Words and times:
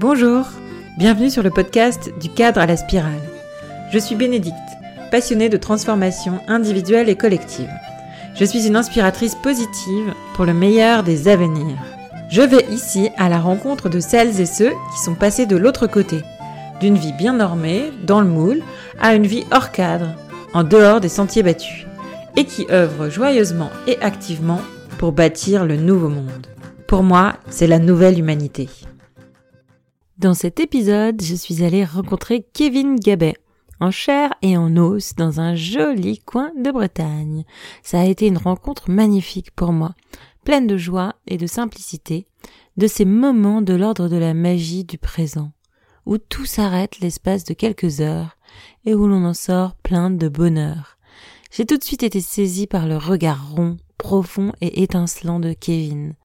Bonjour, 0.00 0.46
bienvenue 0.96 1.28
sur 1.28 1.42
le 1.42 1.50
podcast 1.50 2.12
du 2.20 2.28
cadre 2.28 2.60
à 2.60 2.66
la 2.66 2.76
spirale. 2.76 3.20
Je 3.90 3.98
suis 3.98 4.14
Bénédicte, 4.14 4.54
passionnée 5.10 5.48
de 5.48 5.56
transformation 5.56 6.38
individuelle 6.46 7.08
et 7.08 7.16
collective. 7.16 7.68
Je 8.36 8.44
suis 8.44 8.68
une 8.68 8.76
inspiratrice 8.76 9.34
positive 9.34 10.14
pour 10.34 10.44
le 10.44 10.54
meilleur 10.54 11.02
des 11.02 11.26
avenirs. 11.26 11.76
Je 12.30 12.42
vais 12.42 12.64
ici 12.70 13.10
à 13.16 13.28
la 13.28 13.40
rencontre 13.40 13.88
de 13.88 13.98
celles 13.98 14.40
et 14.40 14.46
ceux 14.46 14.70
qui 14.70 15.02
sont 15.02 15.16
passés 15.16 15.46
de 15.46 15.56
l'autre 15.56 15.88
côté, 15.88 16.22
d'une 16.78 16.96
vie 16.96 17.12
bien 17.12 17.32
normée, 17.32 17.90
dans 18.04 18.20
le 18.20 18.28
moule, 18.28 18.62
à 19.00 19.16
une 19.16 19.26
vie 19.26 19.46
hors 19.50 19.72
cadre, 19.72 20.14
en 20.54 20.62
dehors 20.62 21.00
des 21.00 21.08
sentiers 21.08 21.42
battus, 21.42 21.88
et 22.36 22.44
qui 22.44 22.68
œuvrent 22.70 23.10
joyeusement 23.10 23.70
et 23.88 23.98
activement 24.00 24.60
pour 24.96 25.10
bâtir 25.10 25.66
le 25.66 25.74
nouveau 25.74 26.08
monde. 26.08 26.46
Pour 26.86 27.02
moi, 27.02 27.34
c'est 27.50 27.66
la 27.66 27.80
nouvelle 27.80 28.16
humanité. 28.16 28.68
Dans 30.18 30.34
cet 30.34 30.58
épisode, 30.58 31.22
je 31.22 31.36
suis 31.36 31.62
allée 31.62 31.84
rencontrer 31.84 32.44
Kevin 32.52 32.96
Gabet, 32.96 33.36
en 33.78 33.92
chair 33.92 34.34
et 34.42 34.56
en 34.56 34.76
os, 34.76 35.14
dans 35.14 35.38
un 35.38 35.54
joli 35.54 36.18
coin 36.18 36.50
de 36.60 36.72
Bretagne. 36.72 37.44
Ça 37.84 38.00
a 38.00 38.04
été 38.04 38.26
une 38.26 38.36
rencontre 38.36 38.90
magnifique 38.90 39.52
pour 39.52 39.72
moi, 39.72 39.94
pleine 40.42 40.66
de 40.66 40.76
joie 40.76 41.14
et 41.28 41.36
de 41.36 41.46
simplicité, 41.46 42.26
de 42.76 42.88
ces 42.88 43.04
moments 43.04 43.62
de 43.62 43.74
l'ordre 43.74 44.08
de 44.08 44.16
la 44.16 44.34
magie 44.34 44.82
du 44.82 44.98
présent, 44.98 45.52
où 46.04 46.18
tout 46.18 46.46
s'arrête 46.46 46.98
l'espace 46.98 47.44
de 47.44 47.54
quelques 47.54 48.00
heures 48.00 48.36
et 48.86 48.96
où 48.96 49.06
l'on 49.06 49.24
en 49.24 49.34
sort 49.34 49.76
plein 49.76 50.10
de 50.10 50.28
bonheur. 50.28 50.98
J'ai 51.52 51.64
tout 51.64 51.76
de 51.76 51.84
suite 51.84 52.02
été 52.02 52.20
saisie 52.20 52.66
par 52.66 52.88
le 52.88 52.96
regard 52.96 53.52
rond, 53.52 53.76
profond 53.98 54.50
et 54.60 54.82
étincelant 54.82 55.38
de 55.38 55.52
Kevin, 55.52 56.16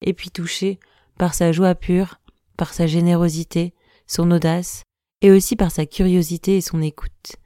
et 0.00 0.12
puis 0.12 0.30
touchée 0.30 0.78
par 1.18 1.34
sa 1.34 1.50
joie 1.50 1.74
pure, 1.74 2.20
par 2.56 2.74
sa 2.74 2.86
générosité, 2.86 3.74
son 4.06 4.30
audace, 4.30 4.82
et 5.20 5.30
aussi 5.30 5.56
par 5.56 5.70
sa 5.70 5.86
curiosité 5.86 6.56
et 6.56 6.60
son 6.60 6.82
écoute. 6.82 7.36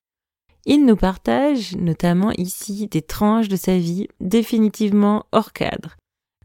Il 0.64 0.84
nous 0.84 0.96
partage, 0.96 1.76
notamment 1.76 2.32
ici, 2.32 2.88
des 2.88 3.02
tranches 3.02 3.48
de 3.48 3.56
sa 3.56 3.78
vie 3.78 4.08
définitivement 4.20 5.26
hors 5.30 5.52
cadre. 5.52 5.96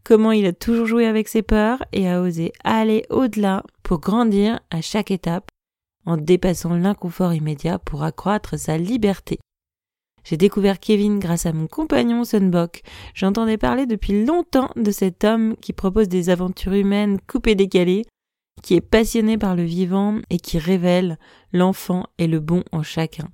Comment 0.04 0.32
il 0.32 0.46
a 0.46 0.52
toujours 0.52 0.86
joué 0.86 1.06
avec 1.06 1.28
ses 1.28 1.42
peurs 1.42 1.84
et 1.92 2.08
a 2.08 2.20
osé 2.20 2.52
aller 2.64 3.04
au-delà 3.10 3.64
pour 3.82 4.00
grandir 4.00 4.60
à 4.70 4.80
chaque 4.80 5.10
étape, 5.10 5.48
en 6.06 6.16
dépassant 6.16 6.74
l'inconfort 6.74 7.34
immédiat 7.34 7.78
pour 7.78 8.02
accroître 8.02 8.58
sa 8.58 8.76
liberté. 8.76 9.38
J'ai 10.24 10.36
découvert 10.36 10.78
Kevin 10.78 11.18
grâce 11.18 11.46
à 11.46 11.52
mon 11.52 11.66
compagnon 11.66 12.24
Sunbok. 12.24 12.82
J'entendais 13.14 13.58
parler 13.58 13.86
depuis 13.86 14.24
longtemps 14.24 14.70
de 14.76 14.90
cet 14.90 15.24
homme 15.24 15.56
qui 15.56 15.72
propose 15.72 16.08
des 16.08 16.30
aventures 16.30 16.74
humaines 16.74 17.18
coupées 17.26 17.56
décalées, 17.56 18.04
qui 18.62 18.74
est 18.74 18.80
passionné 18.80 19.38
par 19.38 19.56
le 19.56 19.62
vivant 19.62 20.18
et 20.30 20.38
qui 20.38 20.58
révèle 20.58 21.18
l'enfant 21.52 22.06
et 22.18 22.26
le 22.26 22.40
bon 22.40 22.64
en 22.72 22.82
chacun. 22.82 23.28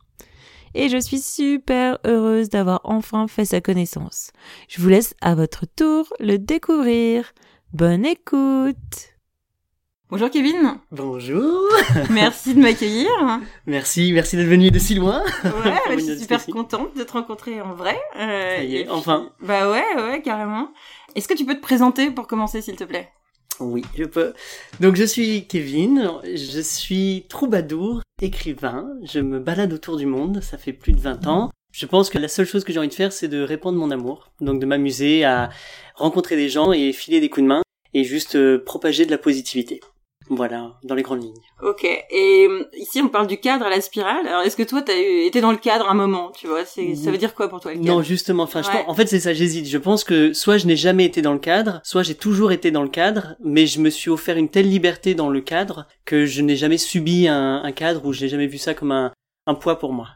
Et 0.74 0.88
je 0.88 0.98
suis 0.98 1.18
super 1.20 1.98
heureuse 2.06 2.50
d'avoir 2.50 2.80
enfin 2.84 3.26
fait 3.26 3.44
sa 3.44 3.60
connaissance. 3.60 4.30
Je 4.68 4.80
vous 4.80 4.88
laisse 4.88 5.14
à 5.20 5.34
votre 5.34 5.64
tour 5.66 6.12
le 6.20 6.36
découvrir. 6.38 7.32
Bonne 7.72 8.04
écoute 8.06 9.14
Bonjour 10.10 10.30
Kevin. 10.30 10.78
Bonjour. 10.90 11.68
Merci 12.10 12.54
de 12.54 12.60
m'accueillir. 12.62 13.10
Merci, 13.66 14.10
merci 14.14 14.36
d'être 14.38 14.46
venu 14.46 14.70
de 14.70 14.78
si 14.78 14.94
loin. 14.94 15.22
Ouais, 15.44 15.74
je 15.96 15.98
suis 15.98 16.18
super 16.20 16.46
contente 16.46 16.96
de 16.96 17.02
te 17.02 17.12
rencontrer 17.12 17.60
en 17.60 17.74
vrai. 17.74 17.98
Euh, 18.16 18.56
Ça 18.56 18.64
y 18.64 18.76
est, 18.76 18.88
enfin. 18.88 19.28
Bah 19.42 19.70
ouais, 19.70 19.84
ouais, 19.96 20.22
carrément. 20.22 20.70
Est-ce 21.14 21.28
que 21.28 21.34
tu 21.34 21.44
peux 21.44 21.56
te 21.56 21.60
présenter 21.60 22.10
pour 22.10 22.26
commencer, 22.26 22.62
s'il 22.62 22.76
te 22.76 22.84
plaît? 22.84 23.10
Oui, 23.60 23.82
je 23.96 24.04
peux. 24.04 24.34
Donc 24.80 24.96
je 24.96 25.04
suis 25.04 25.46
Kevin, 25.46 26.10
je 26.24 26.60
suis 26.60 27.26
troubadour, 27.28 28.02
écrivain, 28.22 28.88
je 29.02 29.20
me 29.20 29.40
balade 29.40 29.72
autour 29.72 29.96
du 29.96 30.06
monde, 30.06 30.40
ça 30.42 30.58
fait 30.58 30.72
plus 30.72 30.92
de 30.92 31.00
20 31.00 31.26
ans. 31.26 31.50
Je 31.72 31.86
pense 31.86 32.08
que 32.08 32.18
la 32.18 32.28
seule 32.28 32.46
chose 32.46 32.64
que 32.64 32.72
j'ai 32.72 32.78
envie 32.78 32.88
de 32.88 32.94
faire, 32.94 33.12
c'est 33.12 33.28
de 33.28 33.42
répandre 33.42 33.78
mon 33.78 33.90
amour, 33.90 34.30
donc 34.40 34.60
de 34.60 34.66
m'amuser 34.66 35.24
à 35.24 35.50
rencontrer 35.94 36.36
des 36.36 36.48
gens 36.48 36.72
et 36.72 36.92
filer 36.92 37.20
des 37.20 37.28
coups 37.28 37.44
de 37.44 37.48
main 37.48 37.62
et 37.94 38.04
juste 38.04 38.36
euh, 38.36 38.62
propager 38.64 39.06
de 39.06 39.10
la 39.10 39.18
positivité. 39.18 39.80
Voilà, 40.30 40.78
dans 40.82 40.94
les 40.94 41.02
grandes 41.02 41.22
lignes. 41.22 41.40
Ok. 41.62 41.84
Et 41.84 42.46
euh, 42.48 42.68
ici, 42.76 43.00
on 43.00 43.08
parle 43.08 43.26
du 43.26 43.38
cadre 43.38 43.64
à 43.64 43.70
la 43.70 43.80
spirale. 43.80 44.26
Alors, 44.26 44.42
est-ce 44.42 44.56
que 44.56 44.62
toi, 44.62 44.82
t'as 44.82 44.96
été 44.96 45.40
dans 45.40 45.52
le 45.52 45.56
cadre 45.56 45.88
un 45.88 45.94
moment, 45.94 46.30
tu 46.32 46.46
vois? 46.46 46.64
C'est, 46.66 46.94
ça 46.96 47.10
veut 47.10 47.16
dire 47.16 47.34
quoi 47.34 47.48
pour 47.48 47.60
toi 47.60 47.72
le 47.72 47.78
cadre? 47.78 47.90
Non, 47.90 48.02
justement. 48.02 48.42
Enfin, 48.42 48.60
en 48.86 48.94
fait, 48.94 49.06
c'est 49.06 49.20
ça. 49.20 49.32
J'hésite. 49.32 49.66
Je 49.66 49.78
pense 49.78 50.04
que 50.04 50.34
soit 50.34 50.58
je 50.58 50.66
n'ai 50.66 50.76
jamais 50.76 51.06
été 51.06 51.22
dans 51.22 51.32
le 51.32 51.38
cadre, 51.38 51.80
soit 51.82 52.02
j'ai 52.02 52.14
toujours 52.14 52.52
été 52.52 52.70
dans 52.70 52.82
le 52.82 52.88
cadre, 52.90 53.36
mais 53.42 53.66
je 53.66 53.80
me 53.80 53.88
suis 53.90 54.10
offert 54.10 54.36
une 54.36 54.50
telle 54.50 54.68
liberté 54.68 55.14
dans 55.14 55.30
le 55.30 55.40
cadre 55.40 55.86
que 56.04 56.26
je 56.26 56.42
n'ai 56.42 56.56
jamais 56.56 56.78
subi 56.78 57.26
un, 57.26 57.62
un 57.64 57.72
cadre 57.72 58.04
où 58.04 58.12
je 58.12 58.22
n'ai 58.22 58.28
jamais 58.28 58.48
vu 58.48 58.58
ça 58.58 58.74
comme 58.74 58.92
un, 58.92 59.12
un 59.46 59.54
poids 59.54 59.78
pour 59.78 59.92
moi. 59.92 60.08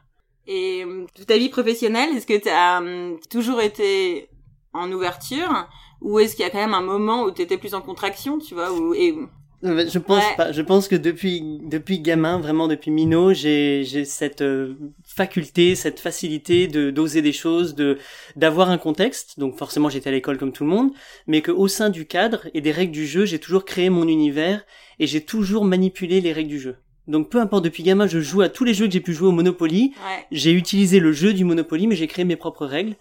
Et 0.46 0.84
euh, 0.84 1.06
toute 1.14 1.26
ta 1.26 1.38
vie 1.38 1.48
professionnelle, 1.48 2.10
est-ce 2.16 2.26
que 2.26 2.36
t'as 2.36 2.80
as 2.80 2.82
toujours 3.30 3.60
été 3.60 4.28
en 4.74 4.90
ouverture? 4.92 5.68
Ou 6.00 6.18
est-ce 6.18 6.34
qu'il 6.34 6.44
y 6.44 6.48
a 6.48 6.50
quand 6.50 6.58
même 6.58 6.74
un 6.74 6.82
moment 6.82 7.22
où 7.22 7.30
t'étais 7.30 7.56
plus 7.56 7.74
en 7.74 7.80
contraction, 7.80 8.40
tu 8.40 8.54
vois, 8.54 8.72
où, 8.72 8.92
et 8.92 9.16
je 9.62 9.98
pense 9.98 10.24
pas. 10.36 10.52
Je 10.52 10.62
pense 10.62 10.88
que 10.88 10.96
depuis 10.96 11.60
depuis 11.62 12.00
gamin, 12.00 12.38
vraiment 12.38 12.66
depuis 12.66 12.90
minot, 12.90 13.32
j'ai 13.32 13.84
j'ai 13.84 14.04
cette 14.04 14.42
euh, 14.42 14.74
faculté, 15.04 15.74
cette 15.76 16.00
facilité 16.00 16.66
de 16.66 16.90
d'oser 16.90 17.22
des 17.22 17.32
choses, 17.32 17.74
de 17.74 17.98
d'avoir 18.34 18.70
un 18.70 18.78
contexte. 18.78 19.38
Donc 19.38 19.56
forcément, 19.56 19.88
j'étais 19.88 20.08
à 20.08 20.12
l'école 20.12 20.38
comme 20.38 20.52
tout 20.52 20.64
le 20.64 20.70
monde, 20.70 20.90
mais 21.26 21.42
que 21.42 21.52
au 21.52 21.68
sein 21.68 21.90
du 21.90 22.06
cadre 22.06 22.48
et 22.54 22.60
des 22.60 22.72
règles 22.72 22.92
du 22.92 23.06
jeu, 23.06 23.24
j'ai 23.24 23.38
toujours 23.38 23.64
créé 23.64 23.88
mon 23.88 24.08
univers 24.08 24.64
et 24.98 25.06
j'ai 25.06 25.20
toujours 25.20 25.64
manipulé 25.64 26.20
les 26.20 26.32
règles 26.32 26.50
du 26.50 26.60
jeu. 26.60 26.76
Donc 27.08 27.30
peu 27.30 27.40
importe, 27.40 27.64
depuis 27.64 27.82
gamin, 27.82 28.06
je 28.06 28.20
joue 28.20 28.42
à 28.42 28.48
tous 28.48 28.62
les 28.64 28.74
jeux 28.74 28.86
que 28.86 28.92
j'ai 28.92 29.00
pu 29.00 29.12
jouer 29.12 29.28
au 29.28 29.32
Monopoly. 29.32 29.92
J'ai 30.30 30.52
utilisé 30.52 31.00
le 31.00 31.12
jeu 31.12 31.32
du 31.32 31.44
Monopoly, 31.44 31.88
mais 31.88 31.96
j'ai 31.96 32.06
créé 32.06 32.24
mes 32.24 32.36
propres 32.36 32.64
règles 32.64 32.94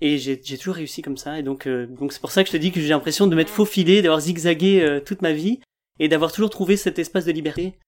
et 0.00 0.18
j'ai 0.18 0.38
toujours 0.38 0.76
réussi 0.76 1.02
comme 1.02 1.16
ça. 1.16 1.38
Et 1.38 1.42
donc 1.44 1.68
euh, 1.68 1.86
donc 1.86 2.12
c'est 2.12 2.20
pour 2.20 2.32
ça 2.32 2.42
que 2.42 2.48
je 2.48 2.52
te 2.52 2.56
dis 2.56 2.72
que 2.72 2.80
j'ai 2.80 2.88
l'impression 2.88 3.28
de 3.28 3.36
m'être 3.36 3.50
faufilé, 3.50 4.02
d'avoir 4.02 4.20
zigzagué 4.20 5.00
toute 5.04 5.22
ma 5.22 5.32
vie 5.32 5.60
et 5.98 6.08
d'avoir 6.08 6.32
toujours 6.32 6.50
trouvé 6.50 6.76
cet 6.76 6.98
espace 6.98 7.24
de 7.24 7.32
liberté 7.32 7.78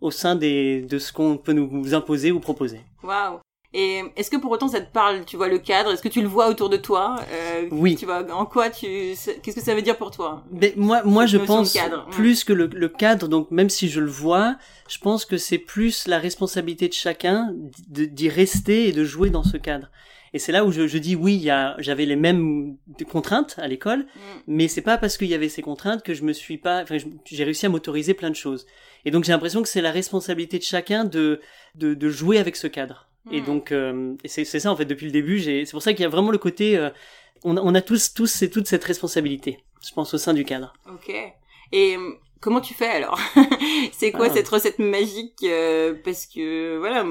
au 0.00 0.10
sein 0.10 0.34
de 0.36 0.98
ce 0.98 1.12
qu'on 1.12 1.36
peut 1.36 1.52
nous 1.52 1.94
imposer 1.94 2.32
ou 2.32 2.40
proposer. 2.40 2.80
Waouh 3.02 3.40
et 3.72 4.02
est-ce 4.16 4.30
que 4.30 4.36
pour 4.36 4.50
autant 4.50 4.66
ça 4.66 4.80
te 4.80 4.92
parle, 4.92 5.24
tu 5.24 5.36
vois 5.36 5.48
le 5.48 5.58
cadre? 5.58 5.92
Est-ce 5.92 6.02
que 6.02 6.08
tu 6.08 6.22
le 6.22 6.26
vois 6.26 6.48
autour 6.48 6.70
de 6.70 6.76
toi? 6.76 7.16
Euh, 7.32 7.68
Oui. 7.70 7.94
Tu 7.94 8.04
vois 8.04 8.24
en 8.32 8.44
quoi 8.44 8.68
tu 8.68 8.86
Qu'est-ce 8.86 9.54
que 9.54 9.62
ça 9.62 9.76
veut 9.76 9.82
dire 9.82 9.96
pour 9.96 10.10
toi? 10.10 10.42
Mais 10.50 10.74
moi, 10.76 11.02
moi 11.04 11.26
je 11.26 11.38
pense 11.38 11.76
plus 12.10 12.42
que 12.42 12.52
le, 12.52 12.66
le, 12.66 12.88
cadre. 12.88 13.28
Donc 13.28 13.52
même 13.52 13.70
si 13.70 13.88
je 13.88 14.00
le 14.00 14.10
vois, 14.10 14.56
je 14.88 14.98
pense 14.98 15.24
que 15.24 15.36
c'est 15.36 15.58
plus 15.58 16.08
la 16.08 16.18
responsabilité 16.18 16.88
de 16.88 16.94
chacun 16.94 17.54
d'y 17.88 18.28
rester 18.28 18.88
et 18.88 18.92
de 18.92 19.04
jouer 19.04 19.30
dans 19.30 19.44
ce 19.44 19.56
cadre. 19.56 19.88
Et 20.32 20.38
c'est 20.38 20.52
là 20.52 20.64
où 20.64 20.72
je, 20.72 20.86
je 20.86 20.98
dis 20.98 21.14
oui, 21.14 21.48
j'avais 21.78 22.06
les 22.06 22.16
mêmes 22.16 22.76
contraintes 23.10 23.56
à 23.58 23.68
l'école, 23.68 24.00
mm. 24.00 24.40
mais 24.48 24.68
c'est 24.68 24.82
pas 24.82 24.98
parce 24.98 25.16
qu'il 25.16 25.28
y 25.28 25.34
avait 25.34 25.48
ces 25.48 25.62
contraintes 25.62 26.02
que 26.02 26.14
je 26.14 26.22
me 26.24 26.32
suis 26.32 26.58
pas, 26.58 26.82
enfin, 26.82 26.96
j'ai 27.24 27.44
réussi 27.44 27.66
à 27.66 27.68
m'autoriser 27.68 28.14
plein 28.14 28.30
de 28.30 28.36
choses. 28.36 28.66
Et 29.04 29.10
donc 29.10 29.24
j'ai 29.24 29.32
l'impression 29.32 29.62
que 29.62 29.68
c'est 29.68 29.80
la 29.80 29.90
responsabilité 29.90 30.58
de 30.58 30.64
chacun 30.64 31.04
de, 31.04 31.40
de, 31.76 31.94
de 31.94 32.08
jouer 32.08 32.38
avec 32.38 32.56
ce 32.56 32.66
cadre. 32.66 33.09
Et 33.30 33.40
mm. 33.40 33.44
donc 33.44 33.72
euh, 33.72 34.14
c'est 34.24 34.44
ça 34.44 34.70
en 34.70 34.76
fait 34.76 34.84
depuis 34.84 35.06
le 35.06 35.12
début. 35.12 35.40
C'est 35.40 35.70
pour 35.70 35.82
ça 35.82 35.92
qu'il 35.92 36.02
y 36.02 36.06
a 36.06 36.08
vraiment 36.08 36.30
le 36.30 36.38
côté, 36.38 36.76
euh, 36.76 36.90
on, 37.44 37.56
on, 37.56 37.74
a 37.74 37.82
tous 37.82 38.14
tous 38.14 38.26
c'est 38.26 38.50
toute 38.50 38.66
cette 38.66 38.84
responsabilité, 38.84 39.58
je 39.86 39.92
pense 39.92 40.14
au 40.14 40.18
sein 40.18 40.34
du 40.34 40.44
cadre. 40.44 40.72
Ok. 40.88 41.12
Et 41.72 41.96
Comment 42.40 42.62
tu 42.62 42.72
fais 42.72 42.88
alors? 42.88 43.18
C'est 43.92 44.12
quoi 44.12 44.28
ah. 44.30 44.34
cette 44.34 44.48
recette 44.48 44.78
magique 44.78 45.44
euh, 45.44 45.94
Parce 46.02 46.26
que 46.26 46.78
voilà, 46.78 47.04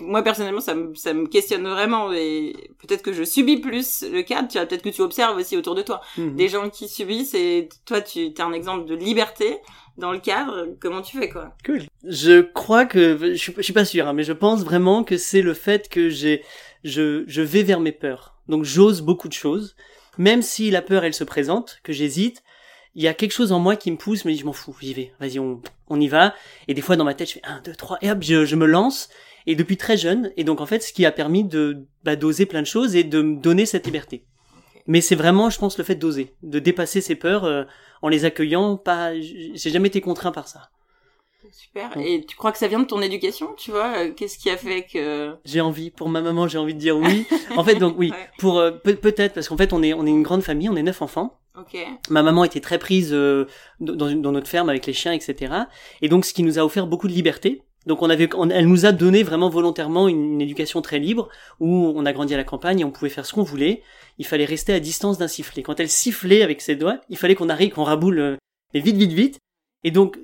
moi 0.00 0.22
personnellement, 0.22 0.60
ça 0.60 0.74
me, 0.74 0.92
ça 0.96 1.14
me 1.14 1.28
questionne 1.28 1.68
vraiment 1.68 2.12
et 2.12 2.52
peut-être 2.80 3.02
que 3.02 3.12
je 3.12 3.22
subis 3.22 3.58
plus 3.58 4.02
le 4.02 4.22
cadre. 4.22 4.48
Tu 4.48 4.58
vois, 4.58 4.66
peut-être 4.66 4.82
que 4.82 4.88
tu 4.88 5.02
observes 5.02 5.36
aussi 5.36 5.56
autour 5.56 5.76
de 5.76 5.82
toi 5.82 6.00
mhm. 6.18 6.34
des 6.34 6.48
gens 6.48 6.68
qui 6.68 6.88
subissent 6.88 7.34
et 7.34 7.68
toi, 7.84 8.00
tu 8.00 8.24
es 8.26 8.40
un 8.40 8.52
exemple 8.52 8.86
de 8.86 8.96
liberté 8.96 9.58
dans 9.98 10.12
le 10.12 10.18
cadre. 10.18 10.68
Comment 10.80 11.02
tu 11.02 11.18
fais 11.18 11.28
quoi 11.28 11.54
Cool. 11.64 11.82
Je 12.04 12.40
crois 12.40 12.86
que 12.86 13.18
je 13.20 13.34
suis, 13.34 13.54
je 13.56 13.62
suis 13.62 13.72
pas 13.72 13.84
sûr, 13.84 14.06
hein, 14.06 14.12
mais 14.12 14.24
je 14.24 14.32
pense 14.32 14.62
vraiment 14.62 15.04
que 15.04 15.16
c'est 15.16 15.42
le 15.42 15.54
fait 15.54 15.88
que 15.88 16.08
j'ai, 16.08 16.42
je, 16.84 17.24
je 17.26 17.42
vais 17.42 17.62
vers 17.62 17.80
mes 17.80 17.92
peurs. 17.92 18.34
Donc 18.48 18.64
j'ose 18.64 19.02
beaucoup 19.02 19.28
de 19.28 19.32
choses, 19.32 19.76
même 20.18 20.42
si 20.42 20.70
la 20.70 20.82
peur 20.82 21.04
elle 21.04 21.14
se 21.14 21.24
présente, 21.24 21.80
que 21.82 21.92
j'hésite 21.92 22.42
il 22.96 23.02
y 23.02 23.08
a 23.08 23.14
quelque 23.14 23.32
chose 23.32 23.52
en 23.52 23.60
moi 23.60 23.76
qui 23.76 23.90
me 23.92 23.98
pousse, 23.98 24.24
mais 24.24 24.34
je 24.34 24.46
m'en 24.46 24.54
fous, 24.54 24.74
j'y 24.80 24.94
vais, 24.94 25.12
vas-y, 25.20 25.38
on, 25.38 25.60
on 25.88 26.00
y 26.00 26.08
va. 26.08 26.34
Et 26.66 26.72
des 26.72 26.80
fois 26.80 26.96
dans 26.96 27.04
ma 27.04 27.12
tête, 27.12 27.28
je 27.28 27.34
fais 27.34 27.42
1, 27.44 27.60
2, 27.60 27.74
3, 27.74 27.98
et 28.00 28.10
hop, 28.10 28.18
je, 28.22 28.46
je 28.46 28.56
me 28.56 28.66
lance. 28.66 29.10
Et 29.46 29.54
depuis 29.54 29.76
très 29.76 29.98
jeune, 29.98 30.32
et 30.38 30.44
donc 30.44 30.62
en 30.62 30.66
fait, 30.66 30.82
ce 30.82 30.94
qui 30.94 31.04
a 31.04 31.12
permis 31.12 31.44
de 31.44 31.84
bah, 32.04 32.16
d'oser 32.16 32.46
plein 32.46 32.62
de 32.62 32.66
choses 32.66 32.96
et 32.96 33.04
de 33.04 33.20
me 33.20 33.36
donner 33.36 33.66
cette 33.66 33.84
liberté. 33.84 34.24
Mais 34.86 35.02
c'est 35.02 35.14
vraiment, 35.14 35.50
je 35.50 35.58
pense, 35.58 35.76
le 35.76 35.84
fait 35.84 35.94
d'oser, 35.94 36.34
de 36.42 36.58
dépasser 36.58 37.02
ses 37.02 37.16
peurs 37.16 37.44
euh, 37.44 37.64
en 38.02 38.08
les 38.08 38.24
accueillant. 38.24 38.76
Pas, 38.76 39.18
j'ai 39.18 39.70
jamais 39.70 39.88
été 39.88 40.00
contraint 40.00 40.32
par 40.32 40.48
ça. 40.48 40.70
Super. 41.52 41.96
Et 41.96 42.24
tu 42.26 42.36
crois 42.36 42.50
que 42.50 42.58
ça 42.58 42.66
vient 42.66 42.80
de 42.80 42.86
ton 42.86 43.00
éducation, 43.00 43.54
tu 43.56 43.70
vois 43.70 43.98
euh, 43.98 44.12
Qu'est-ce 44.12 44.36
qui 44.36 44.50
a 44.50 44.56
fait 44.56 44.84
que 44.84 45.36
J'ai 45.44 45.60
envie. 45.60 45.90
Pour 45.90 46.08
ma 46.08 46.20
maman, 46.20 46.48
j'ai 46.48 46.58
envie 46.58 46.74
de 46.74 46.78
dire 46.78 46.96
oui. 46.96 47.24
en 47.56 47.62
fait, 47.62 47.76
donc 47.76 47.94
oui. 47.96 48.12
Pour 48.38 48.58
euh, 48.58 48.72
peut-être 48.72 49.32
parce 49.34 49.48
qu'en 49.48 49.56
fait, 49.56 49.72
on 49.72 49.82
est 49.82 49.94
on 49.94 50.04
est 50.06 50.10
une 50.10 50.24
grande 50.24 50.42
famille, 50.42 50.68
on 50.68 50.76
est 50.76 50.82
neuf 50.82 51.02
enfants. 51.02 51.38
Ma 52.10 52.22
maman 52.22 52.44
était 52.44 52.60
très 52.60 52.78
prise 52.78 53.12
dans, 53.12 53.46
dans, 53.80 54.32
notre 54.32 54.46
ferme 54.46 54.68
avec 54.68 54.84
les 54.84 54.92
chiens, 54.92 55.12
etc. 55.12 55.54
Et 56.02 56.08
donc, 56.08 56.26
ce 56.26 56.34
qui 56.34 56.42
nous 56.42 56.58
a 56.58 56.62
offert 56.62 56.86
beaucoup 56.86 57.08
de 57.08 57.14
liberté. 57.14 57.62
Donc, 57.86 58.02
on 58.02 58.10
avait, 58.10 58.28
elle 58.50 58.66
nous 58.66 58.84
a 58.84 58.92
donné 58.92 59.22
vraiment 59.22 59.48
volontairement 59.48 60.08
une, 60.08 60.40
éducation 60.40 60.82
très 60.82 60.98
libre 60.98 61.28
où 61.60 61.92
on 61.94 62.04
a 62.04 62.12
grandi 62.12 62.34
à 62.34 62.36
la 62.36 62.44
campagne 62.44 62.80
et 62.80 62.84
on 62.84 62.90
pouvait 62.90 63.10
faire 63.10 63.24
ce 63.24 63.32
qu'on 63.32 63.42
voulait. 63.42 63.82
Il 64.18 64.26
fallait 64.26 64.44
rester 64.44 64.72
à 64.72 64.80
distance 64.80 65.18
d'un 65.18 65.28
sifflet. 65.28 65.62
Quand 65.62 65.78
elle 65.78 65.88
sifflait 65.88 66.42
avec 66.42 66.60
ses 66.60 66.74
doigts, 66.74 67.00
il 67.08 67.16
fallait 67.16 67.34
qu'on 67.34 67.48
arrive, 67.48 67.72
qu'on 67.72 67.84
raboule, 67.84 68.38
et 68.74 68.80
vite, 68.80 68.96
vite, 68.96 69.12
vite. 69.12 69.38
Et 69.84 69.92
donc 69.92 70.18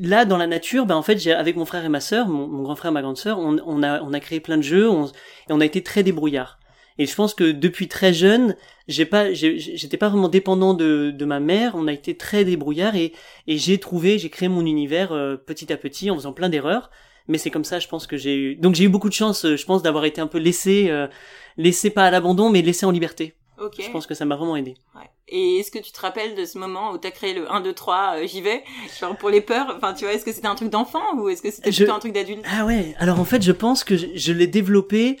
là, 0.00 0.24
dans 0.24 0.36
la 0.36 0.48
nature, 0.48 0.84
ben 0.84 0.96
en 0.96 1.02
fait, 1.02 1.18
j'ai 1.18 1.32
avec 1.32 1.54
mon 1.54 1.64
frère 1.64 1.84
et 1.84 1.88
ma 1.88 2.00
sœur, 2.00 2.26
mon, 2.28 2.62
grand 2.62 2.74
frère, 2.74 2.90
ma 2.90 3.02
grande 3.02 3.18
sœur, 3.18 3.38
on, 3.38 3.56
on, 3.64 3.82
a 3.82 4.02
on 4.02 4.12
a 4.12 4.20
créé 4.20 4.40
plein 4.40 4.56
de 4.56 4.62
jeux, 4.62 4.90
on, 4.90 5.06
et 5.06 5.10
on 5.50 5.60
a 5.60 5.64
été 5.64 5.82
très 5.82 6.02
débrouillard. 6.02 6.58
Et 6.98 7.06
je 7.06 7.14
pense 7.14 7.34
que 7.34 7.50
depuis 7.50 7.88
très 7.88 8.14
jeune, 8.14 8.56
j'ai 8.88 9.04
pas, 9.04 9.32
j'étais 9.32 9.96
pas 9.96 10.08
vraiment 10.08 10.28
dépendant 10.28 10.74
de, 10.74 11.10
de 11.10 11.24
ma 11.24 11.40
mère. 11.40 11.72
On 11.74 11.86
a 11.86 11.92
été 11.92 12.16
très 12.16 12.44
débrouillard 12.44 12.96
et, 12.96 13.12
et 13.46 13.58
j'ai 13.58 13.78
trouvé, 13.78 14.18
j'ai 14.18 14.30
créé 14.30 14.48
mon 14.48 14.64
univers 14.64 15.12
euh, 15.12 15.36
petit 15.36 15.72
à 15.72 15.76
petit 15.76 16.10
en 16.10 16.14
faisant 16.14 16.32
plein 16.32 16.48
d'erreurs. 16.48 16.90
Mais 17.28 17.38
c'est 17.38 17.50
comme 17.50 17.64
ça, 17.64 17.80
je 17.80 17.88
pense 17.88 18.06
que 18.06 18.16
j'ai 18.16 18.36
eu. 18.36 18.54
Donc 18.56 18.76
j'ai 18.76 18.84
eu 18.84 18.88
beaucoup 18.88 19.08
de 19.08 19.14
chance, 19.14 19.44
euh, 19.44 19.56
je 19.56 19.66
pense, 19.66 19.82
d'avoir 19.82 20.04
été 20.04 20.20
un 20.20 20.28
peu 20.28 20.38
laissé, 20.38 20.86
euh, 20.90 21.08
laissé 21.56 21.90
pas 21.90 22.04
à 22.04 22.10
l'abandon, 22.10 22.50
mais 22.50 22.62
laissé 22.62 22.86
en 22.86 22.92
liberté. 22.92 23.34
Okay. 23.58 23.82
Je 23.84 23.90
pense 23.90 24.06
que 24.06 24.14
ça 24.14 24.24
m'a 24.24 24.36
vraiment 24.36 24.56
aidé. 24.56 24.74
Ouais. 24.94 25.10
Et 25.28 25.58
est-ce 25.58 25.70
que 25.72 25.78
tu 25.78 25.90
te 25.90 26.00
rappelles 26.00 26.36
de 26.36 26.44
ce 26.44 26.56
moment 26.56 26.92
où 26.92 26.98
t'as 26.98 27.10
créé 27.10 27.34
le 27.34 27.50
1, 27.50 27.62
2, 27.62 27.72
3, 27.72 28.26
j'y 28.26 28.42
vais 28.42 28.62
Genre 29.00 29.16
pour 29.16 29.30
les 29.30 29.40
peurs, 29.40 29.74
enfin 29.76 29.92
tu 29.92 30.04
vois, 30.04 30.14
est-ce 30.14 30.24
que 30.24 30.32
c'était 30.32 30.46
un 30.46 30.54
truc 30.54 30.70
d'enfant 30.70 31.02
ou 31.16 31.28
est-ce 31.28 31.42
que 31.42 31.50
c'était 31.50 31.72
plutôt 31.72 31.92
un 31.92 31.98
truc 31.98 32.12
d'adulte? 32.12 32.44
Ah 32.48 32.64
ouais, 32.64 32.94
alors 32.98 33.18
en 33.18 33.24
fait 33.24 33.42
je 33.42 33.50
pense 33.50 33.82
que 33.82 33.96
je, 33.96 34.06
je 34.14 34.32
l'ai 34.32 34.46
développé 34.46 35.18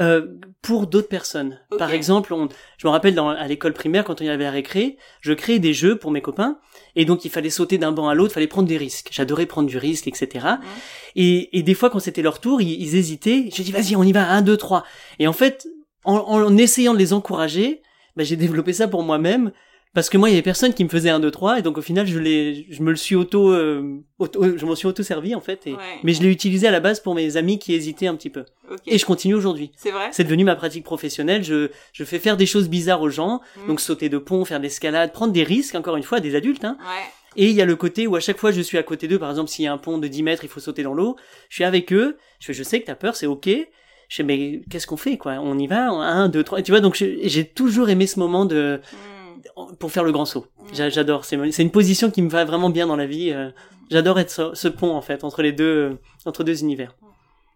euh, 0.00 0.26
pour 0.60 0.86
d'autres 0.88 1.08
personnes. 1.08 1.60
Par 1.78 1.92
exemple, 1.92 2.32
on, 2.34 2.48
je 2.78 2.86
me 2.86 2.90
rappelle 2.90 3.14
dans, 3.14 3.28
à 3.28 3.46
l'école 3.46 3.72
primaire 3.72 4.04
quand 4.04 4.20
on 4.20 4.24
y 4.24 4.28
avait 4.28 4.46
à 4.46 4.50
récré, 4.50 4.96
je 5.20 5.32
créais 5.32 5.60
des 5.60 5.72
jeux 5.72 5.96
pour 5.96 6.10
mes 6.10 6.20
copains 6.20 6.58
et 6.96 7.04
donc 7.04 7.24
il 7.24 7.30
fallait 7.30 7.50
sauter 7.50 7.78
d'un 7.78 7.92
banc 7.92 8.08
à 8.08 8.14
l'autre, 8.14 8.34
fallait 8.34 8.48
prendre 8.48 8.66
des 8.66 8.76
risques. 8.76 9.10
J'adorais 9.12 9.46
prendre 9.46 9.68
du 9.68 9.78
risque, 9.78 10.08
etc. 10.08 10.46
Et, 11.14 11.56
et, 11.56 11.62
des 11.62 11.74
fois 11.74 11.90
quand 11.90 12.00
c'était 12.00 12.22
leur 12.22 12.40
tour, 12.40 12.60
ils, 12.60 12.80
ils 12.80 12.96
hésitaient. 12.96 13.48
J'ai 13.52 13.62
dit 13.62 13.70
vas-y, 13.70 13.94
on 13.94 14.02
y 14.02 14.12
va, 14.12 14.28
1, 14.28 14.42
2, 14.42 14.56
3. 14.56 14.84
Et 15.20 15.28
en 15.28 15.32
fait, 15.32 15.68
en, 16.02 16.16
en 16.16 16.56
essayant 16.56 16.92
de 16.92 16.98
les 16.98 17.12
encourager, 17.12 17.82
bah, 18.16 18.24
j'ai 18.24 18.36
développé 18.36 18.72
ça 18.72 18.88
pour 18.88 19.02
moi-même 19.02 19.52
parce 19.94 20.10
que 20.10 20.18
moi 20.18 20.28
il 20.28 20.32
y 20.32 20.34
avait 20.34 20.42
personne 20.42 20.74
qui 20.74 20.84
me 20.84 20.88
faisait 20.88 21.10
un 21.10 21.20
2 21.20 21.30
3 21.30 21.60
et 21.60 21.62
donc 21.62 21.78
au 21.78 21.82
final 21.82 22.06
je 22.06 22.18
l'ai 22.18 22.66
je 22.68 22.82
me 22.82 22.90
le 22.90 22.96
suis 22.96 23.14
auto, 23.14 23.52
euh, 23.52 24.02
auto 24.18 24.56
je 24.56 24.66
m'en 24.66 24.74
suis 24.74 24.86
auto 24.86 25.02
servi 25.02 25.34
en 25.34 25.40
fait 25.40 25.66
et, 25.66 25.76
mais 26.02 26.12
je 26.12 26.22
l'ai 26.22 26.30
utilisé 26.30 26.66
à 26.66 26.70
la 26.70 26.80
base 26.80 27.00
pour 27.00 27.14
mes 27.14 27.36
amis 27.36 27.58
qui 27.58 27.74
hésitaient 27.74 28.06
un 28.06 28.16
petit 28.16 28.30
peu. 28.30 28.44
Et 28.86 28.98
je 28.98 29.04
continue 29.04 29.34
aujourd'hui. 29.34 29.70
C'est 29.76 29.90
vrai? 29.90 30.08
C'est 30.10 30.24
devenu 30.24 30.44
ma 30.44 30.56
pratique 30.56 30.84
professionnelle. 30.84 31.44
Je 31.44 31.70
je 31.92 32.04
fais 32.04 32.18
faire 32.18 32.36
des 32.36 32.46
choses 32.46 32.68
bizarres 32.68 33.02
aux 33.02 33.10
gens. 33.10 33.40
Mm. 33.56 33.68
donc 33.68 33.80
sauter 33.80 34.08
de 34.08 34.18
pont 34.18 34.44
faire 34.44 34.58
de 34.58 34.64
l'escalade 34.64 35.12
prendre 35.12 35.32
des 35.32 35.44
risques 35.44 35.74
encore 35.74 35.96
une 35.96 36.02
fois 36.02 36.20
des 36.20 36.34
adultes 36.34 36.64
hein. 36.64 36.76
Ouais. 36.80 37.04
Et 37.36 37.48
il 37.48 37.56
y 37.56 37.62
a 37.62 37.64
le 37.64 37.76
côté 37.76 38.06
où 38.06 38.16
à 38.16 38.20
chaque 38.20 38.38
fois 38.38 38.52
je 38.52 38.60
suis 38.60 38.78
à 38.78 38.82
côté 38.82 39.08
d'eux, 39.08 39.18
par 39.18 39.30
exemple 39.30 39.50
s'il 39.50 39.64
y 39.64 39.68
a 39.68 39.72
un 39.72 39.78
pont 39.78 39.98
de 39.98 40.06
10 40.06 40.22
mètres, 40.22 40.44
il 40.44 40.50
faut 40.50 40.60
sauter 40.60 40.82
dans 40.82 40.94
l'eau, 40.94 41.16
je 41.48 41.56
suis 41.56 41.64
avec 41.64 41.92
eux, 41.92 42.16
je 42.38 42.46
fais 42.46 42.54
je 42.54 42.62
sais 42.62 42.80
que 42.80 42.86
t'as 42.86 42.94
peur, 42.94 43.16
c'est 43.16 43.26
ok, 43.26 43.48
je 44.08 44.16
sais 44.16 44.22
mais 44.22 44.60
qu'est-ce 44.70 44.86
qu'on 44.86 44.96
fait 44.96 45.16
quoi? 45.16 45.34
On 45.40 45.58
y 45.58 45.66
va, 45.66 45.88
un, 45.88 46.28
deux, 46.28 46.44
trois. 46.44 46.62
Tu 46.62 46.70
vois 46.70 46.80
donc 46.80 46.94
j'ai 46.94 47.44
toujours 47.44 47.88
aimé 47.88 48.06
ce 48.06 48.18
moment 48.18 48.44
de 48.44 48.80
mm. 48.80 49.13
Pour 49.78 49.90
faire 49.90 50.04
le 50.04 50.12
grand 50.12 50.24
saut. 50.24 50.46
Mm. 50.58 50.88
J'adore. 50.90 51.24
C'est 51.24 51.62
une 51.62 51.70
position 51.70 52.10
qui 52.10 52.22
me 52.22 52.30
va 52.30 52.44
vraiment 52.44 52.70
bien 52.70 52.86
dans 52.86 52.96
la 52.96 53.06
vie. 53.06 53.30
Euh, 53.30 53.50
j'adore 53.90 54.18
être 54.18 54.52
ce, 54.54 54.68
pont 54.68 54.94
en 54.94 55.02
fait 55.02 55.24
entre 55.24 55.42
les 55.42 55.52
deux 55.52 55.64
euh, 55.64 55.98
entre 56.26 56.44
deux 56.44 56.62
univers. 56.62 56.94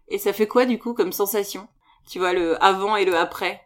Et 0.07 0.17
ça 0.17 0.33
fait 0.33 0.47
quoi 0.47 0.65
du 0.65 0.79
coup 0.79 0.93
comme 0.93 1.11
sensation? 1.11 1.67
Tu 2.09 2.19
vois 2.19 2.33
le 2.33 2.61
avant 2.63 2.95
et 2.95 3.05
le 3.05 3.15
après. 3.15 3.61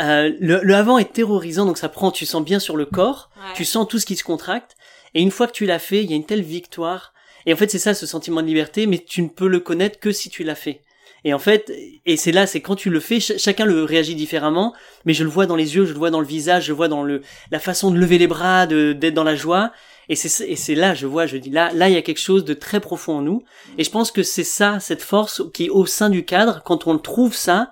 Euh, 0.00 0.32
le, 0.40 0.60
le, 0.62 0.74
avant 0.74 0.96
est 0.96 1.12
terrorisant, 1.12 1.66
donc 1.66 1.76
ça 1.76 1.90
prend, 1.90 2.10
tu 2.10 2.24
sens 2.24 2.42
bien 2.42 2.58
sur 2.58 2.76
le 2.76 2.86
corps, 2.86 3.30
tu 3.54 3.66
sens 3.66 3.86
tout 3.86 3.98
ce 3.98 4.06
qui 4.06 4.16
se 4.16 4.24
contracte, 4.24 4.74
et 5.12 5.20
une 5.20 5.30
fois 5.30 5.46
que 5.46 5.52
tu 5.52 5.66
l'as 5.66 5.78
fait, 5.78 6.02
il 6.02 6.10
y 6.10 6.14
a 6.14 6.16
une 6.16 6.24
telle 6.24 6.42
victoire. 6.42 7.12
Et 7.44 7.52
en 7.52 7.56
fait, 7.56 7.70
c'est 7.70 7.78
ça, 7.78 7.92
ce 7.92 8.06
sentiment 8.06 8.40
de 8.40 8.46
liberté, 8.46 8.86
mais 8.86 8.98
tu 8.98 9.20
ne 9.22 9.28
peux 9.28 9.48
le 9.48 9.60
connaître 9.60 9.98
que 9.98 10.12
si 10.12 10.30
tu 10.30 10.44
l'as 10.44 10.54
fait. 10.54 10.82
Et 11.24 11.34
en 11.34 11.38
fait, 11.38 11.72
et 12.06 12.16
c'est 12.16 12.32
là, 12.32 12.46
c'est 12.46 12.60
quand 12.60 12.76
tu 12.76 12.90
le 12.90 13.00
fais, 13.00 13.20
chacun 13.20 13.64
le 13.64 13.84
réagit 13.84 14.14
différemment, 14.14 14.74
mais 15.04 15.12
je 15.12 15.24
le 15.24 15.30
vois 15.30 15.46
dans 15.46 15.56
les 15.56 15.76
yeux, 15.76 15.84
je 15.84 15.92
le 15.92 15.98
vois 15.98 16.10
dans 16.10 16.20
le 16.20 16.26
visage, 16.26 16.64
je 16.64 16.72
le 16.72 16.76
vois 16.76 16.88
dans 16.88 17.02
le 17.02 17.22
la 17.50 17.58
façon 17.58 17.90
de 17.90 17.98
lever 17.98 18.18
les 18.18 18.26
bras, 18.26 18.66
d'être 18.66 19.14
dans 19.14 19.24
la 19.24 19.36
joie. 19.36 19.72
Et 20.08 20.16
c'est 20.16 20.74
là, 20.74 20.92
je 20.92 21.06
vois, 21.06 21.26
je 21.26 21.36
dis 21.36 21.50
là, 21.50 21.70
là, 21.72 21.88
il 21.88 21.94
y 21.94 21.96
a 21.96 22.02
quelque 22.02 22.18
chose 22.18 22.44
de 22.44 22.52
très 22.52 22.80
profond 22.80 23.18
en 23.18 23.22
nous. 23.22 23.44
Et 23.78 23.84
je 23.84 23.90
pense 23.90 24.10
que 24.10 24.24
c'est 24.24 24.44
ça, 24.44 24.80
cette 24.80 25.02
force 25.02 25.42
qui 25.54 25.70
au 25.70 25.86
sein 25.86 26.10
du 26.10 26.24
cadre. 26.24 26.62
Quand 26.64 26.88
on 26.88 26.98
trouve 26.98 27.32
ça, 27.32 27.70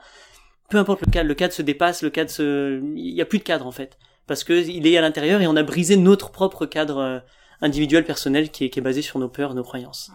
peu 0.70 0.78
importe 0.78 1.04
le 1.04 1.10
cadre, 1.10 1.26
le 1.26 1.34
cadre 1.34 1.52
se 1.52 1.62
dépasse, 1.62 2.02
le 2.02 2.10
cadre 2.10 2.30
se, 2.30 2.80
il 2.94 3.14
y 3.14 3.20
a 3.20 3.24
plus 3.24 3.38
de 3.38 3.44
cadre 3.44 3.66
en 3.66 3.72
fait, 3.72 3.98
parce 4.28 4.44
que 4.44 4.52
il 4.52 4.86
est 4.86 4.96
à 4.96 5.00
l'intérieur 5.00 5.40
et 5.40 5.48
on 5.48 5.56
a 5.56 5.64
brisé 5.64 5.96
notre 5.96 6.30
propre 6.30 6.64
cadre 6.64 6.98
euh, 6.98 7.18
individuel 7.60 8.04
personnel 8.04 8.50
qui 8.50 8.66
est, 8.66 8.70
qui 8.70 8.78
est 8.78 8.82
basé 8.82 9.02
sur 9.02 9.18
nos 9.18 9.28
peurs, 9.28 9.54
nos 9.54 9.64
croyances. 9.64 10.12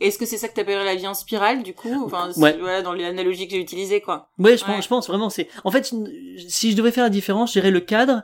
Est-ce 0.00 0.18
que 0.18 0.26
c'est 0.26 0.38
ça 0.38 0.48
que 0.48 0.54
t'appellerais 0.54 0.84
la 0.84 0.94
vie 0.94 1.06
en 1.06 1.14
spirale, 1.14 1.62
du 1.62 1.74
coup? 1.74 2.04
Enfin, 2.06 2.30
voilà, 2.36 2.82
dans 2.82 2.92
l'analogie 2.92 3.46
que 3.46 3.54
j'ai 3.54 3.60
utilisée, 3.60 4.00
quoi. 4.00 4.30
Ouais, 4.38 4.56
je, 4.56 4.64
Pense, 4.64 4.82
je 4.82 4.88
pense 4.88 5.08
vraiment. 5.08 5.30
C'est 5.30 5.48
en 5.64 5.70
fait, 5.70 5.92
si 6.48 6.72
je 6.72 6.76
devais 6.76 6.90
faire 6.90 7.04
la 7.04 7.10
différence, 7.10 7.50
je 7.50 7.60
dirais 7.60 7.70
le 7.70 7.80
cadre. 7.80 8.22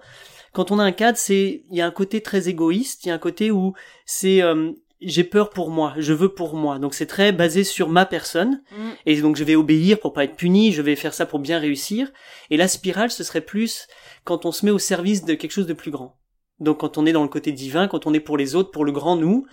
Quand 0.52 0.70
on 0.70 0.78
a 0.78 0.82
un 0.82 0.92
cadre, 0.92 1.18
c'est 1.18 1.64
il 1.70 1.76
y 1.76 1.82
a 1.82 1.86
un 1.86 1.90
côté 1.90 2.22
très 2.22 2.48
égoïste, 2.48 3.04
il 3.04 3.08
y 3.08 3.10
a 3.10 3.14
un 3.14 3.18
côté 3.18 3.50
où 3.50 3.74
c'est 4.06 4.40
euh, 4.42 4.72
j'ai 5.00 5.24
peur 5.24 5.50
pour 5.50 5.70
moi, 5.70 5.94
je 5.98 6.12
veux 6.12 6.30
pour 6.30 6.54
moi. 6.54 6.78
Donc 6.78 6.94
c'est 6.94 7.06
très 7.06 7.32
basé 7.32 7.64
sur 7.64 7.88
ma 7.88 8.06
personne. 8.06 8.62
Mm. 8.70 8.90
Et 9.04 9.20
donc 9.20 9.36
je 9.36 9.44
vais 9.44 9.54
obéir 9.54 10.00
pour 10.00 10.12
pas 10.12 10.24
être 10.24 10.36
puni, 10.36 10.72
je 10.72 10.82
vais 10.82 10.96
faire 10.96 11.12
ça 11.12 11.26
pour 11.26 11.40
bien 11.40 11.58
réussir. 11.58 12.10
Et 12.50 12.56
la 12.56 12.68
spirale, 12.68 13.10
ce 13.10 13.22
serait 13.22 13.42
plus 13.42 13.86
quand 14.24 14.46
on 14.46 14.52
se 14.52 14.64
met 14.64 14.72
au 14.72 14.78
service 14.78 15.24
de 15.24 15.34
quelque 15.34 15.52
chose 15.52 15.66
de 15.66 15.74
plus 15.74 15.90
grand. 15.90 16.16
Donc 16.60 16.78
quand 16.78 16.98
on 16.98 17.06
est 17.06 17.12
dans 17.12 17.22
le 17.22 17.28
côté 17.28 17.52
divin, 17.52 17.88
quand 17.88 18.06
on 18.06 18.14
est 18.14 18.20
pour 18.20 18.36
les 18.36 18.54
autres, 18.54 18.70
pour 18.70 18.84
le 18.84 18.92
grand 18.92 19.16
nous. 19.16 19.46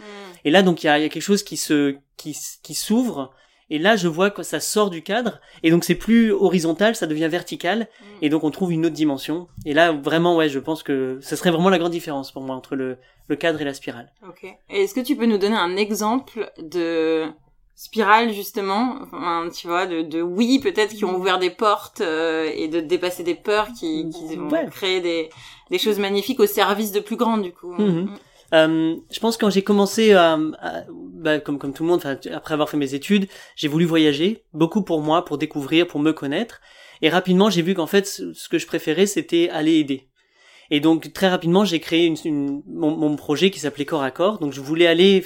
Et 0.46 0.52
là 0.52 0.62
donc 0.62 0.84
il 0.84 0.88
y 0.88 0.90
a, 0.90 1.00
y 1.00 1.06
a, 1.06 1.10
quelque 1.10 1.24
chose 1.24 1.44
qui 1.44 1.58
se 1.58 1.98
qui, 2.18 2.34
s'ouvre. 2.74 3.34
Et 3.70 3.80
là 3.80 3.96
je 3.96 4.08
vois 4.08 4.30
que 4.30 4.44
ça 4.44 4.60
sort 4.60 4.90
du 4.90 5.02
cadre. 5.02 5.40
Et 5.64 5.72
donc 5.72 5.84
c'est 5.84 5.96
plus 5.96 6.32
horizontal, 6.32 6.96
ça 6.96 7.08
devient 7.08 7.28
vertical. 7.30 7.88
Et 8.22 8.30
donc 8.30 8.44
on 8.44 8.52
trouve 8.52 8.72
une 8.72 8.86
autre 8.86 8.96
dimension. 8.96 9.48
Et 9.66 9.74
là 9.74 9.92
vraiment 9.92 10.36
ouais, 10.36 10.50
je 10.50 10.60
pense 10.60 10.84
que 10.84 11.20
ce 11.22 11.36
serait 11.36 11.52
vraiment 11.52 11.70
la 11.70 11.80
grande 11.80 11.92
différence 11.92 12.32
pour 12.32 12.44
moi 12.44 12.56
entre 12.56 12.76
le, 12.76 12.98
le 13.28 13.36
cadre 13.36 13.62
et 13.62 13.66
la 13.66 13.74
spirale. 13.74 14.12
Ok. 14.28 14.46
Et 14.70 14.84
est-ce 14.84 14.94
que 14.94 15.02
tu 15.02 15.16
peux 15.16 15.26
nous 15.26 15.38
donner 15.38 15.58
un 15.58 15.76
exemple 15.76 16.52
de 16.58 17.26
spirale 17.76 18.32
justement 18.34 19.00
enfin, 19.02 19.50
tu 19.54 19.68
vois 19.68 19.88
de, 19.88 20.04
de 20.04 20.22
oui 20.22 20.60
peut-être 20.60 20.94
qui 20.94 21.06
ont 21.06 21.18
ouvert 21.18 21.40
des 21.40 21.50
portes 21.50 22.02
euh, 22.02 22.50
et 22.54 22.68
de 22.68 22.80
dépasser 22.80 23.24
des 23.24 23.34
peurs 23.36 23.68
qui, 23.74 24.10
qui 24.10 24.36
vont 24.36 24.50
créer 24.70 25.02
des, 25.02 25.30
des 25.72 25.80
choses 25.80 25.98
magnifiques 25.98 26.40
au 26.40 26.46
service 26.46 26.92
de 26.92 27.00
plus 27.00 27.16
grands 27.16 27.38
du 27.38 27.52
coup. 27.52 27.74
Mhm. 27.74 28.04
mm. 28.04 28.18
euh, 28.54 28.96
je 29.10 29.20
pense 29.20 29.38
quand 29.38 29.50
j'ai 29.50 29.64
commencé 29.64 30.14
à, 30.14 30.38
bah, 31.14 31.40
comme 31.40 31.58
comme 31.58 31.74
tout 31.74 31.84
le 31.84 31.90
monde 31.90 32.04
après 32.32 32.54
avoir 32.54 32.70
fait 32.70 32.78
mes 32.78 32.94
études 32.94 33.28
j'ai 33.56 33.68
voulu 33.68 33.86
voyager 33.86 34.44
beaucoup 34.54 34.84
pour 34.84 35.02
moi 35.02 35.26
pour 35.26 35.38
découvrir 35.38 35.88
pour 35.88 36.00
me 36.00 36.14
connaître. 36.14 36.62
Et 37.02 37.10
rapidement 37.10 37.50
j'ai 37.50 37.64
vu 37.64 37.74
qu'en 37.74 37.88
fait 37.88 38.06
ce 38.08 38.50
que 38.50 38.60
je 38.60 38.68
préférais 38.68 39.08
c'était 39.08 39.50
aller 39.50 39.80
aider. 39.80 40.10
Et 40.70 40.80
donc 40.80 41.12
très 41.12 41.28
rapidement 41.28 41.66
j'ai 41.66 41.80
créé 41.80 42.06
une, 42.06 42.18
une, 42.24 42.62
mon, 42.68 42.96
mon 42.96 43.16
projet 43.16 43.50
qui 43.50 43.60
s'appelait 43.60 43.86
corps 43.86 44.04
à 44.04 44.12
corps. 44.12 44.38
Donc 44.38 44.54
je 44.54 44.62
voulais 44.62 44.88
aller 44.88 45.26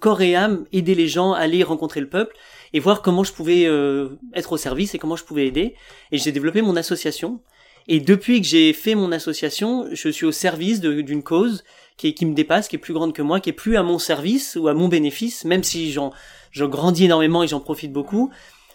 corps 0.00 0.22
et 0.22 0.34
âme 0.34 0.66
aider 0.72 0.94
les 0.94 1.08
gens 1.08 1.32
aller 1.32 1.62
rencontrer 1.62 2.00
le 2.00 2.08
peuple 2.08 2.36
et 2.72 2.80
voir 2.80 3.02
comment 3.02 3.24
je 3.24 3.32
pouvais 3.32 3.66
euh, 3.66 4.10
être 4.34 4.52
au 4.52 4.56
service 4.56 4.94
et 4.94 4.98
comment 4.98 5.16
je 5.16 5.24
pouvais 5.24 5.46
aider. 5.46 5.74
Et 6.12 6.18
j'ai 6.18 6.32
développé 6.32 6.62
mon 6.62 6.76
association. 6.76 7.40
Et 7.86 8.00
depuis 8.00 8.42
que 8.42 8.46
j'ai 8.46 8.74
fait 8.74 8.94
mon 8.94 9.12
association, 9.12 9.86
je 9.92 10.08
suis 10.10 10.26
au 10.26 10.32
service 10.32 10.80
d'une 10.80 11.22
cause 11.22 11.64
qui, 11.96 12.12
qui 12.12 12.26
me 12.26 12.34
dépasse, 12.34 12.68
qui 12.68 12.76
est 12.76 12.78
plus 12.78 12.92
grande 12.92 13.14
que 13.14 13.22
moi, 13.22 13.40
qui 13.40 13.48
est 13.48 13.54
plus 13.54 13.78
à 13.78 13.82
mon 13.82 13.98
service 13.98 14.58
ou 14.60 14.68
à 14.68 14.74
mon 14.74 14.88
bénéfice, 14.88 15.46
même 15.46 15.64
si 15.64 15.90
j'en 15.90 16.12
grandis 16.54 17.06
énormément 17.06 17.42
et 17.42 17.48
j'en 17.48 17.60
profite 17.60 17.92
beaucoup. 17.92 18.30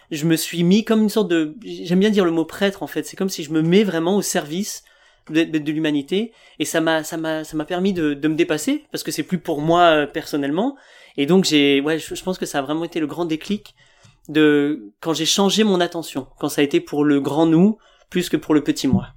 Je 0.09 0.25
me 0.25 0.35
suis 0.35 0.63
mis 0.63 0.83
comme 0.83 1.03
une 1.03 1.09
sorte 1.09 1.27
de, 1.27 1.55
j'aime 1.63 1.99
bien 1.99 2.09
dire 2.09 2.25
le 2.25 2.31
mot 2.31 2.45
prêtre 2.45 2.81
en 2.81 2.87
fait. 2.87 3.05
C'est 3.05 3.15
comme 3.15 3.29
si 3.29 3.43
je 3.43 3.51
me 3.51 3.61
mets 3.61 3.83
vraiment 3.83 4.17
au 4.17 4.21
service 4.23 4.83
de, 5.29 5.71
l'humanité. 5.71 6.31
Et 6.59 6.65
ça 6.65 6.81
m'a 6.81 7.03
ça 7.03 7.17
m'a 7.17 7.43
ça 7.43 7.55
m'a 7.57 7.65
permis 7.65 7.93
de, 7.93 8.13
de 8.13 8.27
me 8.27 8.35
dépasser 8.35 8.83
parce 8.91 9.03
que 9.03 9.11
c'est 9.11 9.23
plus 9.23 9.39
pour 9.39 9.61
moi 9.61 9.81
euh, 9.81 10.07
personnellement. 10.07 10.75
Et 11.17 11.25
donc 11.25 11.45
j'ai 11.45 11.81
ouais 11.81 11.99
je, 11.99 12.23
pense 12.23 12.37
que 12.37 12.45
ça 12.45 12.59
a 12.59 12.61
vraiment 12.61 12.85
été 12.85 12.99
le 12.99 13.07
grand 13.07 13.25
déclic 13.25 13.75
de 14.29 14.91
quand 15.01 15.13
j'ai 15.13 15.25
changé 15.25 15.63
mon 15.63 15.79
attention 15.79 16.27
quand 16.39 16.49
ça 16.49 16.61
a 16.61 16.63
été 16.63 16.79
pour 16.79 17.03
le 17.03 17.19
grand 17.19 17.45
nous 17.45 17.77
plus 18.09 18.29
que 18.29 18.37
pour 18.37 18.53
le 18.53 18.63
petit 18.63 18.87
moi. 18.87 19.07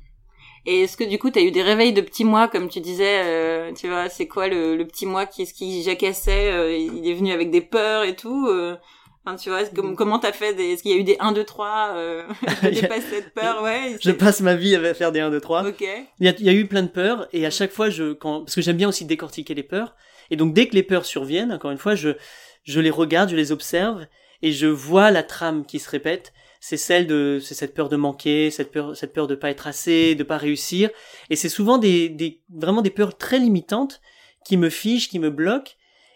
Et 0.68 0.80
est-ce 0.80 0.96
que 0.96 1.04
du 1.04 1.16
coup, 1.18 1.30
tu 1.30 1.38
as 1.38 1.42
eu 1.42 1.52
des 1.52 1.62
réveils 1.62 1.92
de 1.92 2.00
petits 2.00 2.25
moi, 2.25 2.48
comme 2.48 2.68
tu 2.68 2.80
disais, 2.80 3.22
euh, 3.25 3.72
tu 3.72 3.86
vois, 3.86 4.08
c'est 4.08 4.26
quoi 4.26 4.48
le, 4.48 4.76
le, 4.76 4.84
petit 4.84 5.06
moi 5.06 5.25
qui 5.25 5.46
qui 5.46 5.84
jacassait, 5.84 6.50
euh, 6.50 6.76
il 6.76 7.08
est 7.08 7.14
venu 7.14 7.30
avec 7.30 7.52
des 7.52 7.60
peurs 7.60 8.02
et 8.02 8.16
tout 8.16 8.48
tu 9.35 9.50
vois, 9.50 9.64
comme, 9.64 9.97
comment 9.97 10.18
t'as 10.18 10.33
fait 10.33 10.54
des, 10.54 10.73
est-ce 10.73 10.83
qu'il 10.83 10.92
y 10.92 10.95
a 10.95 10.99
eu 10.99 11.04
des 11.04 11.16
1, 11.18 11.33
2, 11.33 11.45
3, 11.45 11.92
euh, 11.97 12.23
dépasses 12.62 13.04
cette 13.11 13.35
peur, 13.35 13.62
ouais. 13.62 13.97
Je 14.00 14.12
passe 14.12 14.40
ma 14.40 14.54
vie 14.54 14.76
à 14.76 14.95
faire 14.95 15.11
des 15.11 15.21
1, 15.21 15.30
2, 15.30 15.40
3. 15.40 15.66
Ok. 15.66 15.85
Il 16.21 16.26
y 16.26 16.28
a, 16.28 16.35
il 16.38 16.45
y 16.45 16.49
a 16.49 16.52
eu 16.52 16.66
plein 16.66 16.83
de 16.83 16.88
peurs, 16.88 17.26
et 17.33 17.45
à 17.45 17.50
chaque 17.50 17.73
fois, 17.73 17.90
je, 17.90 18.12
quand, 18.12 18.40
parce 18.40 18.54
que 18.54 18.62
j'aime 18.62 18.76
bien 18.76 18.88
aussi 18.88 19.04
décortiquer 19.04 19.54
les 19.54 19.64
peurs, 19.64 19.97
et 20.30 20.37
donc 20.37 20.54
dès 20.54 20.68
que 20.68 20.75
les 20.75 20.83
peurs 20.83 21.04
surviennent, 21.04 21.52
encore 21.52 21.71
une 21.71 21.78
fois, 21.78 21.95
je, 21.95 22.11
je 22.64 22.80
les 22.80 22.90
regarde, 22.90 23.30
je 23.30 23.37
les 23.37 23.50
observe, 23.52 24.06
et 24.42 24.52
je 24.52 24.66
vois 24.66 25.11
la 25.11 25.23
trame 25.23 25.64
qui 25.64 25.78
se 25.78 25.90
répète, 25.90 26.33
c'est 26.61 26.76
celle 26.76 27.06
de 27.06 27.38
c'est 27.40 27.54
cette 27.54 27.75
peur 27.75 27.88
de 27.88 27.97
manquer, 27.97 28.50
cette 28.50 28.73
peur 28.73 28.97
cette 28.97 29.12
peur 29.12 29.26
de 29.26 29.35
pas 29.35 29.50
être 29.50 29.66
assez, 29.66 30.14
de 30.14 30.25
pas 30.25 30.37
réussir 30.37 30.90
et 31.30 31.37
c'est 31.37 31.49
souvent 31.49 31.78
des, 31.78 32.09
des 32.09 32.40
vraiment 32.50 32.83
des 32.83 32.90
peurs 32.90 33.16
très 33.16 33.38
limitantes 33.38 34.00
qui 34.45 34.56
me 34.56 34.68
figent, 34.68 35.09
qui 35.09 35.18
me 35.18 35.30
bloquent 35.30 35.73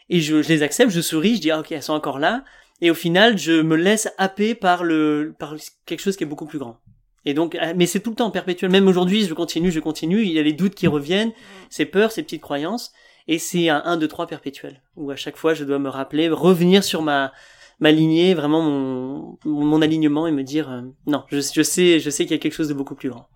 et 0.09 0.21
je, 0.21 0.43
je 0.43 0.49
les 0.49 0.63
accepte, 0.63 0.91
je 0.91 1.01
souris, 1.01 1.37
je 1.37 1.41
dis 1.41 1.51
ah, 1.51 1.61
OK, 1.61 1.71
elles 1.71 1.83
sont 1.83 1.93
encore 1.93 2.19
là 2.19 2.43
et 2.81 2.91
au 2.91 2.95
final, 2.95 3.39
je 3.39 3.61
me 3.61 3.77
laisse 3.77 4.09
happer 4.19 4.55
par 4.55 4.85
le 4.85 5.35
par 5.39 5.55
quelque 5.87 6.01
chose 6.01 6.17
qui 6.17 6.25
est 6.25 6.27
beaucoup 6.27 6.47
plus 6.47 6.59
grand. 6.59 6.79
Et 7.25 7.35
donc, 7.35 7.57
ah, 7.61 7.75
mais 7.75 7.87
c'est 7.87 8.01
tout 8.01 8.11
le 8.11 8.17
temps 8.17 8.31
perpétuel. 8.31 8.71
Même 8.71 8.89
aujourd'hui, 8.89 9.25
je 9.25 9.35
continue, 9.35 9.71
je 9.71 9.81
continue. 9.81 10.23
Il 10.23 10.33
y 10.33 10.39
a 10.39 10.43
les 10.43 10.55
doutes 10.55 10.75
qui 10.75 10.87
reviennent, 10.87 11.33
ces 11.69 11.85
peurs, 11.85 12.13
ces 12.13 12.23
petites 12.23 12.41
croyances. 12.41 12.93
Et 13.29 13.39
c'est 13.39 13.69
un 13.69 13.83
1, 13.85 13.99
2, 13.99 14.09
3 14.09 14.27
perpétuel. 14.27 14.83
Où 14.97 15.11
à 15.11 15.17
chaque 15.17 15.37
fois, 15.37 15.53
je 15.53 15.65
dois 15.65 15.79
me 15.79 15.91
rappeler, 15.91 16.29
revenir 16.31 16.83
sur 16.83 17.03
ma, 17.03 17.33
ma 17.79 17.91
lignée, 17.93 18.33
vraiment 18.35 18.63
mon, 18.63 19.39
mon 19.45 19.83
alignement 19.83 20.27
et 20.27 20.33
me 20.33 20.43
dire, 20.43 20.71
euh, 20.71 20.83
non, 21.07 21.25
je, 21.29 21.41
je 21.41 21.63
sais, 21.63 22.01
je 22.01 22.11
sais 22.11 22.25
qu'il 22.25 22.33
y 22.33 22.39
a 22.39 22.41
quelque 22.41 22.55
chose 22.55 22.69
de 22.69 22.75
beaucoup 22.75 22.95
plus 22.95 23.11
grand. 23.11 23.29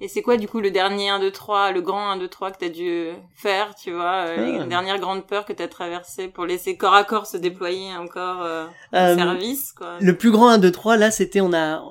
Et 0.00 0.06
c'est 0.06 0.22
quoi 0.22 0.36
du 0.36 0.46
coup 0.46 0.60
le 0.60 0.70
dernier 0.70 1.08
1, 1.08 1.18
2, 1.18 1.30
3, 1.32 1.72
le 1.72 1.80
grand 1.80 2.10
1, 2.10 2.18
2, 2.18 2.28
3 2.28 2.52
que 2.52 2.58
t'as 2.58 2.68
dû 2.68 3.08
faire, 3.34 3.74
tu 3.74 3.90
vois, 3.90 4.26
euh, 4.26 4.46
les 4.46 4.58
ah. 4.60 4.64
dernières 4.64 5.00
grandes 5.00 5.26
peurs 5.26 5.44
que 5.44 5.52
t'as 5.52 5.66
traversées 5.66 6.28
pour 6.28 6.46
laisser 6.46 6.76
corps 6.76 6.94
à 6.94 7.02
corps 7.02 7.26
se 7.26 7.36
déployer 7.36 7.92
encore 7.96 8.42
euh, 8.42 8.66
euh 8.94 9.16
service, 9.16 9.72
quoi. 9.72 9.96
Le 10.00 10.16
plus 10.16 10.30
grand 10.30 10.48
1, 10.50 10.58
2, 10.58 10.70
3, 10.70 10.96
là, 10.96 11.10
c'était, 11.10 11.40
on 11.40 11.52
a, 11.52 11.82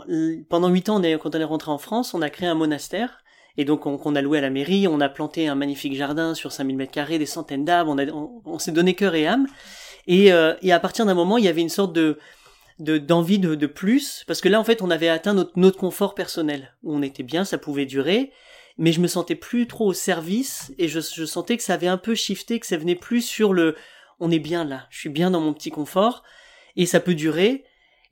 pendant 0.48 0.70
8 0.70 0.90
ans, 0.90 1.02
on 1.02 1.04
est, 1.04 1.20
quand 1.20 1.36
on 1.36 1.40
est 1.40 1.44
rentré 1.44 1.70
en 1.70 1.78
France, 1.78 2.14
on 2.14 2.22
a 2.22 2.30
créé 2.30 2.48
un 2.48 2.56
monastère. 2.56 3.24
Et 3.58 3.66
donc, 3.66 3.86
on, 3.86 4.00
on, 4.06 4.16
a 4.16 4.22
loué 4.22 4.38
à 4.38 4.42
la 4.42 4.52
mairie, 4.52 4.88
on 4.88 5.02
a 5.02 5.10
planté 5.10 5.48
un 5.48 5.56
magnifique 5.56 5.96
jardin 5.96 6.34
sur 6.34 6.52
5000 6.52 6.78
mètres 6.78 6.92
carrés, 6.92 7.18
des 7.18 7.26
centaines 7.26 7.66
d'arbres, 7.66 7.92
on, 7.92 7.98
a, 7.98 8.06
on, 8.46 8.60
s'est 8.60 8.72
donné 8.72 8.94
cœur 8.94 9.16
et 9.16 9.28
âme. 9.28 9.48
Et, 10.06 10.32
euh, 10.32 10.54
et 10.62 10.72
à 10.72 10.80
partir 10.80 11.06
d'un 11.06 11.16
moment, 11.16 11.38
il 11.38 11.44
y 11.44 11.50
avait 11.50 11.62
une 11.62 11.70
sorte 11.70 11.92
de, 11.92 12.20
de 12.80 12.98
d'envie 12.98 13.40
de, 13.40 13.56
de, 13.56 13.68
plus 13.68 14.24
parce 14.28 14.42
que 14.42 14.50
là 14.50 14.60
en 14.60 14.64
fait 14.64 14.82
on 14.82 14.92
avait 14.92 15.10
atteint 15.10 15.34
notre, 15.34 15.52
notre 15.56 15.78
confort 15.78 16.14
personnel 16.14 16.76
où 16.84 16.96
on 16.96 17.02
était 17.02 17.24
bien 17.24 17.44
ça 17.44 17.58
pouvait 17.58 17.86
durer 17.86 18.32
mais 18.78 18.92
je 18.92 19.02
me 19.02 19.08
sentais 19.08 19.36
plus 19.36 19.66
trop 19.66 19.88
au 19.88 19.94
service 19.94 20.72
et 20.78 20.88
je, 20.88 21.00
je 21.00 21.26
sentais 21.26 21.58
que 21.58 21.64
ça 21.64 21.74
avait 21.74 21.88
un 21.88 21.98
peu 21.98 22.14
shifté 22.14 22.60
que 22.60 22.68
ça 22.68 22.78
venait 22.78 22.96
plus 22.96 23.22
sur 23.22 23.54
le 23.54 23.76
on 24.20 24.30
est 24.30 24.40
bien 24.40 24.64
là 24.64 24.86
je 24.92 25.00
suis 25.00 25.10
bien 25.10 25.32
dans 25.32 25.42
mon 25.42 25.54
petit 25.54 25.72
confort 25.72 26.24
et 26.76 26.86
ça 26.86 27.00
peut 27.00 27.16
durer 27.16 27.64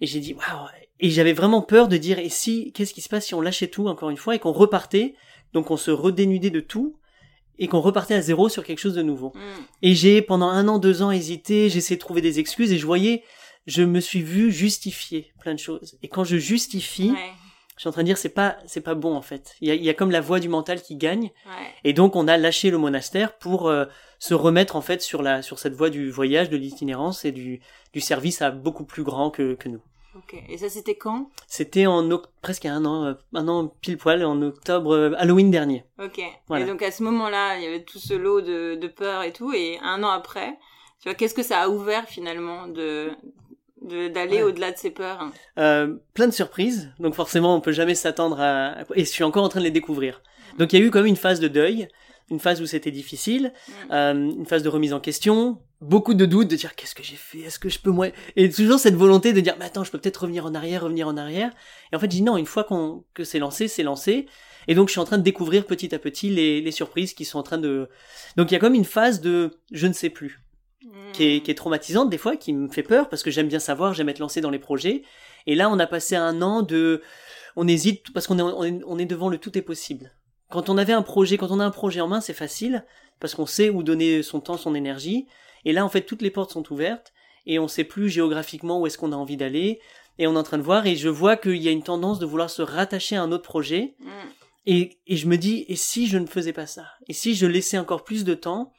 et 0.02 0.08
j'ai 0.08 0.20
dit 0.20 0.34
waouh 0.34 0.68
et 1.00 1.10
j'avais 1.10 1.34
vraiment 1.34 1.62
peur 1.62 1.88
de 1.88 1.98
dire 1.98 2.20
et 2.20 2.30
si 2.30 2.72
qu'est-ce 2.72 2.94
qui 2.94 3.02
se 3.02 3.10
passe 3.10 3.26
si 3.26 3.36
on 3.36 3.42
lâchait 3.42 3.68
tout 3.68 3.88
encore 3.88 4.10
une 4.10 4.18
fois 4.18 4.36
et 4.36 4.40
qu'on 4.40 4.52
repartait? 4.52 5.16
Donc 5.54 5.72
on 5.72 5.78
se 5.78 5.92
redénudait 5.92 6.50
de 6.50 6.62
tout 6.62 6.98
et 7.58 7.68
qu'on 7.68 7.82
repartait 7.82 8.16
à 8.16 8.22
zéro 8.22 8.50
sur 8.50 8.64
quelque 8.64 8.80
chose 8.80 8.96
de 8.96 9.02
nouveau. 9.02 9.32
Mm. 9.36 9.40
Et 9.82 9.96
j'ai 9.96 10.22
pendant 10.22 10.48
un 10.48 10.68
an, 10.68 10.80
deux 10.80 11.02
ans 11.02 11.12
hésité, 11.12 11.70
j'ai 11.70 11.78
essayé 11.78 11.96
de 11.96 12.02
trouver 12.02 12.22
des 12.22 12.40
excuses 12.40 12.72
et 12.72 12.78
je 12.78 12.86
voyais 12.86 13.24
je 13.66 13.84
me 13.84 14.00
suis 14.00 14.22
vu 14.22 14.52
justifier 14.52 15.34
plein 15.40 15.54
de 15.54 15.60
choses. 15.60 15.98
Et 16.04 16.08
quand 16.08 16.24
je 16.24 16.38
justifie, 16.38 17.14
je 17.76 17.82
suis 17.82 17.90
en 17.90 17.92
train 17.92 18.04
de 18.04 18.08
dire 18.08 18.18
c'est 18.18 18.30
pas 18.30 18.58
c'est 18.66 18.82
pas 18.82 18.96
bon 18.96 19.16
en 19.16 19.22
fait. 19.22 19.56
Il 19.62 19.68
y 19.68 19.72
a, 19.72 19.76
y 19.76 19.90
a 19.90 19.94
comme 19.94 20.12
la 20.12 20.22
voix 20.22 20.40
du 20.40 20.50
mental 20.50 20.82
qui 20.82 20.96
gagne. 20.96 21.32
Et 21.84 21.94
donc 21.94 22.16
on 22.16 22.28
a 22.28 22.38
lâché 22.38 22.70
le 22.72 22.78
monastère 22.78 23.38
pour 23.38 23.68
euh, 23.68 23.86
se 24.20 24.34
remettre 24.34 24.76
en 24.76 24.82
fait 24.82 25.02
sur 25.02 25.22
la 25.22 25.42
sur 25.42 25.60
cette 25.60 25.74
voie 25.74 25.90
du 25.90 26.10
voyage, 26.10 26.50
de 26.50 26.58
l'itinérance 26.58 27.26
et 27.26 27.32
du 27.32 27.60
du 27.94 28.02
service 28.02 28.42
à 28.42 28.52
beaucoup 28.52 28.86
plus 28.86 29.04
grand 29.04 29.30
que 29.30 29.56
que 29.56 29.70
nous. 29.70 29.82
Ok. 30.16 30.42
Et 30.48 30.58
ça 30.58 30.70
c'était 30.70 30.96
quand? 30.96 31.30
C'était 31.46 31.88
en 31.88 32.10
presque 32.42 32.66
un 32.66 32.86
an, 32.86 33.04
euh, 33.04 33.14
un 33.34 33.50
an 33.50 33.68
pile 33.82 33.98
poil 33.98 34.24
en 34.24 34.42
octobre 34.42 34.96
euh, 34.96 35.12
Halloween 35.18 35.52
dernier. 35.52 35.84
Ok. 36.02 36.20
Et 36.20 36.64
donc 36.64 36.82
à 36.82 36.92
ce 36.92 37.04
moment-là, 37.04 37.58
il 37.58 37.64
y 37.66 37.68
avait 37.68 37.84
tout 37.84 38.00
ce 38.00 38.14
lot 38.14 38.40
de, 38.40 38.76
de 38.76 38.88
peur 38.88 39.24
et 39.24 39.34
tout, 39.34 39.52
et 39.52 39.78
un 39.84 40.04
an 40.04 40.10
après, 40.10 40.58
tu 41.02 41.10
vois, 41.10 41.16
qu'est-ce 41.16 41.34
que 41.34 41.44
ça 41.44 41.60
a 41.64 41.68
ouvert 41.68 42.08
finalement 42.08 42.68
de 42.70 43.12
d'aller 43.86 44.44
au-delà 44.44 44.72
de 44.72 44.78
ses 44.78 44.92
peurs 44.92 45.32
euh, 45.58 45.96
Plein 46.14 46.28
de 46.28 46.34
surprises, 46.34 46.92
donc 47.00 47.14
forcément 47.14 47.56
on 47.56 47.62
peut 47.62 47.72
jamais 47.72 47.96
s'attendre 47.96 48.40
à... 48.40 48.78
Et 48.96 49.06
je 49.06 49.10
suis 49.10 49.24
encore 49.24 49.44
en 49.44 49.50
train 49.50 49.60
de 49.60 49.66
les 49.66 49.72
découvrir. 49.72 50.22
Donc 50.58 50.74
il 50.74 50.80
y 50.80 50.84
a 50.84 50.86
eu 50.86 50.92
comme 50.92 51.06
une 51.06 51.16
phase 51.16 51.40
de 51.40 51.48
deuil, 51.48 51.88
une 52.32 52.40
phase 52.40 52.62
où 52.62 52.66
c'était 52.66 52.92
difficile, 52.92 53.54
mm. 53.68 53.72
euh, 53.92 54.14
une 54.14 54.46
phase 54.46 54.64
de 54.64 54.70
remise 54.70 54.94
en 54.94 55.00
question, 55.00 55.60
beaucoup 55.82 56.14
de 56.14 56.26
doutes, 56.26 56.48
de 56.48 56.56
dire 56.56 56.76
qu'est-ce 56.76 56.96
que 56.96 57.04
j'ai 57.04 57.16
fait, 57.16 57.40
est-ce 57.40 57.60
que 57.60 57.70
je 57.70 57.80
peux 57.80 57.92
moi... 57.92 58.08
Et 58.36 58.50
toujours 58.50 58.80
cette 58.80 58.96
volonté 58.96 59.34
de 59.34 59.42
dire, 59.42 59.56
mais 59.60 59.66
attends, 59.66 59.84
je 59.84 59.92
peux 59.92 60.00
peut-être 60.00 60.22
revenir 60.22 60.46
en 60.46 60.56
arrière, 60.56 60.84
revenir 60.84 61.08
en 61.08 61.18
arrière. 61.18 61.52
Et 61.92 61.96
en 61.96 62.00
fait, 62.00 62.08
je 62.08 62.18
dis 62.18 62.22
non, 62.24 62.38
une 62.38 62.46
fois 62.46 62.64
qu'on 62.64 63.04
que 63.14 63.24
c'est 63.24 63.40
lancé, 63.40 63.68
c'est 63.68 63.84
lancé. 63.84 64.28
Et 64.68 64.74
donc 64.74 64.88
je 64.88 64.94
suis 64.94 65.00
en 65.00 65.06
train 65.06 65.20
de 65.20 65.24
découvrir 65.24 65.66
petit 65.66 65.94
à 65.94 66.00
petit 66.00 66.30
les, 66.30 66.62
les 66.62 66.72
surprises 66.72 67.14
qui 67.14 67.26
sont 67.26 67.38
en 67.38 67.44
train 67.44 67.60
de... 67.60 67.88
Donc 68.36 68.50
il 68.50 68.56
y 68.56 68.58
a 68.58 68.60
comme 68.60 68.74
une 68.74 68.86
phase 68.86 69.22
de 69.22 69.52
je 69.72 69.86
ne 69.86 69.94
sais 69.94 70.10
plus 70.10 70.45
qui 71.14 71.24
est, 71.24 71.42
qui 71.42 71.52
est 71.52 71.56
traumatisante 71.56 72.10
des 72.10 72.18
fois, 72.18 72.36
qui 72.36 72.54
me 72.54 72.68
fait 72.68 72.84
peur 72.84 73.10
parce 73.10 73.24
que 73.24 73.32
j'aime 73.32 73.48
bien 73.48 73.60
savoir, 73.60 73.94
j'aime 73.94 74.10
être 74.10 74.20
lancé 74.20 74.42
dans 74.42 74.50
les 74.50 74.60
projets. 74.60 75.04
Et 75.48 75.56
là, 75.56 75.70
on 75.70 75.80
a 75.80 75.88
passé 75.88 76.16
un 76.16 76.42
an 76.42 76.62
de, 76.62 77.02
on 77.56 77.68
hésite 77.68 78.12
parce 78.14 78.28
qu'on 78.28 78.40
est, 78.40 78.82
on 78.86 78.98
est, 78.98 79.06
devant 79.06 79.30
le 79.30 79.38
tout 79.38 79.58
est 79.58 79.62
possible. 79.62 80.12
Quand 80.50 80.70
on 80.70 80.78
avait 80.78 80.94
un 80.94 81.02
projet, 81.02 81.38
quand 81.38 81.52
on 81.52 81.60
a 81.60 81.66
un 81.66 81.72
projet 81.72 82.02
en 82.02 82.08
main, 82.08 82.22
c'est 82.22 82.34
facile 82.34 82.86
parce 83.20 83.36
qu'on 83.36 83.46
sait 83.46 83.70
où 83.70 83.84
donner 83.84 84.24
son 84.24 84.40
temps, 84.40 84.58
son 84.58 84.76
énergie. 84.76 85.28
Et 85.64 85.74
là, 85.74 85.86
en 85.86 85.90
fait, 85.90 86.02
toutes 86.02 86.22
les 86.22 86.32
portes 86.32 86.52
sont 86.52 86.72
ouvertes 86.72 87.14
et 87.46 87.60
on 87.60 87.68
sait 87.68 87.84
plus 87.84 88.10
géographiquement 88.10 88.80
où 88.80 88.88
est-ce 88.88 88.98
qu'on 88.98 89.12
a 89.12 89.16
envie 89.16 89.38
d'aller. 89.38 89.80
Et 90.18 90.28
on 90.28 90.36
est 90.36 90.40
en 90.40 90.44
train 90.44 90.58
de 90.58 90.64
voir 90.64 90.86
et 90.88 90.96
je 90.96 91.10
vois 91.10 91.36
qu'il 91.36 91.58
y 91.58 91.68
a 91.68 91.72
une 91.72 91.84
tendance 91.84 92.20
de 92.20 92.26
vouloir 92.26 92.50
se 92.50 92.62
rattacher 92.62 93.16
à 93.16 93.24
un 93.24 93.32
autre 93.32 93.44
projet. 93.44 93.96
Mm. 94.00 94.10
Et, 94.68 94.98
et 95.08 95.18
je 95.18 95.28
me 95.28 95.38
dis, 95.38 95.66
et 95.68 95.76
si 95.76 96.08
je 96.08 96.18
ne 96.18 96.26
faisais 96.26 96.54
pas 96.54 96.66
ça? 96.66 96.86
Et 97.08 97.14
si 97.14 97.36
je 97.36 97.46
laissais 97.46 97.78
encore 97.78 98.04
plus 98.04 98.24
de 98.24 98.34
temps 98.34 98.72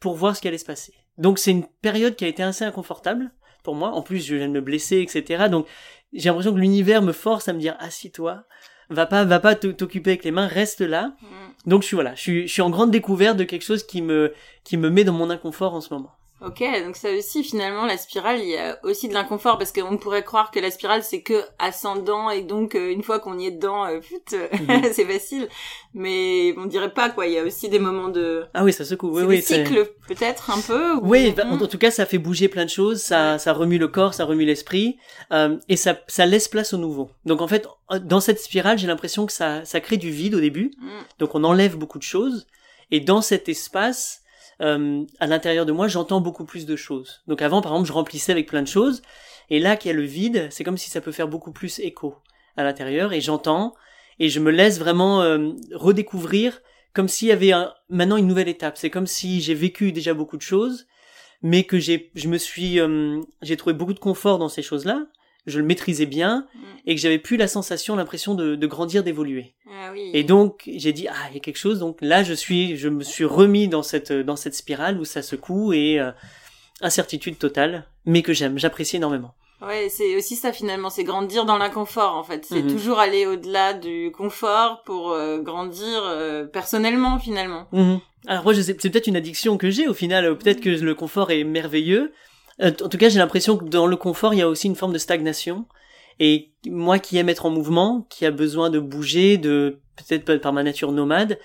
pour 0.00 0.14
voir 0.14 0.36
ce 0.36 0.42
qui 0.42 0.48
allait 0.48 0.58
se 0.58 0.64
passer? 0.64 0.92
Donc 1.18 1.38
c'est 1.38 1.50
une 1.50 1.66
période 1.82 2.16
qui 2.16 2.24
a 2.24 2.28
été 2.28 2.42
assez 2.42 2.64
inconfortable 2.64 3.30
pour 3.62 3.74
moi. 3.74 3.90
En 3.90 4.02
plus, 4.02 4.24
je 4.24 4.34
viens 4.34 4.48
de 4.48 4.52
me 4.52 4.60
blesser, 4.60 5.00
etc. 5.00 5.44
Donc 5.50 5.66
j'ai 6.12 6.28
l'impression 6.28 6.54
que 6.54 6.58
l'univers 6.58 7.02
me 7.02 7.12
force 7.12 7.48
à 7.48 7.52
me 7.52 7.58
dire 7.58 7.76
assis-toi, 7.78 8.44
va 8.90 9.06
pas, 9.06 9.24
va 9.24 9.40
pas 9.40 9.54
t'occuper 9.54 10.10
avec 10.10 10.24
les 10.24 10.30
mains, 10.30 10.46
reste 10.46 10.80
là. 10.80 11.14
Mm. 11.20 11.70
Donc 11.70 11.82
je 11.82 11.86
suis 11.88 11.94
voilà, 11.94 12.14
je 12.14 12.20
suis, 12.20 12.48
je 12.48 12.52
suis 12.52 12.62
en 12.62 12.70
grande 12.70 12.90
découverte 12.90 13.36
de 13.36 13.44
quelque 13.44 13.64
chose 13.64 13.84
qui 13.84 14.02
me, 14.02 14.32
qui 14.64 14.76
me 14.76 14.90
met 14.90 15.04
dans 15.04 15.12
mon 15.12 15.30
inconfort 15.30 15.74
en 15.74 15.80
ce 15.80 15.92
moment. 15.92 16.12
Ok, 16.44 16.64
donc 16.84 16.96
ça 16.96 17.12
aussi 17.12 17.44
finalement 17.44 17.86
la 17.86 17.96
spirale, 17.96 18.40
il 18.40 18.48
y 18.48 18.56
a 18.56 18.76
aussi 18.82 19.08
de 19.08 19.14
l'inconfort 19.14 19.58
parce 19.58 19.70
qu'on 19.70 19.96
pourrait 19.96 20.24
croire 20.24 20.50
que 20.50 20.58
la 20.58 20.72
spirale 20.72 21.04
c'est 21.04 21.22
que 21.22 21.40
ascendant 21.60 22.30
et 22.30 22.42
donc 22.42 22.74
euh, 22.74 22.90
une 22.90 23.04
fois 23.04 23.20
qu'on 23.20 23.38
y 23.38 23.46
est 23.46 23.52
dedans, 23.52 23.86
euh, 23.86 24.00
mhm. 24.32 24.82
c'est 24.92 25.04
facile. 25.04 25.48
Mais 25.94 26.52
on 26.58 26.64
dirait 26.66 26.92
pas 26.92 27.10
quoi, 27.10 27.26
il 27.26 27.34
y 27.34 27.38
a 27.38 27.44
aussi 27.44 27.68
des 27.68 27.78
moments 27.78 28.08
de 28.08 28.44
ah 28.54 28.64
oui 28.64 28.72
ça 28.72 28.84
secoue, 28.84 29.10
oui 29.10 29.22
oui, 29.22 29.40
cycle 29.40 29.92
peut-être 30.08 30.50
un 30.50 30.60
peu. 30.60 30.96
Oui, 31.02 31.32
bah, 31.36 31.44
en, 31.48 31.58
tout 31.58 31.78
cas 31.78 31.92
ça 31.92 32.06
fait 32.06 32.18
bouger 32.18 32.48
plein 32.48 32.64
de 32.64 32.70
choses, 32.70 33.00
ça 33.00 33.38
ça 33.38 33.52
remue 33.52 33.78
le 33.78 33.86
corps, 33.86 34.12
ça 34.12 34.24
remue 34.24 34.44
l'esprit 34.44 34.98
euh, 35.32 35.56
et 35.68 35.76
ça 35.76 35.96
ça 36.08 36.26
laisse 36.26 36.48
place 36.48 36.72
au 36.72 36.78
nouveau. 36.78 37.10
Donc 37.24 37.40
en 37.40 37.46
fait 37.46 37.68
dans 38.00 38.20
cette 38.20 38.40
spirale 38.40 38.78
j'ai 38.78 38.88
l'impression 38.88 39.26
que 39.26 39.32
ça 39.32 39.64
ça 39.64 39.80
crée 39.80 39.96
du 39.96 40.10
vide 40.10 40.34
au 40.34 40.40
début, 40.40 40.72
mm. 40.78 40.88
donc 41.20 41.36
on 41.36 41.44
enlève 41.44 41.76
beaucoup 41.76 41.98
de 41.98 42.04
choses 42.04 42.48
et 42.90 42.98
dans 42.98 43.22
cet 43.22 43.48
espace 43.48 44.21
euh, 44.62 45.04
à 45.20 45.26
l'intérieur 45.26 45.66
de 45.66 45.72
moi, 45.72 45.88
j'entends 45.88 46.20
beaucoup 46.20 46.44
plus 46.44 46.66
de 46.66 46.76
choses. 46.76 47.22
Donc 47.26 47.42
avant, 47.42 47.60
par 47.60 47.72
exemple, 47.72 47.88
je 47.88 47.92
remplissais 47.92 48.32
avec 48.32 48.48
plein 48.48 48.62
de 48.62 48.68
choses, 48.68 49.02
et 49.50 49.58
là 49.58 49.76
qu'il 49.76 49.90
y 49.90 49.94
a 49.94 49.96
le 49.96 50.04
vide, 50.04 50.48
c'est 50.50 50.64
comme 50.64 50.78
si 50.78 50.90
ça 50.90 51.00
peut 51.00 51.12
faire 51.12 51.28
beaucoup 51.28 51.52
plus 51.52 51.78
écho 51.80 52.16
à 52.56 52.64
l'intérieur, 52.64 53.12
et 53.12 53.20
j'entends, 53.20 53.74
et 54.18 54.28
je 54.28 54.40
me 54.40 54.50
laisse 54.50 54.78
vraiment 54.78 55.22
euh, 55.22 55.50
redécouvrir 55.72 56.62
comme 56.92 57.08
s'il 57.08 57.28
y 57.28 57.32
avait 57.32 57.52
maintenant 57.88 58.18
une 58.18 58.26
nouvelle 58.26 58.48
étape. 58.48 58.76
C'est 58.76 58.90
comme 58.90 59.06
si 59.06 59.40
j'ai 59.40 59.54
vécu 59.54 59.92
déjà 59.92 60.14
beaucoup 60.14 60.36
de 60.36 60.42
choses, 60.42 60.86
mais 61.42 61.64
que 61.64 61.78
j'ai, 61.78 62.10
je 62.14 62.28
me 62.28 62.38
suis, 62.38 62.78
euh, 62.78 63.20
j'ai 63.40 63.56
trouvé 63.56 63.74
beaucoup 63.74 63.94
de 63.94 63.98
confort 63.98 64.38
dans 64.38 64.48
ces 64.48 64.62
choses-là, 64.62 65.06
je 65.46 65.58
le 65.58 65.64
maîtrisais 65.64 66.06
bien 66.06 66.46
mm. 66.54 66.58
et 66.86 66.94
que 66.94 67.00
j'avais 67.00 67.18
plus 67.18 67.36
la 67.36 67.48
sensation, 67.48 67.96
l'impression 67.96 68.34
de, 68.34 68.54
de 68.54 68.66
grandir, 68.66 69.02
d'évoluer. 69.02 69.54
Ah 69.70 69.90
oui. 69.92 70.10
Et 70.14 70.24
donc 70.24 70.62
j'ai 70.66 70.92
dit 70.92 71.08
ah 71.08 71.28
il 71.30 71.34
y 71.34 71.36
a 71.38 71.40
quelque 71.40 71.58
chose. 71.58 71.78
Donc 71.78 71.98
là 72.00 72.22
je 72.22 72.34
suis, 72.34 72.76
je 72.76 72.88
me 72.88 73.02
suis 73.02 73.24
remis 73.24 73.68
dans 73.68 73.82
cette 73.82 74.12
dans 74.12 74.36
cette 74.36 74.54
spirale 74.54 74.98
où 74.98 75.04
ça 75.04 75.22
secoue 75.22 75.72
et 75.72 75.98
euh, 75.98 76.12
incertitude 76.80 77.38
totale, 77.38 77.86
mais 78.04 78.22
que 78.22 78.32
j'aime, 78.32 78.58
j'apprécie 78.58 78.96
énormément. 78.96 79.34
Ouais, 79.60 79.88
c'est 79.88 80.16
aussi 80.16 80.34
ça 80.34 80.52
finalement, 80.52 80.90
c'est 80.90 81.04
grandir 81.04 81.44
dans 81.44 81.56
l'inconfort 81.56 82.16
en 82.16 82.24
fait. 82.24 82.44
C'est 82.44 82.62
mhm. 82.62 82.72
toujours 82.72 82.98
aller 82.98 83.26
au-delà 83.26 83.74
du 83.74 84.10
confort 84.10 84.82
pour 84.84 85.12
euh, 85.12 85.38
grandir 85.38 86.02
euh, 86.04 86.44
personnellement 86.44 87.18
finalement. 87.18 87.68
Mhm. 87.72 88.00
Alors 88.26 88.44
moi 88.44 88.54
c'est 88.54 88.74
peut-être 88.74 89.06
une 89.06 89.16
addiction 89.16 89.56
que 89.58 89.70
j'ai 89.70 89.86
au 89.88 89.94
final. 89.94 90.36
Peut-être 90.36 90.60
que 90.60 90.70
le 90.70 90.94
confort 90.94 91.30
est 91.30 91.44
merveilleux, 91.44 92.12
en 92.60 92.88
tout 92.88 92.98
cas, 92.98 93.08
j'ai 93.08 93.18
l'impression 93.18 93.56
que 93.56 93.64
dans 93.64 93.86
le 93.86 93.96
confort, 93.96 94.34
il 94.34 94.38
y 94.38 94.42
a 94.42 94.48
aussi 94.48 94.66
une 94.66 94.76
forme 94.76 94.92
de 94.92 94.98
stagnation. 94.98 95.66
Et 96.20 96.50
moi 96.66 96.98
qui 96.98 97.16
aime 97.16 97.28
être 97.28 97.46
en 97.46 97.50
mouvement, 97.50 98.06
qui 98.10 98.26
a 98.26 98.30
besoin 98.30 98.70
de 98.70 98.78
bouger, 98.78 99.38
de 99.38 99.80
peut-être 99.96 100.36
par 100.36 100.52
ma 100.52 100.62
nature 100.62 100.92
nomade, 100.92 101.38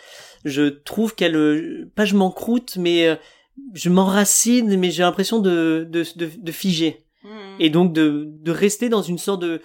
je 0.45 0.63
trouve 0.63 1.15
qu'elle, 1.15 1.35
euh, 1.35 1.89
pas 1.95 2.05
je 2.05 2.15
m'encroute, 2.15 2.77
mais 2.77 3.07
euh, 3.07 3.15
je 3.73 3.89
m'enracine, 3.89 4.77
mais 4.77 4.91
j'ai 4.91 5.03
l'impression 5.03 5.39
de, 5.39 5.87
de, 5.89 6.03
de, 6.15 6.51
figer. 6.51 7.05
Mmh. 7.23 7.29
Et 7.59 7.69
donc 7.69 7.93
de, 7.93 8.25
de 8.27 8.51
rester 8.51 8.89
dans 8.89 9.01
une 9.01 9.17
sorte 9.17 9.41
de 9.41 9.61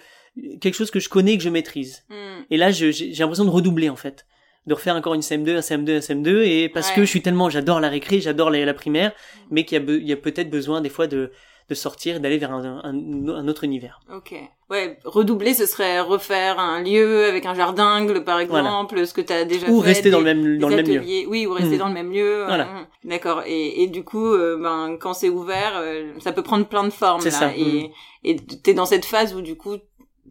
quelque 0.61 0.73
chose 0.73 0.91
que 0.91 0.99
je 0.99 1.09
connais 1.09 1.33
et 1.33 1.37
que 1.37 1.43
je 1.43 1.49
maîtrise. 1.49 2.05
Mmh. 2.09 2.15
Et 2.49 2.57
là, 2.57 2.71
j'ai 2.71 2.91
l'impression 3.13 3.45
de 3.45 3.49
redoubler 3.49 3.89
en 3.89 3.95
fait 3.95 4.25
de 4.65 4.73
refaire 4.73 4.95
encore 4.95 5.13
une 5.13 5.21
CM2, 5.21 5.57
un 5.57 5.59
CM2, 5.59 5.97
un 5.97 5.99
CM2, 5.99 6.43
et 6.43 6.69
parce 6.69 6.91
que 6.91 7.01
je 7.01 7.09
suis 7.09 7.21
tellement, 7.21 7.49
j'adore 7.49 7.79
la 7.79 7.89
récré, 7.89 8.21
j'adore 8.21 8.49
la, 8.49 8.63
la, 8.63 8.73
primaire, 8.73 9.11
mais 9.51 9.65
qu'il 9.65 9.77
y 9.77 9.81
a, 9.81 9.93
il 9.93 10.07
y 10.07 10.13
a 10.13 10.17
peut-être 10.17 10.49
besoin 10.49 10.81
des 10.81 10.89
fois 10.89 11.07
de, 11.07 11.31
de 11.69 11.75
sortir, 11.75 12.19
d'aller 12.19 12.37
vers 12.37 12.51
un, 12.51 12.81
un, 12.83 13.47
autre 13.47 13.63
univers. 13.63 13.99
Ok. 14.13 14.35
Ouais, 14.69 14.97
redoubler, 15.05 15.53
ce 15.53 15.65
serait 15.65 15.99
refaire 16.01 16.59
un 16.59 16.81
lieu 16.81 17.25
avec 17.25 17.45
un 17.45 17.53
jardin, 17.53 18.05
par 18.25 18.39
exemple, 18.39 19.05
ce 19.05 19.13
que 19.13 19.21
tu 19.21 19.31
as 19.31 19.45
déjà 19.45 19.69
ou 19.69 19.79
Rester 19.79 20.09
dans 20.09 20.19
le 20.19 20.25
même, 20.25 20.57
dans 20.57 20.67
le 20.67 20.77
même 20.77 20.87
lieu. 20.87 21.01
Oui, 21.27 21.45
ou 21.45 21.53
rester 21.53 21.75
hmm. 21.75 21.79
dans 21.79 21.87
le 21.87 21.93
même 21.93 22.11
lieu. 22.11 22.43
Voilà. 22.45 22.67
Hum. 22.67 22.85
D'accord. 23.05 23.43
Et, 23.45 23.83
et 23.83 23.87
du 23.87 24.03
coup, 24.03 24.25
euh, 24.25 24.57
ben, 24.61 24.97
quand 24.99 25.13
c'est 25.13 25.29
ouvert, 25.29 25.73
euh, 25.77 26.13
ça 26.19 26.31
peut 26.31 26.43
prendre 26.43 26.65
plein 26.65 26.83
de 26.83 26.89
formes. 26.89 27.21
C'est 27.21 27.31
ça. 27.31 27.53
Et, 27.55 27.63
hmm. 27.63 27.91
et 28.23 28.35
t'es 28.35 28.73
dans 28.73 28.85
cette 28.85 29.05
phase 29.05 29.33
où 29.35 29.41
du 29.41 29.55
coup, 29.55 29.77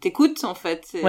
t'écoutes 0.02 0.44
en 0.44 0.54
fait. 0.54 0.86
C'est 0.90 1.02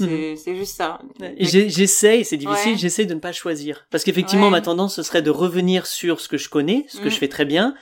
mhm. 0.00 0.56
juste 0.56 0.76
ça. 0.76 1.00
J'essaye 1.38 2.24
c'est 2.24 2.36
difficile 2.36 2.76
j'essaye 2.76 3.06
de 3.06 3.14
ne 3.14 3.20
pas 3.20 3.32
choisir. 3.32 3.86
Parce 3.90 4.02
qu'effectivement 4.02 4.50
ma 4.50 4.60
tendance 4.60 4.96
ce 4.96 5.02
serait 5.02 5.22
de 5.22 5.30
revenir 5.30 5.86
sur 5.86 6.20
ce 6.20 6.28
que 6.28 6.38
je 6.38 6.48
connais 6.48 6.86
ce 6.88 6.98
que 6.98 7.10
je 7.10 7.14
mhm. 7.14 7.20
fais 7.20 7.28
très 7.28 7.44
bien 7.44 7.74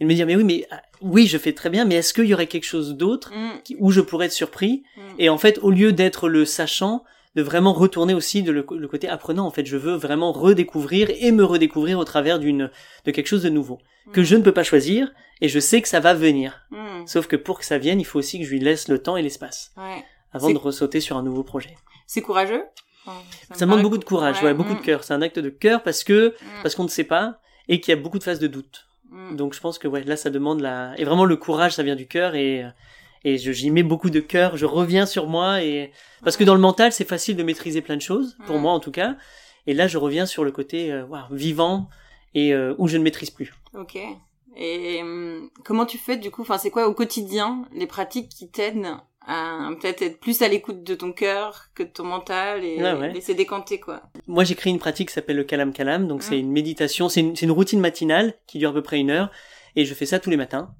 et 0.00 0.04
de 0.04 0.08
me 0.08 0.14
dire 0.14 0.26
mais 0.26 0.36
oui 0.36 0.44
mais 0.44 0.66
ah, 0.70 0.82
oui 1.00 1.26
je 1.26 1.38
fais 1.38 1.52
très 1.52 1.70
bien 1.70 1.84
mais 1.84 1.94
est-ce 1.94 2.12
qu'il 2.12 2.26
y 2.26 2.34
aurait 2.34 2.46
quelque 2.46 2.64
chose 2.64 2.96
d'autre 2.96 3.32
mhm. 3.32 3.76
où 3.78 3.90
je 3.90 4.00
pourrais 4.00 4.26
être 4.26 4.32
surpris 4.32 4.82
et 5.18 5.28
en 5.28 5.38
fait 5.38 5.58
au 5.62 5.70
lieu 5.70 5.92
d'être 5.92 6.28
le 6.28 6.44
sachant 6.44 7.04
de 7.36 7.42
vraiment 7.42 7.72
retourner 7.72 8.12
aussi 8.12 8.42
de 8.42 8.50
le, 8.50 8.62
côté 8.62 9.08
apprenant 9.08 9.46
en 9.46 9.50
fait 9.52 9.64
je 9.64 9.76
veux 9.76 9.94
vraiment 9.94 10.32
redécouvrir 10.32 11.08
et 11.10 11.30
me 11.30 11.44
redécouvrir 11.44 11.98
au 11.98 12.04
travers 12.04 12.40
d'une 12.40 12.70
de 13.04 13.10
quelque 13.12 13.28
chose 13.28 13.42
de 13.42 13.50
nouveau 13.50 13.78
que 14.12 14.24
je 14.24 14.34
ne 14.34 14.42
peux 14.42 14.52
pas 14.52 14.64
choisir 14.64 15.12
et 15.40 15.48
je 15.48 15.58
sais 15.58 15.80
que 15.82 15.88
ça 15.88 16.00
va 16.00 16.14
venir. 16.14 16.66
Hmm. 16.70 17.06
Sauf 17.06 17.26
que 17.26 17.36
pour 17.36 17.58
que 17.58 17.64
ça 17.64 17.78
vienne, 17.78 18.00
il 18.00 18.04
faut 18.04 18.18
aussi 18.18 18.38
que 18.38 18.44
je 18.44 18.50
lui 18.50 18.60
laisse 18.60 18.88
le 18.88 19.02
temps 19.02 19.16
et 19.16 19.22
l'espace 19.22 19.72
ouais. 19.76 20.04
avant 20.32 20.50
de 20.50 20.58
ressauter 20.58 21.00
sur 21.00 21.16
un 21.16 21.22
nouveau 21.22 21.42
projet. 21.42 21.76
C'est 22.06 22.22
courageux? 22.22 22.64
ça, 23.54 23.64
demande 23.64 23.82
beaucoup 23.82 23.98
de 23.98 24.04
courage, 24.04 24.42
ouais, 24.42 24.54
beaucoup 24.54 24.74
de 24.74 24.78
hmm. 24.78 24.82
cœur. 24.82 25.04
C'est 25.04 25.14
un 25.14 25.22
acte 25.22 25.38
de 25.38 25.48
cœur 25.48 25.82
parce 25.82 26.04
que 26.04 26.28
hmm. 26.28 26.62
parce 26.62 26.74
qu'on 26.74 26.84
ne 26.84 26.88
sait 26.88 27.04
pas 27.04 27.40
et 27.68 27.80
qu'il 27.80 27.94
y 27.94 27.98
a 27.98 28.00
beaucoup 28.00 28.18
de 28.18 28.24
phases 28.24 28.38
de 28.38 28.46
doute. 28.46 28.86
Donc 29.32 29.54
je 29.54 29.60
pense 29.60 29.78
que 29.78 29.88
ouais, 29.88 30.04
là 30.04 30.16
ça 30.16 30.30
demande 30.30 30.60
la 30.60 30.94
et 30.96 31.04
vraiment 31.04 31.24
le 31.24 31.36
courage, 31.36 31.72
ça 31.72 31.82
vient 31.82 31.96
du 31.96 32.06
cœur 32.06 32.34
et 32.34 32.64
et 33.24 33.38
j'y 33.38 33.70
mets 33.70 33.82
beaucoup 33.82 34.10
de 34.10 34.20
cœur. 34.20 34.56
Je 34.56 34.66
reviens 34.66 35.06
sur 35.06 35.26
moi 35.26 35.62
et 35.62 35.92
parce 36.22 36.36
que 36.36 36.44
dans 36.44 36.54
le 36.54 36.60
mental 36.60 36.92
c'est 36.92 37.08
facile 37.08 37.36
de 37.36 37.42
maîtriser 37.42 37.82
plein 37.82 37.96
de 37.96 38.02
choses 38.02 38.36
pour 38.46 38.58
moi 38.58 38.72
en 38.72 38.80
tout 38.80 38.92
cas. 38.92 39.16
Et 39.66 39.74
là 39.74 39.88
je 39.88 39.98
reviens 39.98 40.26
sur 40.26 40.44
le 40.44 40.52
côté 40.52 40.92
euh, 40.92 41.04
vivant 41.30 41.88
et 42.34 42.54
euh, 42.54 42.74
où 42.78 42.86
je 42.86 42.96
ne 42.96 43.02
maîtrise 43.02 43.30
plus. 43.30 43.52
Ok. 43.74 43.98
Et 44.56 45.00
hum, 45.02 45.50
comment 45.64 45.86
tu 45.86 45.98
fais 45.98 46.16
du 46.16 46.30
coup? 46.30 46.42
Enfin, 46.42 46.58
c'est 46.58 46.70
quoi 46.70 46.88
au 46.88 46.94
quotidien 46.94 47.64
les 47.72 47.86
pratiques 47.86 48.28
qui 48.28 48.50
t'aident 48.50 48.96
à 49.26 49.68
peut-être 49.80 50.02
être 50.02 50.18
plus 50.18 50.42
à 50.42 50.48
l'écoute 50.48 50.82
de 50.82 50.94
ton 50.94 51.12
cœur 51.12 51.66
que 51.74 51.82
de 51.82 51.88
ton 51.88 52.04
mental 52.04 52.64
et 52.64 52.78
laisser 53.12 53.34
décanter 53.34 53.78
quoi? 53.78 54.02
Moi, 54.26 54.44
j'ai 54.44 54.54
créé 54.54 54.72
une 54.72 54.78
pratique 54.78 55.08
qui 55.08 55.14
s'appelle 55.14 55.36
le 55.36 55.44
Kalam 55.44 55.72
Kalam. 55.72 56.08
Donc, 56.08 56.22
c'est 56.22 56.36
mmh. 56.36 56.40
une 56.40 56.52
méditation, 56.52 57.08
c'est 57.08 57.20
une, 57.20 57.34
une 57.40 57.50
routine 57.50 57.80
matinale 57.80 58.34
qui 58.46 58.58
dure 58.58 58.70
à 58.70 58.72
peu 58.72 58.82
près 58.82 58.98
une 58.98 59.10
heure 59.10 59.30
et 59.76 59.84
je 59.84 59.94
fais 59.94 60.06
ça 60.06 60.18
tous 60.18 60.30
les 60.30 60.36
matins 60.36 60.74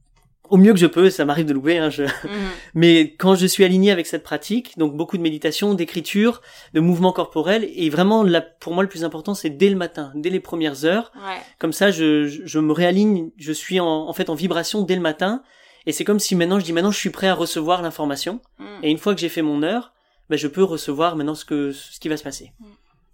au 0.50 0.56
mieux 0.56 0.72
que 0.72 0.78
je 0.78 0.86
peux, 0.86 1.10
ça 1.10 1.24
m'arrive 1.24 1.46
de 1.46 1.52
louper, 1.52 1.78
hein, 1.78 1.90
je... 1.90 2.02
Mhm. 2.02 2.10
mais 2.74 3.14
quand 3.18 3.34
je 3.34 3.46
suis 3.46 3.64
aligné 3.64 3.90
avec 3.90 4.06
cette 4.06 4.22
pratique, 4.22 4.76
donc 4.76 4.96
beaucoup 4.96 5.16
de 5.16 5.22
méditation, 5.22 5.74
d'écriture, 5.74 6.42
de 6.74 6.80
mouvement 6.80 7.12
corporel, 7.12 7.68
et 7.74 7.88
vraiment, 7.88 8.22
là, 8.22 8.40
pour 8.40 8.74
moi, 8.74 8.82
le 8.82 8.88
plus 8.88 9.04
important, 9.04 9.34
c'est 9.34 9.50
dès 9.50 9.70
le 9.70 9.76
matin, 9.76 10.12
dès 10.14 10.30
les 10.30 10.40
premières 10.40 10.84
heures. 10.84 11.12
Comme 11.58 11.72
ça, 11.72 11.90
je, 11.90 12.26
je, 12.26 12.58
me 12.58 12.72
réaligne, 12.72 13.30
je 13.36 13.52
suis 13.52 13.80
en, 13.80 13.86
en, 13.86 14.12
fait 14.12 14.28
en 14.28 14.34
vibration 14.34 14.82
dès 14.82 14.96
le 14.96 15.00
matin, 15.00 15.42
et 15.86 15.92
c'est 15.92 16.04
comme 16.04 16.18
si 16.18 16.34
maintenant, 16.34 16.58
je 16.58 16.64
dis 16.64 16.72
maintenant, 16.72 16.90
je 16.90 16.98
suis 16.98 17.10
prêt 17.10 17.28
à 17.28 17.34
recevoir 17.34 17.80
l'information, 17.80 18.40
mhm. 18.58 18.66
et 18.82 18.90
une 18.90 18.98
fois 18.98 19.14
que 19.14 19.20
j'ai 19.20 19.28
fait 19.28 19.42
mon 19.42 19.62
heure, 19.62 19.92
ben, 20.28 20.36
je 20.36 20.48
peux 20.48 20.64
recevoir 20.64 21.16
maintenant 21.16 21.34
ce 21.34 21.44
que 21.44 21.72
ce 21.72 21.98
qui 22.00 22.08
va 22.08 22.16
se 22.16 22.24
passer. 22.24 22.52
Mhm. 22.60 22.66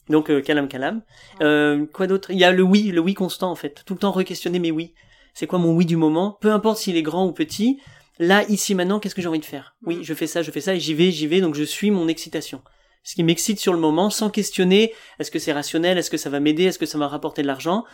Donc, 0.09 0.31
euh, 0.31 0.41
calame, 0.41 0.69
calame. 0.69 1.03
Euh, 1.41 1.85
quoi 1.93 2.07
d'autre? 2.07 2.31
Il 2.31 2.39
y 2.39 2.45
a 2.45 2.53
le 2.53 2.63
oui, 2.63 2.93
le 2.93 3.01
oui 3.01 3.15
constant 3.15 3.51
en 3.51 3.57
fait. 3.57 3.83
Tout 3.85 3.95
le 3.95 3.99
temps 3.99 4.13
re-questionner 4.13 4.61
mes 4.61 4.71
oui 4.71 4.95
c'est 5.37 5.47
quoi 5.47 5.59
mon 5.59 5.75
oui 5.75 5.85
du 5.85 5.97
moment, 5.97 6.39
peu 6.41 6.51
importe 6.51 6.79
s'il 6.79 6.97
est 6.97 7.03
grand 7.03 7.27
ou 7.27 7.33
petit, 7.33 7.79
là, 8.19 8.45
ici, 8.49 8.75
maintenant, 8.75 8.99
qu'est-ce 8.99 9.15
que 9.15 9.21
j'ai 9.21 9.29
envie 9.29 9.39
de 9.39 9.45
faire? 9.45 9.77
Oui, 9.85 9.97
mm. 9.97 10.03
je 10.03 10.15
fais 10.15 10.27
ça, 10.27 10.41
je 10.41 10.51
fais 10.51 10.63
ça, 10.63 10.75
et 10.75 10.81
j'y 10.81 10.95
vais, 10.95 11.11
j'y 11.11 11.27
vais, 11.27 11.43
donc 11.43 11.55
je 11.55 11.63
suis 11.63 11.91
mon 11.91 12.09
excitation. 12.09 12.63
Ce 13.05 13.15
qui 13.15 13.23
m'excite 13.23 13.61
sur 13.61 13.75
le 13.75 13.79
moment, 13.79 14.09
sans 14.09 14.31
questionner, 14.31 14.95
est-ce 15.19 15.31
que 15.31 15.39
c'est 15.39 15.53
rationnel, 15.53 15.99
est-ce 15.99 16.11
que 16.11 16.17
ça 16.17 16.31
va 16.31 16.41
m'aider, 16.41 16.65
est-ce 16.65 16.79
que 16.79 16.87
ça 16.87 16.97
va 16.97 17.07
rapporter 17.07 17.43
de 17.43 17.47
l'argent? 17.47 17.85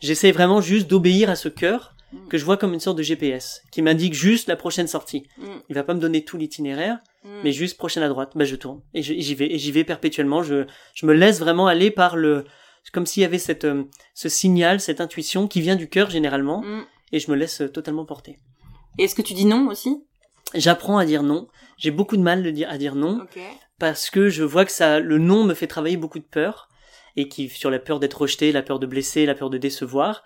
J'essaie 0.00 0.30
vraiment 0.30 0.60
juste 0.60 0.86
d'obéir 0.86 1.28
à 1.28 1.34
ce 1.34 1.48
cœur 1.48 1.96
mm. 2.12 2.28
que 2.28 2.38
je 2.38 2.44
vois 2.44 2.56
comme 2.56 2.72
une 2.72 2.78
sorte 2.78 2.98
de 2.98 3.02
GPS, 3.02 3.62
qui 3.72 3.82
m'indique 3.82 4.14
juste 4.14 4.48
la 4.48 4.54
prochaine 4.54 4.86
sortie. 4.86 5.26
Mm. 5.38 5.44
Il 5.70 5.74
va 5.74 5.82
pas 5.82 5.94
me 5.94 6.00
donner 6.00 6.24
tout 6.24 6.38
l'itinéraire, 6.38 6.98
mais 7.42 7.50
juste 7.50 7.78
prochaine 7.78 8.04
à 8.04 8.08
droite, 8.08 8.32
bah 8.36 8.44
je 8.44 8.54
tourne, 8.54 8.80
et 8.94 9.02
j'y 9.02 9.34
vais, 9.34 9.52
et 9.52 9.58
j'y 9.58 9.72
vais 9.72 9.82
perpétuellement, 9.82 10.44
je, 10.44 10.66
je 10.94 11.06
me 11.06 11.14
laisse 11.14 11.40
vraiment 11.40 11.66
aller 11.66 11.90
par 11.90 12.16
le... 12.16 12.44
comme 12.92 13.06
s'il 13.06 13.22
y 13.22 13.26
avait 13.26 13.38
cette, 13.38 13.64
euh, 13.64 13.84
ce 14.14 14.28
signal, 14.28 14.80
cette 14.80 15.00
intuition 15.00 15.48
qui 15.48 15.60
vient 15.60 15.76
du 15.76 15.88
cœur 15.88 16.10
généralement, 16.10 16.64
et 17.12 17.18
je 17.20 17.30
me 17.30 17.36
laisse 17.36 17.60
euh, 17.60 17.68
totalement 17.68 18.04
porter. 18.04 18.38
Et 18.98 19.04
est-ce 19.04 19.14
que 19.14 19.22
tu 19.22 19.34
dis 19.34 19.44
non 19.44 19.68
aussi? 19.68 20.04
J'apprends 20.54 20.98
à 20.98 21.04
dire 21.04 21.22
non. 21.22 21.48
J'ai 21.78 21.90
beaucoup 21.90 22.16
de 22.16 22.22
mal 22.22 22.42
de 22.42 22.50
dire, 22.50 22.68
à 22.70 22.78
dire 22.78 22.94
non 22.94 23.26
parce 23.78 24.10
que 24.10 24.28
je 24.28 24.44
vois 24.44 24.64
que 24.64 24.70
ça, 24.70 25.00
le 25.00 25.18
non 25.18 25.44
me 25.44 25.54
fait 25.54 25.66
travailler 25.66 25.96
beaucoup 25.96 26.18
de 26.18 26.24
peur 26.24 26.68
et 27.16 27.28
qui 27.28 27.48
sur 27.48 27.70
la 27.70 27.78
peur 27.78 27.98
d'être 27.98 28.20
rejeté, 28.20 28.52
la 28.52 28.62
peur 28.62 28.78
de 28.78 28.86
blesser, 28.86 29.26
la 29.26 29.34
peur 29.34 29.50
de 29.50 29.58
décevoir. 29.58 30.22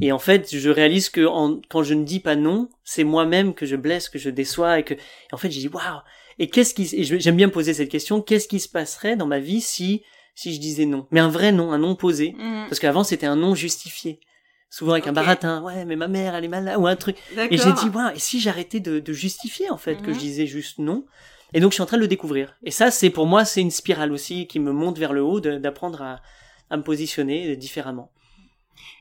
Et 0.00 0.12
en 0.12 0.18
fait, 0.18 0.54
je 0.54 0.70
réalise 0.70 1.10
que 1.10 1.26
quand 1.68 1.82
je 1.82 1.94
ne 1.94 2.04
dis 2.04 2.20
pas 2.20 2.36
non, 2.36 2.68
c'est 2.84 3.04
moi-même 3.04 3.52
que 3.54 3.66
je 3.66 3.76
blesse, 3.76 4.08
que 4.08 4.18
je 4.18 4.30
déçois 4.30 4.78
et 4.78 4.84
que 4.84 4.94
en 5.32 5.36
fait, 5.36 5.50
je 5.50 5.58
dis 5.58 5.68
waouh. 5.68 6.00
Et 6.38 6.48
qu'est-ce 6.48 6.72
qui 6.72 6.86
j'aime 7.18 7.36
bien 7.36 7.48
poser 7.48 7.74
cette 7.74 7.90
question, 7.90 8.22
qu'est-ce 8.22 8.48
qui 8.48 8.60
se 8.60 8.68
passerait 8.68 9.16
dans 9.16 9.26
ma 9.26 9.40
vie 9.40 9.60
si 9.60 10.02
si 10.34 10.54
je 10.54 10.60
disais 10.60 10.86
non? 10.86 11.06
Mais 11.10 11.20
un 11.20 11.28
vrai 11.28 11.52
non, 11.52 11.72
un 11.72 11.78
non 11.78 11.96
posé 11.96 12.34
mmh. 12.38 12.66
parce 12.68 12.78
qu'avant 12.78 13.04
c'était 13.04 13.26
un 13.26 13.36
non 13.36 13.54
justifié 13.54 14.20
souvent 14.70 14.92
avec 14.92 15.08
un 15.08 15.12
baratin 15.12 15.62
ouais 15.62 15.84
mais 15.84 15.96
ma 15.96 16.08
mère 16.08 16.34
elle 16.34 16.44
est 16.44 16.48
malade 16.48 16.76
ou 16.78 16.86
un 16.86 16.96
truc. 16.96 17.16
Et 17.36 17.58
j'ai 17.58 17.72
dit 17.72 17.88
ouais 17.88 18.14
et 18.14 18.18
si 18.18 18.40
j'arrêtais 18.40 18.80
de, 18.80 19.00
de, 19.00 19.12
justifier 19.12 19.68
en 19.68 19.76
fait 19.76 19.96
que 19.96 20.12
je 20.12 20.16
mhm. 20.16 20.18
disais 20.18 20.46
juste 20.46 20.78
non? 20.78 21.04
Et 21.52 21.58
donc 21.60 21.72
je 21.72 21.74
suis 21.74 21.82
en 21.82 21.86
train 21.86 21.96
de 21.96 22.02
le 22.02 22.08
découvrir. 22.08 22.56
Et 22.62 22.70
ça 22.70 22.90
c'est 22.90 23.10
pour 23.10 23.26
moi 23.26 23.44
c'est 23.44 23.60
une 23.60 23.72
spirale 23.72 24.12
aussi 24.12 24.46
qui 24.46 24.60
me 24.60 24.72
monte 24.72 24.98
vers 24.98 25.12
le 25.12 25.22
haut 25.22 25.40
d'apprendre 25.40 26.00
à, 26.00 26.20
à 26.70 26.76
me 26.76 26.82
positionner 26.82 27.56
différemment. 27.56 28.12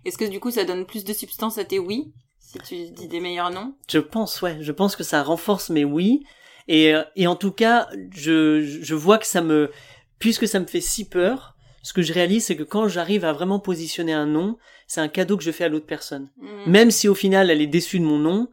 Est-ce 0.03 0.17
que 0.17 0.25
du 0.25 0.39
coup 0.39 0.51
ça 0.51 0.65
donne 0.65 0.85
plus 0.85 1.03
de 1.03 1.13
substance 1.13 1.57
à 1.59 1.63
tes 1.63 1.79
oui 1.79 2.11
si 2.39 2.57
tu 2.59 2.89
dis 2.89 3.07
des 3.07 3.19
meilleurs 3.19 3.51
noms? 3.51 3.75
Je 3.87 3.99
pense 3.99 4.41
ouais. 4.41 4.57
Je 4.61 4.71
pense 4.71 4.95
que 4.95 5.03
ça 5.03 5.21
renforce 5.21 5.69
mes 5.69 5.85
oui. 5.85 6.25
Et, 6.67 6.93
et 7.15 7.27
en 7.27 7.35
tout 7.35 7.51
cas 7.51 7.87
je, 8.11 8.61
je 8.63 8.95
vois 8.95 9.19
que 9.19 9.27
ça 9.27 9.41
me 9.41 9.71
puisque 10.17 10.47
ça 10.47 10.59
me 10.59 10.65
fait 10.65 10.81
si 10.81 11.07
peur 11.07 11.55
ce 11.83 11.93
que 11.93 12.01
je 12.01 12.13
réalise, 12.13 12.45
c'est 12.45 12.55
que 12.55 12.63
quand 12.63 12.87
j'arrive 12.87 13.25
à 13.25 13.33
vraiment 13.33 13.59
positionner 13.59 14.13
un 14.13 14.25
nom, 14.25 14.57
c'est 14.87 15.01
un 15.01 15.07
cadeau 15.07 15.37
que 15.37 15.43
je 15.43 15.51
fais 15.51 15.63
à 15.63 15.69
l'autre 15.69 15.85
personne. 15.85 16.29
Mm. 16.37 16.71
Même 16.71 16.91
si 16.91 17.07
au 17.07 17.15
final 17.15 17.49
elle 17.49 17.61
est 17.61 17.67
déçue 17.67 17.99
de 17.99 18.05
mon 18.05 18.17
nom, 18.17 18.49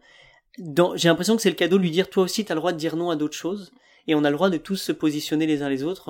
j'ai 0.94 1.08
l'impression 1.08 1.36
que 1.36 1.42
c'est 1.42 1.50
le 1.50 1.56
cadeau 1.56 1.78
de 1.78 1.82
lui 1.82 1.90
dire 1.90 2.08
toi 2.08 2.24
aussi 2.24 2.44
tu 2.44 2.52
as 2.52 2.54
le 2.54 2.60
droit 2.60 2.72
de 2.72 2.78
dire 2.78 2.96
non 2.96 3.10
à 3.10 3.16
d'autres 3.16 3.36
choses 3.36 3.72
et 4.06 4.14
on 4.14 4.24
a 4.24 4.30
le 4.30 4.36
droit 4.36 4.50
de 4.50 4.56
tous 4.56 4.76
se 4.76 4.92
positionner 4.92 5.46
les 5.46 5.62
uns 5.62 5.68
les 5.68 5.82
autres 5.82 6.08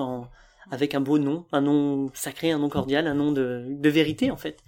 avec 0.71 0.95
un 0.95 0.99
beau 0.99 1.17
nom, 1.17 1.45
un 1.51 1.61
nom 1.61 2.11
sacré, 2.13 2.51
un 2.51 2.59
nom 2.59 2.69
cordial, 2.69 3.07
un 3.07 3.13
nom 3.13 3.31
de, 3.31 3.65
de 3.69 3.89
vérité 3.89 4.31
en 4.31 4.37
fait. 4.37 4.59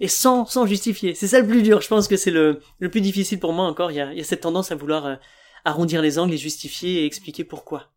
Et 0.00 0.08
sans, 0.08 0.46
sans 0.46 0.66
justifier. 0.66 1.14
C'est 1.14 1.26
ça 1.26 1.40
le 1.40 1.46
plus 1.46 1.62
dur. 1.62 1.80
Je 1.80 1.88
pense 1.88 2.08
que 2.08 2.16
c'est 2.16 2.30
le, 2.30 2.60
le 2.78 2.90
plus 2.90 3.00
difficile 3.00 3.40
pour 3.40 3.52
moi 3.52 3.66
encore. 3.66 3.90
Il 3.90 3.96
y 3.96 4.00
a, 4.00 4.12
il 4.12 4.18
y 4.18 4.20
a 4.20 4.24
cette 4.24 4.42
tendance 4.42 4.70
à 4.70 4.76
vouloir 4.76 5.06
euh, 5.06 5.16
arrondir 5.64 6.00
les 6.00 6.18
angles 6.18 6.34
et 6.34 6.38
justifier 6.38 7.02
et 7.02 7.06
expliquer 7.06 7.44
pourquoi. 7.44 7.90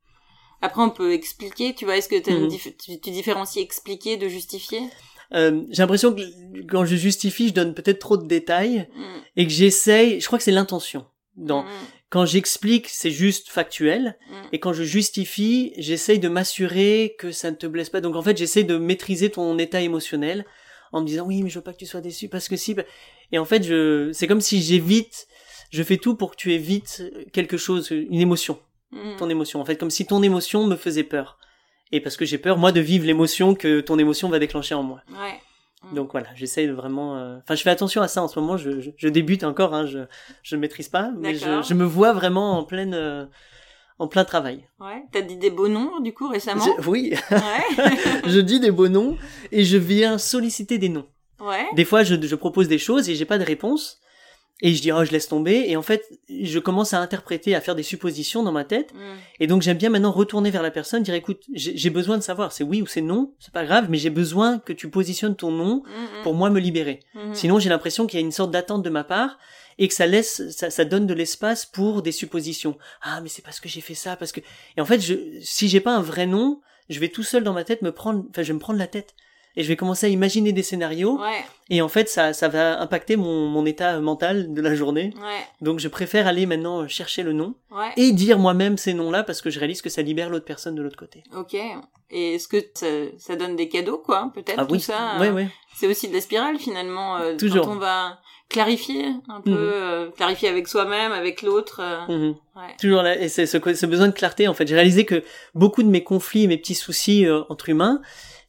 Après, 0.62 0.82
on 0.82 0.92
peut 0.92 1.14
expliquer, 1.14 1.74
tu 1.74 1.86
vois, 1.86 1.98
est-ce 1.98 2.08
que 2.08 2.16
mhm. 2.16 2.50
tu, 2.50 3.00
tu, 3.00 3.12
différencies 3.12 3.60
expliquer 3.60 4.18
de 4.18 4.28
justifier? 4.28 4.82
Euh, 5.34 5.64
j'ai 5.70 5.82
l'impression 5.82 6.14
que 6.14 6.22
quand 6.70 6.86
je 6.86 6.96
justifie, 6.96 7.50
je 7.50 7.54
donne 7.54 7.74
peut-être 7.74 8.00
trop 8.00 8.18
de 8.18 8.28
détails 8.28 8.88
mm. 8.96 9.04
et 9.38 9.48
que 9.48 9.52
j'essaye. 9.52 10.20
Je 10.20 10.26
crois 10.26 10.38
que 10.38 10.44
c'est 10.44 10.52
l'intention. 10.52 11.06
Dans 11.38 11.64
mm. 11.64 11.68
quand 12.10 12.26
j'explique, 12.26 12.90
c'est 12.90 13.12
juste 13.12 13.50
factuel 13.50 14.18
mm. 14.30 14.34
et 14.52 14.60
quand 14.60 14.74
je 14.74 14.84
justifie, 14.84 15.74
j'essaye 15.78 16.20
de 16.20 16.28
m'assurer 16.28 17.16
que 17.18 17.32
ça 17.32 17.50
ne 17.50 17.56
te 17.56 17.66
blesse 17.66 17.90
pas. 17.90 18.02
Donc 18.02 18.16
en 18.16 18.22
fait, 18.22 18.38
j'essaye 18.38 18.66
de 18.66 18.78
maîtriser 18.78 19.32
ton 19.32 19.58
état 19.58 19.82
émotionnel 19.82 20.46
en 20.92 21.02
me 21.02 21.08
disant 21.08 21.26
oui, 21.26 21.42
mais 21.44 21.50
je 21.50 21.60
veux 21.60 21.64
pas 21.64 21.74
que 21.74 21.80
tu 21.80 21.86
sois 21.86 22.02
déçu 22.02 22.28
parce 22.28 22.50
que 22.50 22.58
si. 22.58 22.76
Et 23.32 23.40
en 23.40 23.46
fait, 23.46 23.64
je 23.64 24.12
c'est 24.14 24.28
comme 24.28 24.42
si 24.42 24.62
j'évite. 24.62 25.28
Je 25.70 25.84
fais 25.84 25.96
tout 25.96 26.16
pour 26.16 26.32
que 26.32 26.36
tu 26.36 26.52
évites 26.52 27.02
quelque 27.32 27.56
chose, 27.56 27.92
une 27.92 28.20
émotion. 28.20 28.60
Mm. 28.92 29.18
ton 29.18 29.30
émotion. 29.30 29.62
En 29.62 29.66
fait, 29.66 29.78
comme 29.78 29.90
si 29.90 30.06
ton 30.06 30.22
émotion 30.22 30.66
me 30.68 30.76
faisait 30.76 31.04
peur. 31.04 31.38
Et 31.92 32.00
parce 32.00 32.16
que 32.18 32.26
j'ai 32.26 32.38
peur, 32.38 32.58
moi, 32.58 32.72
de 32.72 32.80
vivre 32.80 33.06
l'émotion 33.06 33.54
que 33.54 33.82
ton 33.82 33.98
émotion 34.00 34.30
va 34.30 34.40
déclencher 34.40 34.76
en 34.76 34.84
moi. 34.84 35.02
Ouais. 35.10 35.40
Mm. 35.84 35.96
Donc 35.96 36.12
voilà, 36.12 36.28
j'essaye 36.36 36.68
de 36.68 36.74
vraiment. 36.74 37.18
Euh, 37.18 37.38
enfin, 37.44 37.56
je 37.56 37.64
fais 37.64 37.70
attention 37.70 38.02
à 38.02 38.08
ça 38.08 38.22
en 38.22 38.28
ce 38.28 38.40
moment. 38.40 38.58
Je, 38.58 38.92
je, 38.96 39.08
débute 39.08 39.44
encore, 39.44 39.74
hein, 39.74 39.86
je 39.86 40.00
je 40.44 40.56
ne 40.56 40.62
maîtrise 40.62 40.90
pas, 40.90 41.12
mais 41.18 41.36
je, 41.36 41.62
je, 41.62 41.74
me 41.74 41.86
vois 41.86 42.14
vraiment 42.14 42.58
en 42.58 42.64
pleine 42.64 42.94
euh, 42.94 43.26
en 44.00 44.08
plein 44.08 44.26
travail. 44.26 44.68
Ouais. 44.80 45.04
T'as 45.12 45.22
dit 45.22 45.38
des 45.38 45.50
beaux 45.50 45.68
noms 45.68 46.00
du 46.00 46.14
coup 46.14 46.28
récemment 46.28 46.66
Oui. 46.88 47.14
Ouais. 47.32 47.88
je 48.26 48.40
dis 48.40 48.60
des 48.60 48.72
beaux 48.72 48.90
noms 48.90 49.18
et 49.52 49.64
je 49.64 49.78
viens 49.78 50.18
solliciter 50.18 50.78
des 50.78 50.90
noms. 50.90 51.08
Ouais. 51.40 51.66
Des 51.74 51.86
fois, 51.86 52.04
je, 52.04 52.16
je 52.22 52.36
propose 52.36 52.68
des 52.68 52.78
choses 52.78 53.10
et 53.10 53.16
j'ai 53.16 53.26
pas 53.26 53.38
de 53.38 53.44
réponse. 53.44 54.01
Et 54.62 54.74
je 54.74 54.82
dis 54.82 54.92
oh 54.92 55.04
je 55.04 55.12
laisse 55.12 55.28
tomber. 55.28 55.66
Et 55.68 55.76
en 55.78 55.82
fait 55.82 56.10
je 56.30 56.60
commence 56.60 56.94
à 56.94 57.00
interpréter 57.00 57.56
à 57.56 57.62
faire 57.62 57.76
des 57.76 57.84
suppositions 57.84 58.44
dans 58.44 58.52
ma 58.52 58.66
tête. 58.66 58.94
Mm. 58.94 58.98
et 59.40 59.48
donc 59.48 59.62
j'aime 59.62 59.78
bien 59.78 59.90
maintenant 59.90 60.12
retourner 60.12 60.52
vers 60.52 60.64
la 60.64 60.72
personne 60.72 61.04
dire 61.04 61.16
écoute 61.16 61.44
j'ai 61.54 61.90
besoin 61.90 62.18
de 62.18 62.24
savoir. 62.24 62.52
C'est 62.52 62.64
oui 62.64 62.82
ou 62.82 62.88
c'est 62.88 63.02
non 63.02 63.34
c'est 63.40 63.54
pas 63.54 63.66
grave 63.66 63.88
mais 63.90 63.98
j'ai 63.98 64.10
besoin 64.10 64.60
que 64.60 64.74
tu 64.74 64.90
positionnes 64.90 65.36
ton 65.36 65.52
nom 65.52 65.72
Mm, 65.92 66.24
pour 66.24 66.34
moi 66.34 66.50
me 66.50 66.60
libérer. 66.60 67.00
Mm, 67.14 67.30
mm. 67.30 67.36
sinon 67.36 67.60
j'ai 67.60 67.70
l'impression 67.70 68.08
qu'il 68.08 68.20
y 68.20 68.24
a 68.24 68.26
une 68.26 68.32
sorte 68.32 68.52
d'attente 68.52 68.84
de 68.84 68.90
ma 68.90 69.04
part 69.04 69.38
et 69.78 69.88
que 69.88 69.94
ça 69.94 70.08
laisse 70.08 70.50
ça, 70.50 70.70
ça 70.70 70.86
donne 70.86 71.08
de 71.08 71.14
l'espace 71.14 71.66
pour 71.66 72.02
des 72.02 72.12
suppositions. 72.12 72.78
Ah 73.02 73.22
mais 73.22 73.30
c'est 73.30 73.44
parce 73.44 73.60
que 73.60 73.70
j'ai 73.70 73.82
fait 73.82 73.96
ça 73.96 74.16
parce 74.16 74.32
que 74.32 74.42
et 74.78 74.82
en 74.82 74.86
fait 74.86 75.00
je 75.00 75.16
si 75.42 75.68
j'ai 75.68 75.82
pas 75.82 75.96
un 75.96 76.02
vrai 76.02 76.26
nom 76.26 76.62
je 76.90 77.00
vais 77.00 77.10
tout 77.10 77.24
seul 77.24 77.44
dans 77.44 77.54
ma 77.54 77.64
tête 77.64 77.82
me 77.82 77.92
prendre 77.92 78.26
enfin 78.30 78.44
je 78.44 78.50
vais 78.50 78.54
me 78.54 78.60
prendre 78.60 78.80
la 78.80 78.88
tête 78.88 79.16
et 79.56 79.64
je 79.64 79.68
vais 79.68 79.76
commencer 79.76 80.06
à 80.06 80.10
imaginer 80.10 80.52
des 80.54 80.64
scénarios 80.64 81.20
Ouais, 81.20 81.44
et 81.70 81.82
en 81.82 81.88
fait, 81.90 82.08
ça, 82.10 82.34
ça 82.34 82.48
va 82.48 82.80
impacter 82.82 83.16
mon, 83.18 83.48
mon 83.48 83.66
état 83.66 84.00
mental 84.00 84.54
de 84.54 84.62
la 84.62 84.76
journée. 84.76 85.14
ouais, 85.18 85.46
Donc, 85.62 85.80
je 85.80 85.88
préfère 85.88 86.28
aller 86.28 86.46
maintenant 86.46 86.88
chercher 86.88 87.24
le 87.24 87.34
nom 87.34 87.56
ouais. 87.72 87.92
et 87.98 88.12
dire 88.14 88.40
moi-même 88.40 88.78
ces 88.78 88.94
noms-là 88.94 89.24
parce 89.24 89.42
que 89.42 89.50
je 89.50 89.60
réalise 89.60 89.82
que 89.82 89.90
ça 89.90 90.02
libère 90.02 90.30
l'autre 90.30 90.46
personne 90.46 90.76
de 90.76 90.82
l'autre 90.82 90.98
côté. 90.98 91.24
Ok. 91.38 91.56
Et 92.14 92.36
est-ce 92.36 92.48
que 92.48 92.58
ça, 92.74 92.88
ça 93.18 93.36
donne 93.36 93.56
des 93.56 93.70
cadeaux, 93.70 93.98
quoi 93.98 94.32
Peut-être 94.34 94.56
Ah 94.58 94.66
tout 94.66 94.74
oui, 94.74 94.80
ça. 94.82 95.20
euh, 95.22 95.32
ouais. 95.34 95.48
C'est 95.76 95.88
aussi 95.88 96.08
de 96.10 96.14
la 96.14 96.22
spirale 96.22 96.58
finalement. 96.58 97.18
euh, 97.18 97.38
Toujours. 97.38 97.66
Quand 97.66 97.72
on 97.74 97.80
va 97.80 98.20
clarifier 98.50 99.06
un 99.30 99.40
peu, 99.40 99.52
Mhm. 99.52 99.58
euh, 99.58 100.10
clarifier 100.12 100.50
avec 100.50 100.68
soi-même, 100.68 101.14
avec 101.14 101.42
l'autre. 101.42 101.80
euh, 101.82 102.06
Mhm. 102.10 102.36
ouais. 102.58 102.76
Toujours 102.80 103.02
là, 103.02 103.18
et 103.18 103.30
c'est 103.30 103.46
ce, 103.46 103.58
ce 103.74 103.86
besoin 103.86 104.08
de 104.10 104.14
clarté. 104.14 104.50
En 104.50 104.54
fait, 104.54 104.68
j'ai 104.68 104.76
réalisé 104.76 105.06
que 105.06 105.24
beaucoup 105.56 105.84
de 105.84 105.88
mes 105.88 106.04
conflits 106.04 106.48
mes 106.50 106.58
petits 106.58 106.76
soucis 106.76 107.26
euh, 107.26 107.44
entre 107.48 107.70
humains, 107.70 108.02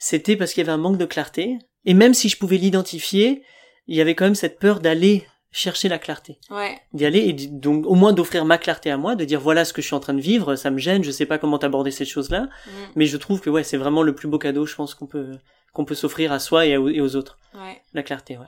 c'était 0.04 0.36
parce 0.36 0.52
qu'il 0.52 0.62
y 0.62 0.64
avait 0.64 0.72
un 0.72 0.78
manque 0.82 0.98
de 0.98 1.04
clarté. 1.04 1.58
Et 1.84 1.94
même 1.94 2.12
si 2.14 2.28
je 2.28 2.36
pouvais 2.36 2.56
l'identifier, 2.56 3.42
il 3.86 3.96
y 3.96 4.00
avait 4.00 4.14
quand 4.16 4.24
même 4.24 4.34
cette 4.34 4.58
peur 4.58 4.80
d'aller 4.80 5.24
chercher 5.52 5.88
la 5.88 5.98
clarté. 5.98 6.38
Ouais. 6.50 6.78
d'y 6.94 7.04
aller 7.04 7.18
et 7.20 7.32
donc 7.34 7.84
au 7.86 7.94
moins 7.94 8.12
d'offrir 8.14 8.44
ma 8.46 8.56
clarté 8.58 8.90
à 8.90 8.96
moi, 8.96 9.14
de 9.16 9.24
dire 9.26 9.38
voilà 9.40 9.64
ce 9.66 9.72
que 9.74 9.82
je 9.82 9.86
suis 9.86 9.94
en 9.94 10.00
train 10.00 10.14
de 10.14 10.20
vivre, 10.20 10.56
ça 10.56 10.70
me 10.70 10.78
gêne, 10.78 11.04
je 11.04 11.10
sais 11.10 11.26
pas 11.26 11.36
comment 11.38 11.58
aborder 11.58 11.90
cette 11.90 12.08
chose-là, 12.08 12.42
Mm. 12.66 12.70
mais 12.96 13.04
je 13.06 13.16
trouve 13.18 13.40
que 13.42 13.50
ouais 13.50 13.62
c'est 13.62 13.76
vraiment 13.76 14.02
le 14.02 14.14
plus 14.14 14.28
beau 14.28 14.38
cadeau, 14.38 14.64
je 14.64 14.74
pense 14.74 14.94
qu'on 14.94 15.06
peut 15.06 15.32
qu'on 15.74 15.84
peut 15.84 15.94
s'offrir 15.94 16.32
à 16.32 16.38
soi 16.38 16.64
et, 16.66 16.72
à- 16.74 16.78
et 16.78 17.00
aux 17.02 17.16
autres, 17.16 17.38
Ouais. 17.54 17.80
la 17.92 18.02
clarté. 18.02 18.38
Ouais. 18.38 18.46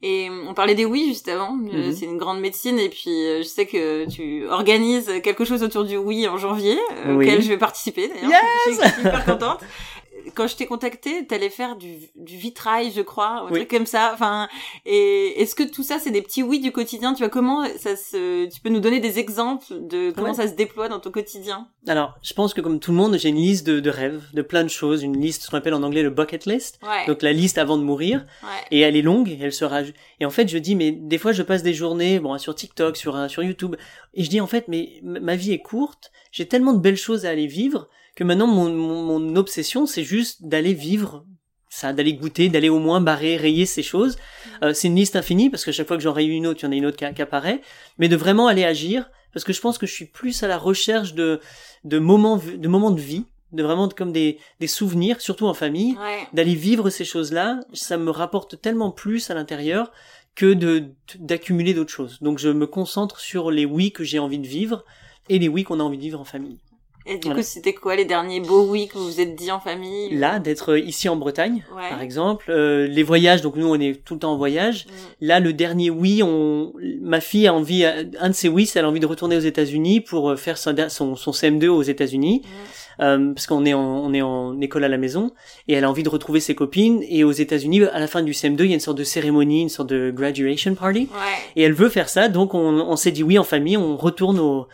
Et 0.00 0.28
euh, 0.30 0.46
on 0.48 0.54
parlait 0.54 0.74
des 0.74 0.84
oui 0.86 1.04
juste 1.06 1.28
avant. 1.28 1.52
Euh, 1.70 1.88
Mhm. 1.88 1.92
C'est 1.92 2.06
une 2.06 2.16
grande 2.18 2.40
médecine 2.40 2.78
et 2.78 2.88
puis 2.88 3.10
euh, 3.26 3.38
je 3.42 3.48
sais 3.48 3.66
que 3.66 4.08
tu 4.10 4.48
organises 4.48 5.10
quelque 5.22 5.44
chose 5.44 5.62
autour 5.62 5.84
du 5.84 5.96
oui 5.98 6.26
en 6.28 6.38
janvier, 6.38 6.78
euh, 7.06 7.14
Oui. 7.14 7.26
auquel 7.26 7.42
je 7.42 7.48
vais 7.48 7.58
participer 7.58 8.08
d'ailleurs. 8.08 8.30
Yes 8.30 8.40
Je 8.80 8.88
suis 8.88 9.00
hyper 9.00 9.24
contente. 9.26 9.60
Quand 10.34 10.46
je 10.46 10.56
t'ai 10.56 10.66
contacté, 10.66 11.26
t'allais 11.26 11.50
faire 11.50 11.76
du, 11.76 11.94
du 12.16 12.36
vitrail, 12.36 12.90
je 12.94 13.00
crois, 13.00 13.28
un 13.28 13.44
Oui. 13.46 13.60
truc 13.60 13.70
comme 13.70 13.86
ça. 13.86 14.10
Enfin, 14.14 14.48
et 14.86 15.40
est-ce 15.42 15.54
que 15.54 15.62
tout 15.62 15.82
ça, 15.82 15.98
c'est 15.98 16.10
des 16.10 16.22
petits 16.22 16.42
oui 16.42 16.60
du 16.60 16.72
quotidien? 16.72 17.14
Tu 17.14 17.20
vois 17.22 17.28
comment 17.30 17.64
ça 17.78 17.96
se 17.96 18.46
Tu 18.48 18.60
peux 18.60 18.68
nous 18.68 18.80
donner 18.80 19.00
des 19.00 19.18
exemples 19.18 19.64
de 19.70 20.10
comment 20.12 20.28
Ouais. 20.28 20.34
ça 20.34 20.48
se 20.48 20.54
déploie 20.54 20.88
dans 20.88 21.00
ton 21.00 21.10
quotidien? 21.10 21.68
Alors 21.88 22.14
je 22.22 22.32
pense 22.34 22.54
que 22.54 22.60
comme 22.60 22.78
tout 22.80 22.90
le 22.92 22.96
monde, 22.96 23.16
j'ai 23.18 23.28
une 23.30 23.36
liste 23.36 23.66
de, 23.66 23.80
de 23.80 23.90
rêves, 23.90 24.22
de 24.34 24.42
plein 24.42 24.62
de 24.64 24.68
choses, 24.68 25.02
une 25.02 25.20
liste 25.20 25.42
ce 25.42 25.50
qu'on 25.50 25.56
appelle 25.56 25.74
en 25.74 25.82
anglais 25.82 26.02
le 26.02 26.10
bucket 26.10 26.46
list, 26.46 26.78
Ouais. 26.82 27.06
donc 27.06 27.22
la 27.22 27.32
liste 27.32 27.58
avant 27.58 27.76
de 27.76 27.82
mourir, 27.82 28.24
ouais. 28.42 28.48
et 28.70 28.80
elle 28.80 28.96
est 28.96 29.02
longue, 29.02 29.28
et 29.28 29.38
elle 29.40 29.52
sera 29.52 29.80
et 30.20 30.24
en 30.26 30.30
fait 30.30 30.48
je 30.48 30.58
dis 30.58 30.74
mais 30.76 30.92
des 30.92 31.18
fois 31.18 31.32
je 31.32 31.42
passe 31.42 31.62
des 31.62 31.74
journées 31.74 32.20
bon 32.20 32.36
sur 32.38 32.54
TikTok, 32.54 32.96
sur 32.96 33.42
YouTube, 33.42 33.74
et 34.14 34.22
je 34.24 34.30
dis 34.30 34.40
en 34.40 34.46
fait 34.46 34.68
mais 34.68 35.00
ma 35.02 35.34
vie 35.36 35.52
est 35.52 35.58
courte, 35.62 36.12
j'ai 36.30 36.46
tellement 36.46 36.72
de 36.72 36.78
belles 36.80 36.96
choses 36.96 37.26
à 37.26 37.30
aller 37.30 37.46
vivre 37.48 37.88
que 38.14 38.24
maintenant 38.24 38.46
mon, 38.46 38.70
mon, 38.72 39.02
mon 39.20 39.36
obsession 39.36 39.86
c'est 39.86 40.04
juste 40.04 40.44
d'aller 40.44 40.74
vivre 40.74 41.24
ça, 41.68 41.94
d'aller 41.94 42.12
goûter, 42.12 42.50
d'aller 42.50 42.68
au 42.68 42.78
moins 42.78 43.00
barrer, 43.00 43.38
rayer 43.38 43.64
ces 43.64 43.82
choses. 43.82 44.18
Euh, 44.62 44.74
c'est 44.74 44.88
une 44.88 44.96
liste 44.96 45.16
infinie 45.16 45.48
parce 45.48 45.64
que 45.64 45.72
chaque 45.72 45.88
fois 45.88 45.96
que 45.96 46.02
j'en 46.02 46.12
raye 46.12 46.28
une 46.28 46.46
autre, 46.46 46.60
il 46.62 46.66
y 46.66 46.68
en 46.68 46.72
a 46.72 46.74
une 46.74 46.84
autre 46.84 46.98
qui, 46.98 47.14
qui 47.14 47.22
apparaît, 47.22 47.62
mais 47.96 48.08
de 48.08 48.16
vraiment 48.16 48.46
aller 48.46 48.64
agir 48.64 49.10
parce 49.32 49.42
que 49.44 49.54
je 49.54 49.60
pense 49.62 49.78
que 49.78 49.86
je 49.86 49.92
suis 49.94 50.04
plus 50.04 50.42
à 50.42 50.48
la 50.48 50.58
recherche 50.58 51.14
de 51.14 51.40
de 51.84 51.98
moments 51.98 52.36
de 52.36 52.68
moments 52.68 52.90
de 52.90 53.00
vie, 53.00 53.24
de 53.52 53.62
vraiment 53.62 53.88
comme 53.88 54.12
des 54.12 54.38
des 54.60 54.66
souvenirs, 54.66 55.22
surtout 55.22 55.46
en 55.46 55.54
famille 55.54 55.96
Ouais. 55.98 56.26
d'aller 56.34 56.54
vivre 56.54 56.90
ces 56.90 57.06
choses-là, 57.06 57.60
ça 57.72 57.96
me 57.96 58.10
rapporte 58.10 58.60
tellement 58.60 58.90
plus 58.90 59.30
à 59.30 59.34
l'intérieur 59.34 59.90
que 60.34 60.52
de 60.52 60.90
d'accumuler 61.18 61.72
d'autres 61.72 61.90
choses. 61.92 62.18
Donc 62.20 62.38
je 62.38 62.50
me 62.50 62.66
concentre 62.66 63.18
sur 63.18 63.50
les 63.50 63.64
oui 63.64 63.92
que 63.92 64.04
j'ai 64.04 64.18
envie 64.18 64.38
de 64.38 64.46
vivre 64.46 64.84
et 65.30 65.38
les 65.38 65.48
oui 65.48 65.64
qu'on 65.64 65.80
a 65.80 65.82
envie 65.82 65.96
de 65.96 66.02
vivre 66.02 66.20
en 66.20 66.24
famille. 66.24 66.58
Et 67.06 67.14
du 67.18 67.26
Voilà. 67.28 67.40
coup, 67.40 67.46
c'était 67.46 67.72
quoi 67.74 67.96
les 67.96 68.04
derniers 68.04 68.40
beaux 68.40 68.64
oui 68.68 68.86
que 68.88 68.98
vous 68.98 69.04
vous 69.06 69.20
êtes 69.20 69.34
dit 69.34 69.50
en 69.50 69.58
famille 69.60 70.14
Là, 70.16 70.38
d'être 70.38 70.76
ici 70.78 71.08
en 71.08 71.16
Bretagne, 71.16 71.64
Ouais. 71.76 71.88
par 71.90 72.00
exemple, 72.00 72.46
euh, 72.50 72.86
les 72.86 73.02
voyages. 73.02 73.42
Donc 73.42 73.56
nous, 73.56 73.66
on 73.66 73.78
est 73.80 74.04
tout 74.04 74.14
le 74.14 74.20
temps 74.20 74.32
en 74.32 74.36
voyage. 74.36 74.86
Mm. 74.86 74.90
Là, 75.26 75.40
le 75.40 75.52
dernier 75.52 75.90
oui, 75.90 76.22
on, 76.22 76.72
ma 77.00 77.20
fille 77.20 77.46
a 77.46 77.54
envie, 77.54 77.84
un 77.84 78.28
de 78.28 78.34
ses 78.34 78.48
oui, 78.48 78.66
c'est 78.66 78.78
elle 78.78 78.84
a 78.84 78.88
envie 78.88 79.00
de 79.00 79.06
retourner 79.06 79.36
aux 79.36 79.40
États-Unis 79.40 80.00
pour 80.00 80.30
euh, 80.30 80.36
faire 80.36 80.58
son, 80.58 80.74
son, 80.88 81.16
son 81.16 81.30
CM2 81.32 81.66
aux 81.68 81.82
États-Unis, 81.82 82.42
Mm. 82.44 83.02
euh, 83.02 83.32
parce 83.34 83.46
qu'on 83.46 83.64
est 83.64 83.74
en, 83.74 83.80
on 84.04 84.12
est 84.12 84.22
en 84.22 84.60
école 84.60 84.84
à 84.84 84.88
la 84.88 84.98
maison, 84.98 85.32
et 85.66 85.72
elle 85.74 85.84
a 85.84 85.90
envie 85.90 86.02
de 86.04 86.08
retrouver 86.08 86.40
ses 86.40 86.54
copines. 86.54 87.02
Et 87.08 87.24
aux 87.24 87.32
États-Unis, 87.32 87.82
à 87.84 87.98
la 87.98 88.06
fin 88.06 88.22
du 88.22 88.32
CM2, 88.32 88.64
il 88.64 88.68
y 88.68 88.72
a 88.72 88.74
une 88.74 88.80
sorte 88.80 88.98
de 88.98 89.04
cérémonie, 89.04 89.62
une 89.62 89.68
sorte 89.70 89.88
de 89.88 90.10
graduation 90.14 90.74
party, 90.74 91.00
Ouais. 91.00 91.08
et 91.56 91.62
elle 91.62 91.72
veut 91.72 91.88
faire 91.88 92.08
ça. 92.08 92.28
Donc 92.28 92.54
on, 92.54 92.58
on 92.80 92.96
s'est 92.96 93.10
dit 93.12 93.22
oui 93.22 93.38
en 93.38 93.44
famille, 93.44 93.76
on 93.76 93.96
retourne 93.96 94.38
aux, 94.38 94.66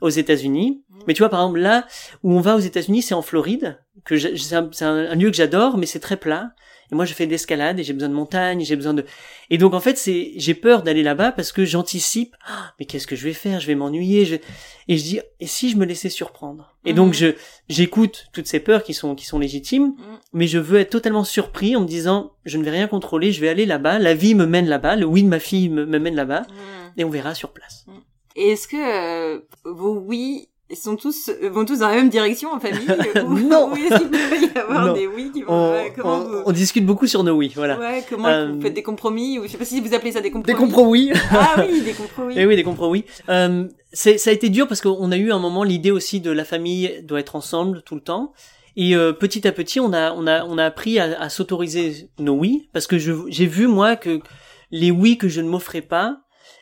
aux 0.00 0.08
États-Unis. 0.08 0.82
Mm. 1.04 1.06
Mais 1.08 1.14
tu 1.14 1.20
vois, 1.22 1.28
par 1.28 1.40
exemple, 1.40 1.60
là 1.60 1.86
où 2.22 2.32
on 2.32 2.40
va 2.40 2.56
aux 2.56 2.60
États-Unis, 2.60 3.02
c'est 3.02 3.14
en 3.14 3.22
Floride, 3.22 3.78
que 4.04 4.16
c'est 4.18 4.54
un, 4.54 4.70
un- 4.82 5.14
lieu 5.14 5.30
que 5.30 5.36
j'adore, 5.36 5.76
mais 5.78 5.86
c'est 5.86 6.00
très 6.00 6.16
plat. 6.16 6.50
Et 6.92 6.94
moi, 6.94 7.06
je 7.06 7.14
fais 7.14 7.24
de 7.24 7.30
l'escalade 7.30 7.80
et 7.80 7.82
j'ai 7.82 7.94
besoin 7.94 8.10
de 8.10 8.14
montagne, 8.14 8.60
j'ai 8.62 8.76
besoin 8.76 8.92
de. 8.92 9.06
Et 9.48 9.56
donc, 9.56 9.72
en 9.72 9.80
fait, 9.80 9.96
c'est, 9.96 10.32
j'ai 10.36 10.52
peur 10.52 10.82
d'aller 10.82 11.02
là-bas 11.02 11.32
parce 11.32 11.50
que 11.50 11.64
j'anticipe. 11.64 12.36
Ah, 12.46 12.74
mais 12.78 12.84
qu'est-ce 12.84 13.06
que 13.06 13.16
je 13.16 13.24
vais 13.24 13.32
faire? 13.32 13.58
Je 13.58 13.66
vais 13.66 13.74
m'ennuyer. 13.74 14.26
Je... 14.26 14.36
Et 14.88 14.98
je 14.98 15.02
dis, 15.02 15.20
et 15.40 15.46
si 15.46 15.70
je 15.70 15.76
me 15.78 15.86
laissais 15.86 16.10
surprendre? 16.10 16.76
Et 16.84 16.92
donc, 16.92 17.14
je, 17.14 17.28
j'écoute 17.70 18.26
toutes 18.34 18.46
ces 18.46 18.60
peurs 18.60 18.82
qui 18.82 18.92
sont, 18.92 19.14
qui 19.14 19.24
sont 19.24 19.38
légitimes, 19.38 19.94
Mm. 19.96 20.18
mais 20.34 20.46
je 20.46 20.58
veux 20.58 20.78
être 20.78 20.90
totalement 20.90 21.24
surpris 21.24 21.74
en 21.74 21.80
me 21.80 21.86
disant, 21.86 22.32
je 22.44 22.58
ne 22.58 22.64
vais 22.64 22.70
rien 22.70 22.86
contrôler, 22.86 23.32
je 23.32 23.40
vais 23.40 23.48
aller 23.48 23.64
là-bas. 23.64 23.98
La 23.98 24.12
vie 24.14 24.34
me 24.34 24.44
mène 24.44 24.66
là-bas, 24.68 24.94
le 24.96 25.06
oui 25.06 25.22
de 25.22 25.28
ma 25.28 25.38
fille 25.40 25.70
me, 25.70 25.86
me 25.86 25.98
mène 25.98 26.14
là-bas, 26.14 26.42
Mm. 26.42 27.00
et 27.00 27.04
on 27.04 27.10
verra 27.10 27.34
sur 27.34 27.52
place. 27.52 27.86
Et 28.36 28.50
est-ce 28.50 28.68
que 28.68 28.76
euh, 28.76 29.40
vos 29.64 29.94
oui 29.96 30.48
sont 30.74 30.96
tous 30.96 31.30
vont 31.50 31.64
tous 31.64 31.80
dans 31.80 31.88
la 31.88 31.94
même 31.96 32.08
direction 32.08 32.50
en 32.52 32.58
famille 32.60 32.86
ou, 33.26 33.38
Non. 33.38 33.68
ou 33.72 33.76
est-ce 33.76 33.98
qu'il 33.98 34.10
peut 34.10 34.18
y 34.54 34.58
avoir 34.58 34.86
Non. 34.86 34.92
des 34.94 35.06
oui 35.06 35.30
qui 35.32 35.42
vont 35.42 35.52
On, 35.52 35.84
comment 35.94 36.14
on- 36.16 36.24
vous 36.24 36.42
on 36.46 36.52
discute 36.52 36.86
beaucoup 36.86 37.06
sur 37.06 37.22
nos 37.22 37.32
oui, 37.34 37.52
voilà. 37.54 37.78
ouais 37.78 38.02
comment 38.08 38.28
Euh, 38.28 38.52
vous 38.52 38.60
faites 38.62 38.74
des 38.74 38.82
compromis 38.82 39.38
ou 39.38 39.44
je 39.44 39.48
sais 39.48 39.58
pas 39.58 39.64
si 39.66 39.80
vous 39.80 39.94
appelez 39.94 40.12
ça 40.12 40.20
des 40.20 40.30
compromis 40.30 40.54
Des 40.54 40.58
compromis. 40.58 41.10
ah 41.32 41.56
oui 41.68 41.82
des 41.82 41.92
compromis 41.92 42.34
Eh 42.38 42.46
oui, 42.46 42.56
des 42.56 42.62
compromis. 42.64 43.04
Euh, 43.28 43.68
c'est, 43.92 44.16
ça 44.18 44.30
a 44.30 44.32
été 44.32 44.48
dur 44.48 44.66
parce 44.66 44.80
qu'on 44.80 45.12
a 45.12 45.16
eu 45.16 45.30
un 45.32 45.38
moment 45.38 45.64
l'idée 45.64 45.90
aussi 45.90 46.20
de 46.20 46.30
la 46.30 46.44
famille 46.44 47.00
doit 47.04 47.20
être 47.20 47.36
ensemble 47.36 47.82
tout 47.82 47.94
le 47.94 48.00
temps. 48.00 48.32
Et 48.76 48.96
euh, 48.96 49.12
petit 49.12 49.46
à 49.46 49.52
petit, 49.52 49.78
on 49.80 49.92
a, 49.92 50.12
on 50.14 50.26
a, 50.26 50.44
on 50.46 50.58
a 50.58 50.64
appris 50.64 50.98
à, 50.98 51.20
à 51.20 51.28
s'autoriser 51.28 52.08
nos 52.18 52.32
oui 52.34 52.68
parce 52.72 52.86
que 52.88 52.98
je, 52.98 53.12
j'ai 53.28 53.46
vu 53.46 53.66
moi 53.68 53.96
que 53.96 54.18
les 54.72 54.90
oui 54.90 55.16
que 55.18 55.28
je 55.28 55.40
ne 55.40 55.48
m'offrais 55.48 55.82
pas, 55.82 56.18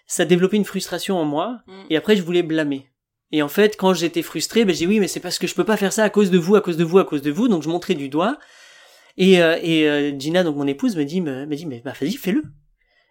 ça 0.06 0.24
développait 0.26 0.58
une 0.58 0.64
frustration 0.66 1.16
en 1.18 1.24
moi. 1.24 1.60
Mm. 1.66 1.72
Et 1.90 1.96
après, 1.96 2.16
je 2.16 2.22
voulais 2.22 2.42
blâmer. 2.42 2.86
Et 3.32 3.42
en 3.42 3.48
fait, 3.48 3.76
quand 3.76 3.94
j'étais 3.94 4.22
frustré, 4.22 4.64
ben 4.64 4.74
j'ai 4.74 4.86
dit 4.86 4.86
oui, 4.86 5.00
mais 5.00 5.08
c'est 5.08 5.20
parce 5.20 5.38
que 5.38 5.46
je 5.46 5.54
peux 5.54 5.64
pas 5.64 5.78
faire 5.78 5.92
ça 5.92 6.04
à 6.04 6.10
cause 6.10 6.30
de 6.30 6.38
vous, 6.38 6.54
à 6.54 6.60
cause 6.60 6.76
de 6.76 6.84
vous, 6.84 6.98
à 6.98 7.04
cause 7.04 7.22
de 7.22 7.30
vous. 7.30 7.48
Donc 7.48 7.62
je 7.62 7.68
montrais 7.68 7.94
du 7.94 8.08
doigt. 8.08 8.38
Et, 9.16 9.42
euh, 9.42 9.58
et 9.62 9.88
euh, 9.88 10.18
Gina, 10.18 10.44
donc 10.44 10.56
mon 10.56 10.66
épouse, 10.66 10.96
me 10.96 11.04
dit, 11.04 11.20
me, 11.20 11.46
me 11.46 11.56
dit, 11.56 11.66
mais 11.66 11.80
bah 11.84 11.92
vas-y, 11.98 12.12
fais-le. 12.12 12.42
Elle 12.44 12.52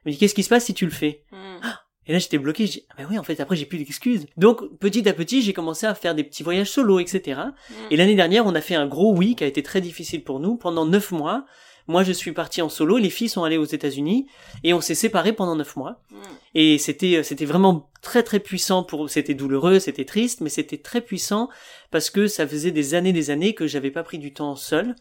me 0.06 0.12
dit, 0.12 0.18
qu'est-ce 0.18 0.36
qui 0.36 0.44
se 0.44 0.50
passe 0.50 0.66
si 0.66 0.74
tu 0.74 0.86
le 0.86 0.92
fais? 0.92 1.24
Mm. 1.32 1.68
et 2.08 2.14
là, 2.14 2.20
j'étais 2.20 2.38
bloqué. 2.38 2.68
Je 2.68 2.72
dis, 2.72 2.86
ah 2.90 2.94
ben 3.00 3.08
oui, 3.10 3.18
en 3.18 3.24
fait, 3.24 3.40
après, 3.40 3.56
j'ai 3.56 3.66
plus 3.66 3.80
d'excuses. 3.80 4.28
Donc, 4.38 4.78
petit 4.80 5.08
à 5.10 5.14
petit, 5.14 5.42
j'ai 5.42 5.54
commencé 5.54 5.86
à 5.86 5.96
faire 5.96 6.16
des 6.16 6.24
petits 6.24 6.44
voyages 6.44 6.70
solo, 6.70 7.00
etc. 7.00 7.42
Mm. 7.42 7.74
Et 7.90 7.98
l'année 7.98 8.16
dernière, 8.16 8.46
on 8.46 8.54
a 8.54 8.62
fait 8.62 8.76
un 8.76 8.88
gros 8.88 9.16
oui 9.16 9.36
qui 9.36 9.44
a 9.44 9.48
été 9.48 9.64
très 9.64 9.82
difficile 9.82 10.24
pour 10.24 10.40
nous. 10.40 10.56
Pendant 10.56 10.86
neuf 10.86 11.12
mois, 11.12 11.46
moi, 11.92 12.04
je 12.04 12.12
suis 12.12 12.32
parti 12.32 12.62
en 12.62 12.70
solo. 12.70 12.98
Les 12.98 13.10
filles 13.10 13.30
sont 13.30 13.44
allées 13.44 13.58
aux 13.58 13.66
États-Unis 13.66 14.26
et 14.64 14.74
on 14.74 14.82
s'est 14.82 14.96
séparés 14.96 15.34
pendant 15.34 15.56
neuf 15.56 15.76
mois. 15.76 16.02
Mm. 16.10 16.16
Et 16.56 16.78
c'était, 16.78 17.22
c'était 17.24 17.46
vraiment 17.46 17.90
très 18.02 18.24
très 18.24 18.40
puissant 18.40 18.84
pour. 18.84 19.10
C'était 19.10 19.34
douloureux, 19.34 19.80
c'était 19.80 20.06
triste, 20.06 20.42
mais 20.42 20.50
c'était 20.50 20.78
très 20.78 21.02
puissant 21.02 21.50
parce 21.92 22.10
que 22.10 22.28
ça 22.28 22.48
faisait 22.48 22.72
des 22.72 22.94
années, 22.94 23.14
des 23.14 23.30
années 23.30 23.54
que 23.54 23.68
j'avais 23.68 23.92
pas 23.92 24.04
pris 24.04 24.18
du 24.18 24.34
temps 24.34 24.56
seul. 24.56 24.88
Mhm. 24.88 24.96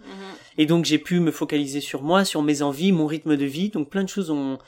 Et 0.58 0.66
donc 0.66 0.84
j'ai 0.84 0.98
pu 0.98 1.20
me 1.20 1.30
focaliser 1.30 1.80
sur 1.80 2.02
moi, 2.02 2.24
sur 2.24 2.42
mes 2.42 2.62
envies, 2.62 2.92
mon 2.92 3.06
rythme 3.06 3.36
de 3.36 3.44
vie, 3.44 3.70
donc 3.70 3.88
plein 3.88 4.02
de 4.02 4.08
choses 4.08 4.30
ont... 4.30 4.58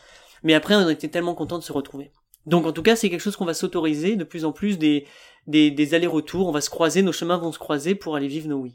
Mais 0.45 0.55
après 0.55 0.75
on 0.77 0.89
était 0.89 1.09
tellement 1.09 1.35
contents 1.35 1.59
de 1.59 1.65
se 1.65 1.73
retrouver. 1.73 2.13
Donc 2.47 2.67
en 2.67 2.73
tout 2.73 2.83
cas 2.83 2.97
c'est 2.97 3.11
quelque 3.11 3.21
chose 3.21 3.37
qu'on 3.37 3.45
va 3.45 3.55
s'autoriser 3.55 4.17
de 4.17 4.25
plus 4.25 4.45
en 4.45 4.53
plus 4.53 4.79
des, 4.79 5.07
des, 5.47 5.71
des 5.71 5.95
allers-retours, 5.95 6.49
on 6.49 6.53
va 6.53 6.61
se 6.61 6.71
croiser, 6.71 7.03
nos 7.03 7.13
chemins 7.13 7.37
vont 7.37 7.53
se 7.53 7.59
croiser 7.59 7.95
pour 7.95 8.17
aller 8.17 8.29
vivre 8.29 8.49
nos 8.49 8.59
oui. 8.59 8.75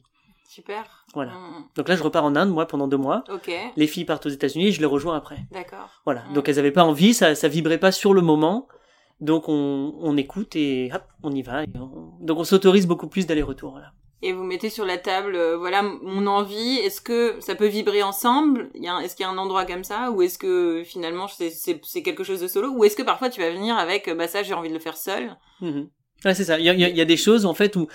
Super 0.58 1.06
Voilà. 1.14 1.32
Mm. 1.34 1.66
Donc 1.76 1.88
là 1.88 1.96
je 1.96 2.04
repars 2.04 2.24
en 2.24 2.36
Inde 2.36 2.50
moi 2.50 2.66
pendant 2.68 2.88
deux 2.88 2.98
mois, 2.98 3.24
ok 3.32 3.52
les 3.76 3.88
filles 3.88 4.06
partent 4.06 4.26
aux 4.26 4.30
États-Unis 4.30 4.68
et 4.68 4.72
je 4.72 4.80
les 4.80 4.86
rejoins 4.86 5.16
après. 5.16 5.40
d'accord 5.52 5.90
Voilà. 6.06 6.24
Mm. 6.30 6.34
Donc 6.34 6.50
elles 6.50 6.60
avaient 6.60 6.72
pas 6.72 6.84
envie, 6.84 7.14
ça, 7.14 7.36
ça 7.36 7.48
vibrait 7.48 7.78
pas 7.78 7.92
sur 7.92 8.14
le 8.14 8.22
moment, 8.22 8.68
donc 9.22 9.50
on, 9.50 9.94
on 10.00 10.18
écoute 10.18 10.56
et 10.56 10.90
hop, 10.94 11.04
on 11.24 11.32
y 11.32 11.42
va. 11.44 11.64
et 11.64 11.68
on- 11.76 12.14
Donc 12.26 12.40
on 12.40 12.44
s'autorise 12.44 12.88
beaucoup 12.88 13.08
plus 13.08 13.26
d'aller-retour. 13.28 13.80
Et 14.24 14.34
vous 14.34 14.44
mettez 14.44 14.72
sur 14.72 14.84
la 14.84 14.98
table, 14.98 15.36
euh, 15.36 15.58
voilà 15.58 15.84
mon 15.84 16.26
envie. 16.26 16.78
Est-ce 16.80 17.02
que 17.02 17.36
ça 17.40 17.54
peut 17.54 17.68
vibrer 17.68 18.02
ensemble? 18.02 18.72
Est-ce 18.74 19.16
qu'il 19.16 19.24
y 19.26 19.30
a 19.30 19.32
un 19.32 19.38
endroit 19.38 19.66
comme 19.66 19.84
ça, 19.84 20.10
ou 20.12 20.24
est-ce 20.24 20.40
que 20.40 20.82
finalement 20.84 21.28
c'est, 21.28 21.52
c'est, 21.52 21.80
c'est 21.84 22.02
quelque 22.02 22.24
chose 22.24 22.42
de 22.42 22.48
solo, 22.48 22.70
ou 22.72 22.84
est-ce 22.84 22.96
que 22.96 23.04
parfois 23.04 23.30
tu 23.30 23.40
vas 23.42 23.52
venir 23.52 23.78
avec, 23.78 24.10
bah 24.18 24.28
ça 24.28 24.42
j'ai 24.42 24.56
envie 24.56 24.70
de 24.70 24.74
le 24.74 24.80
faire 24.80 24.98
seul. 24.98 25.36
Mhm. 25.62 25.90
Ouais, 26.26 26.34
c'est 26.34 26.46
ça. 26.46 26.58
Il 26.58 26.66
y 26.66 26.70
a, 26.70 26.74
y 26.74 27.02
a, 27.02 27.06
des 27.06 27.18
choses 27.18 27.46
en 27.46 27.54
fait 27.54 27.76
où 27.76 27.88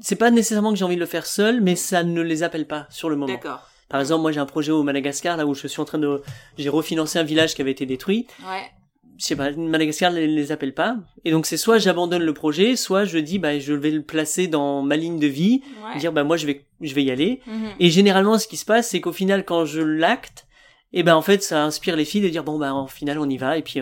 c'est 0.00 0.16
pas 0.16 0.30
nécessairement 0.30 0.70
que 0.70 0.78
j'ai 0.78 0.84
envie 0.84 0.96
de 0.96 1.00
le 1.00 1.06
faire 1.06 1.26
seul, 1.26 1.60
mais 1.60 1.76
ça 1.76 2.02
ne 2.02 2.20
les 2.20 2.42
appelle 2.42 2.66
pas 2.66 2.86
sur 2.90 3.08
le 3.10 3.16
moment. 3.16 3.32
D'accord. 3.32 3.68
Par 3.88 4.00
exemple, 4.00 4.22
moi 4.22 4.32
j'ai 4.32 4.40
un 4.40 4.46
projet 4.46 4.70
au 4.70 4.82
Madagascar 4.82 5.36
là 5.36 5.46
où 5.46 5.54
je 5.54 5.66
suis 5.66 5.80
en 5.80 5.84
train 5.84 5.98
de, 5.98 6.22
j'ai 6.58 6.68
refinancé 6.68 7.18
un 7.18 7.22
village 7.22 7.54
qui 7.54 7.62
avait 7.62 7.70
été 7.70 7.86
détruit. 7.86 8.26
Ouais 8.46 8.70
je 9.18 9.24
sais 9.24 9.36
pas, 9.36 9.50
Madagascar 9.50 10.12
ne 10.12 10.20
les 10.20 10.52
appelle 10.52 10.72
pas. 10.72 10.96
Et 11.24 11.32
donc 11.32 11.44
c'est 11.44 11.56
soit 11.56 11.78
j'abandonne 11.78 12.22
le 12.22 12.32
projet, 12.32 12.76
soit 12.76 13.04
je 13.04 13.18
dis 13.18 13.40
bah 13.40 13.58
je 13.58 13.72
vais 13.72 13.90
le 13.90 14.02
placer 14.02 14.46
dans 14.46 14.82
ma 14.82 14.96
ligne 14.96 15.18
de 15.18 15.26
vie, 15.26 15.60
dire 15.98 16.12
bah 16.12 16.22
moi 16.22 16.36
je 16.36 16.46
vais 16.46 16.64
je 16.80 16.94
vais 16.94 17.02
y 17.02 17.10
aller. 17.10 17.40
Mhm. 17.46 17.70
Et 17.80 17.90
généralement 17.90 18.38
ce 18.38 18.46
qui 18.46 18.56
se 18.56 18.64
passe 18.64 18.88
c'est 18.88 19.00
qu'au 19.00 19.12
final 19.12 19.44
quand 19.44 19.64
je 19.64 19.80
l'acte, 19.80 20.46
et 20.92 21.00
eh 21.00 21.02
ben 21.02 21.16
en 21.16 21.22
fait 21.22 21.42
ça 21.42 21.64
inspire 21.64 21.96
les 21.96 22.04
filles 22.04 22.20
de 22.20 22.28
dire 22.28 22.44
bon 22.44 22.58
bah 22.58 22.72
en 22.72 22.86
final 22.86 23.18
on 23.18 23.28
y 23.28 23.36
va 23.36 23.58
et 23.58 23.62
puis 23.62 23.80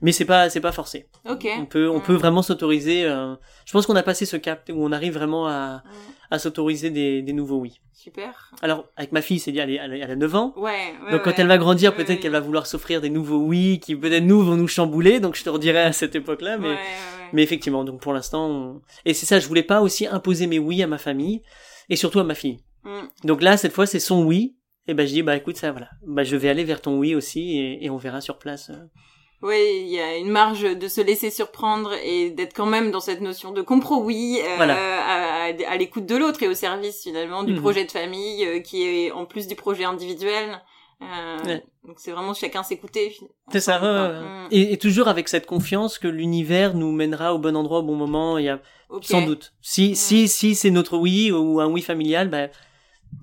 mais 0.00 0.12
c'est 0.12 0.24
pas 0.24 0.50
c'est 0.50 0.60
pas 0.60 0.72
forcé. 0.72 1.08
On 1.24 1.66
peut 1.66 1.88
on 1.88 2.00
peut 2.00 2.14
vraiment 2.14 2.42
s'autoriser. 2.42 3.04
Euh, 3.04 3.34
je 3.64 3.72
pense 3.72 3.86
qu'on 3.86 3.96
a 3.96 4.02
passé 4.02 4.26
ce 4.26 4.36
cap 4.36 4.68
où 4.72 4.84
on 4.84 4.92
arrive 4.92 5.14
vraiment 5.14 5.46
à 5.46 5.82
à 6.30 6.38
s'autoriser 6.38 6.90
des 6.90 7.22
des 7.22 7.32
nouveaux 7.32 7.58
oui. 7.58 7.80
Super. 7.98 8.52
Alors, 8.62 8.86
avec 8.96 9.10
ma 9.10 9.20
fille, 9.22 9.40
c'est 9.40 9.50
dire, 9.50 9.64
elle, 9.64 9.92
elle, 9.92 10.10
a 10.10 10.14
9 10.14 10.34
ans. 10.36 10.54
Ouais, 10.56 10.94
Donc, 11.10 11.24
quand 11.24 11.36
elle 11.36 11.48
va 11.48 11.58
grandir, 11.58 11.96
peut-être 11.96 12.20
qu'elle 12.20 12.30
va 12.30 12.38
vouloir 12.38 12.64
s'offrir 12.64 13.00
des 13.00 13.10
nouveaux 13.10 13.40
oui, 13.40 13.80
qui 13.80 13.96
peut-être 13.96 14.22
nous 14.22 14.40
vont 14.40 14.54
nous 14.54 14.68
chambouler. 14.68 15.18
Donc, 15.18 15.34
je 15.34 15.42
te 15.42 15.50
redirai 15.50 15.80
à 15.80 15.92
cette 15.92 16.14
époque-là. 16.14 16.58
Mais, 16.58 16.76
mais 17.32 17.42
effectivement, 17.42 17.82
donc 17.82 18.00
pour 18.00 18.12
l'instant, 18.12 18.80
et 19.04 19.14
c'est 19.14 19.26
ça, 19.26 19.40
je 19.40 19.48
voulais 19.48 19.64
pas 19.64 19.80
aussi 19.80 20.06
imposer 20.06 20.46
mes 20.46 20.60
oui 20.60 20.80
à 20.80 20.86
ma 20.86 20.96
famille 20.96 21.42
et 21.88 21.96
surtout 21.96 22.20
à 22.20 22.24
ma 22.24 22.36
fille. 22.36 22.60
Mm. 22.84 23.00
Donc 23.24 23.42
là, 23.42 23.56
cette 23.56 23.72
fois, 23.72 23.84
c'est 23.84 23.98
son 23.98 24.22
oui. 24.22 24.56
Et 24.86 24.94
ben, 24.94 25.04
je 25.04 25.12
dis, 25.12 25.22
bah 25.22 25.36
écoute, 25.36 25.56
ça, 25.56 25.72
voilà. 25.72 25.90
Bah, 26.06 26.22
je 26.22 26.36
vais 26.36 26.48
aller 26.48 26.62
vers 26.62 26.80
ton 26.80 26.98
oui 26.98 27.16
aussi 27.16 27.58
et, 27.58 27.84
et 27.84 27.90
on 27.90 27.96
verra 27.96 28.20
sur 28.20 28.38
place. 28.38 28.70
Euh, 28.70 28.76
oui, 29.40 29.82
il 29.82 29.88
y 29.88 30.00
a 30.00 30.16
une 30.16 30.30
marge 30.30 30.62
de 30.62 30.88
se 30.88 31.00
laisser 31.00 31.30
surprendre 31.30 31.92
et 32.02 32.30
d'être 32.30 32.54
quand 32.54 32.66
même 32.66 32.90
dans 32.90 33.00
cette 33.00 33.20
notion 33.20 33.52
de 33.52 33.62
compro 33.62 34.02
oui 34.02 34.40
euh, 34.42 34.58
à, 34.60 35.76
l'écoute 35.76 36.06
de 36.06 36.16
l'autre 36.16 36.42
et 36.42 36.48
au 36.48 36.54
service 36.54 37.04
finalement 37.04 37.44
du 37.44 37.52
mhm. 37.52 37.60
projet 37.60 37.84
de 37.84 37.90
famille 37.92 38.44
euh, 38.44 38.58
qui 38.58 38.82
est 38.82 39.12
en 39.12 39.26
plus 39.26 39.46
du 39.46 39.54
projet 39.54 39.84
individuel. 39.84 40.60
Euh, 41.02 41.58
Donc 41.86 42.00
c'est 42.00 42.10
vraiment 42.10 42.34
chacun 42.34 42.64
s'écouter. 42.64 43.16
C'est 43.52 43.60
ça. 43.60 43.78
Mm. 43.78 44.48
et, 44.50 44.76
toujours 44.78 45.06
avec 45.06 45.28
cette 45.28 45.46
confiance 45.46 46.00
que 46.00 46.08
l'univers 46.08 46.74
nous 46.74 46.90
mènera 46.90 47.32
au 47.32 47.38
bon 47.38 47.54
endroit 47.54 47.78
au 47.78 47.84
bon 47.84 47.94
moment. 47.94 48.38
Il 48.38 48.46
y 48.46 48.48
a 48.48 48.60
sans 49.02 49.22
doute. 49.22 49.52
Si 49.62 49.94
si 49.94 50.26
si 50.26 50.56
c'est 50.56 50.70
notre 50.70 50.98
oui 50.98 51.30
ou 51.30 51.60
un 51.60 51.66
oui 51.66 51.82
familial, 51.82 52.28
bah 52.28 52.48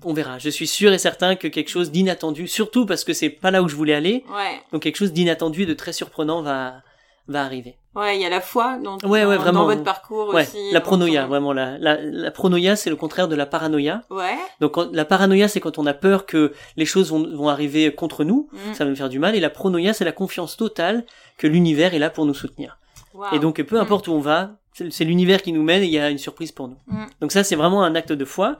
on 0.04 0.12
verra. 0.12 0.38
Je 0.38 0.50
suis 0.50 0.66
sûr 0.66 0.92
et 0.92 0.98
certain 0.98 1.36
que 1.36 1.48
quelque 1.48 1.70
chose 1.70 1.90
d'inattendu, 1.90 2.48
surtout 2.48 2.86
parce 2.86 3.04
que 3.04 3.12
c'est 3.12 3.30
pas 3.30 3.50
là 3.50 3.62
où 3.62 3.68
je 3.68 3.76
voulais 3.76 3.94
aller. 3.94 4.24
Ouais. 4.30 4.60
Donc 4.72 4.82
quelque 4.82 4.96
chose 4.96 5.12
d'inattendu 5.12 5.62
et 5.62 5.66
de 5.66 5.74
très 5.74 5.92
surprenant 5.92 6.42
va 6.42 6.82
va 7.28 7.42
arriver. 7.42 7.76
Ouais, 7.96 8.16
il 8.16 8.22
y 8.22 8.26
a 8.26 8.28
la 8.28 8.40
foi 8.40 8.78
dans, 8.78 8.98
ouais, 8.98 9.24
ouais, 9.24 9.36
vraiment. 9.36 9.60
dans 9.60 9.66
votre 9.66 9.82
parcours 9.82 10.28
ouais, 10.32 10.42
aussi. 10.42 10.70
La 10.70 10.80
pronoïa, 10.80 11.26
vraiment. 11.26 11.52
La, 11.52 11.76
la, 11.78 11.96
la 12.00 12.30
pronoïa, 12.30 12.76
c'est 12.76 12.90
le 12.90 12.94
contraire 12.94 13.26
de 13.26 13.34
la 13.34 13.46
paranoïa. 13.46 14.02
Ouais. 14.10 14.36
Donc 14.60 14.76
la 14.92 15.04
paranoïa, 15.04 15.48
c'est 15.48 15.58
quand 15.58 15.78
on 15.78 15.86
a 15.86 15.94
peur 15.94 16.26
que 16.26 16.52
les 16.76 16.84
choses 16.84 17.10
vont, 17.10 17.26
vont 17.34 17.48
arriver 17.48 17.92
contre 17.92 18.22
nous, 18.22 18.48
mm. 18.52 18.74
ça 18.74 18.84
va 18.84 18.90
nous 18.90 18.96
faire 18.96 19.08
du 19.08 19.18
mal. 19.18 19.34
Et 19.34 19.40
la 19.40 19.50
pronoïa, 19.50 19.92
c'est 19.92 20.04
la 20.04 20.12
confiance 20.12 20.56
totale 20.56 21.04
que 21.36 21.46
l'univers 21.46 21.94
est 21.94 21.98
là 21.98 22.10
pour 22.10 22.26
nous 22.26 22.34
soutenir. 22.34 22.78
Et 23.32 23.38
donc 23.38 23.62
peu 23.62 23.80
importe 23.80 24.08
où 24.08 24.12
on 24.12 24.20
va, 24.20 24.50
c'est 24.90 25.04
l'univers 25.04 25.42
qui 25.42 25.52
nous 25.52 25.62
mène 25.62 25.82
et 25.82 25.86
il 25.86 25.92
y 25.92 25.98
a 25.98 26.10
une 26.10 26.18
surprise 26.18 26.52
pour 26.52 26.68
nous. 26.68 26.78
Mm. 26.86 27.06
Donc 27.20 27.32
ça, 27.32 27.44
c'est 27.44 27.56
vraiment 27.56 27.82
un 27.82 27.94
acte 27.94 28.12
de 28.12 28.24
foi 28.24 28.58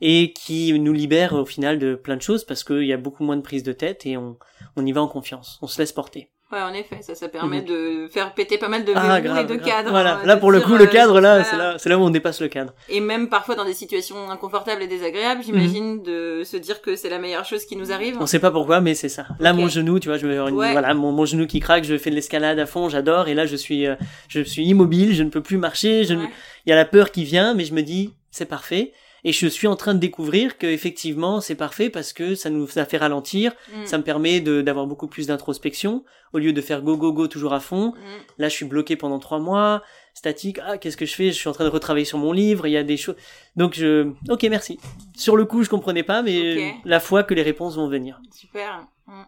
et 0.00 0.32
qui 0.32 0.78
nous 0.78 0.92
libère 0.92 1.32
au 1.34 1.46
final 1.46 1.78
de 1.78 1.94
plein 1.94 2.16
de 2.16 2.22
choses 2.22 2.44
parce 2.44 2.64
qu'il 2.64 2.84
y 2.84 2.92
a 2.92 2.96
beaucoup 2.96 3.24
moins 3.24 3.36
de 3.36 3.42
prise 3.42 3.62
de 3.62 3.72
tête 3.72 4.06
et 4.06 4.16
on, 4.16 4.38
on 4.76 4.84
y 4.84 4.92
va 4.92 5.02
en 5.02 5.08
confiance, 5.08 5.58
on 5.62 5.66
se 5.66 5.80
laisse 5.80 5.92
porter. 5.92 6.30
Ouais, 6.52 6.60
en 6.60 6.74
effet, 6.74 6.98
ça, 7.00 7.14
ça 7.14 7.28
permet 7.28 7.62
de 7.62 8.06
faire 8.12 8.34
péter 8.34 8.58
pas 8.58 8.68
mal 8.68 8.84
de 8.84 8.92
ah, 8.94 9.18
et 9.18 9.44
de 9.44 9.56
cadres. 9.56 9.90
Voilà, 9.90 10.20
là 10.24 10.36
pour 10.36 10.52
le 10.52 10.60
coup, 10.60 10.76
le 10.76 10.86
cadre, 10.86 11.20
là, 11.20 11.42
c'est 11.42 11.56
là, 11.56 11.76
c'est 11.78 11.88
là 11.88 11.98
où 11.98 12.02
on 12.02 12.10
dépasse 12.10 12.40
le 12.40 12.48
cadre. 12.48 12.74
Et 12.88 13.00
même 13.00 13.28
parfois 13.28 13.54
dans 13.54 13.64
des 13.64 13.72
situations 13.72 14.30
inconfortables 14.30 14.82
et 14.82 14.86
désagréables, 14.86 15.42
j'imagine, 15.42 15.96
mhm. 15.96 16.02
de 16.02 16.42
se 16.44 16.56
dire 16.56 16.82
que 16.82 16.96
c'est 16.96 17.08
la 17.08 17.18
meilleure 17.18 17.44
chose 17.44 17.64
qui 17.64 17.76
nous 17.76 17.92
arrive. 17.92 18.18
On 18.20 18.26
sait 18.26 18.38
pas 18.38 18.50
pourquoi, 18.50 18.80
mais 18.80 18.94
c'est 18.94 19.08
ça. 19.08 19.26
Là, 19.40 19.52
mon 19.52 19.68
genou, 19.68 19.98
tu 19.98 20.08
vois, 20.08 20.18
je 20.18 20.26
vais 20.26 20.36
une, 20.36 20.54
voilà, 20.54 20.92
mon, 20.94 21.12
mon, 21.12 21.24
genou 21.24 21.46
qui 21.46 21.60
craque, 21.60 21.84
je 21.84 21.96
fais 21.96 22.10
de 22.10 22.14
l'escalade 22.14 22.58
à 22.58 22.66
fond, 22.66 22.88
j'adore, 22.88 23.28
et 23.28 23.34
là, 23.34 23.46
je 23.46 23.56
suis, 23.56 23.86
euh, 23.86 23.96
je 24.28 24.40
suis 24.40 24.64
immobile, 24.64 25.14
je 25.14 25.22
ne 25.22 25.30
peux 25.30 25.42
plus 25.42 25.56
marcher, 25.56 26.04
je 26.04 26.14
il 26.14 26.70
y 26.70 26.72
a 26.72 26.76
la 26.76 26.84
peur 26.84 27.10
qui 27.10 27.24
vient, 27.24 27.54
mais 27.54 27.64
je 27.64 27.74
me 27.74 27.82
dis, 27.82 28.14
c'est 28.30 28.46
parfait 28.46 28.92
et 29.24 29.32
je 29.32 29.46
suis 29.46 29.66
en 29.66 29.76
train 29.76 29.94
de 29.94 29.98
découvrir 29.98 30.58
que 30.58 30.66
effectivement 30.66 31.40
c'est 31.40 31.54
parfait 31.54 31.90
parce 31.90 32.12
que 32.12 32.34
ça 32.34 32.50
nous 32.50 32.66
a 32.76 32.84
fait 32.84 32.98
ralentir, 32.98 33.52
mm. 33.72 33.86
ça 33.86 33.98
me 33.98 34.04
permet 34.04 34.40
d'avoir 34.40 34.86
beaucoup 34.86 35.08
plus 35.08 35.26
d'introspection 35.26 36.04
au 36.32 36.38
lieu 36.38 36.52
de 36.52 36.60
faire 36.60 36.82
go 36.82 36.96
go 36.96 37.12
go 37.12 37.26
toujours 37.26 37.54
à 37.54 37.60
fond. 37.60 37.88
Mm. 37.88 37.94
Là, 38.38 38.48
je 38.48 38.54
suis 38.54 38.64
bloqué 38.64 38.96
pendant 38.96 39.18
trois 39.18 39.38
mois, 39.38 39.82
statique. 40.14 40.58
Ah, 40.64 40.78
qu'est-ce 40.78 40.96
que 40.96 41.06
je 41.06 41.14
fais? 41.14 41.26
Je 41.28 41.38
suis 41.38 41.48
en 41.48 41.52
train 41.52 41.64
de 41.64 41.70
retravailler 41.70 42.04
sur 42.04 42.18
mon 42.18 42.32
livre. 42.32 42.66
Il 42.66 42.72
y 42.72 42.76
a 42.76 42.82
des 42.82 42.96
choses. 42.96 43.16
Donc 43.56 43.74
je, 43.74 44.10
ok, 44.28 44.42
merci. 44.50 44.78
Sur 45.16 45.36
le 45.36 45.44
coup, 45.44 45.62
je 45.62 45.70
comprenais 45.70 46.02
pas, 46.02 46.22
mais 46.22 46.74
la 46.84 47.00
fois 47.00 47.22
que 47.22 47.34
les 47.34 47.42
réponses 47.42 47.76
vont 47.76 47.88
venir. 47.88 48.20
Super. 48.32 48.86
Mm. 49.06 49.22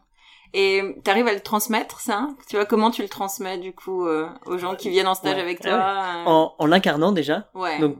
Et 0.54 0.82
t'arrives 1.04 1.26
à 1.26 1.34
le 1.34 1.40
transmettre, 1.40 2.00
ça? 2.00 2.28
Tu 2.48 2.56
vois, 2.56 2.64
comment 2.64 2.90
tu 2.90 3.02
le 3.02 3.08
transmets, 3.08 3.58
du 3.58 3.72
coup, 3.72 4.06
euh, 4.06 4.26
aux 4.46 4.56
gens 4.56 4.74
qui 4.74 4.88
viennent 4.88 5.08
en 5.08 5.14
stage 5.14 5.38
avec 5.38 5.60
toi 5.60 5.72
euh? 5.72 6.24
En, 6.24 6.54
en 6.58 6.66
l'incarnant, 6.66 7.12
déjà. 7.12 7.50
Ouais. 7.54 7.78
Donc, 7.78 7.98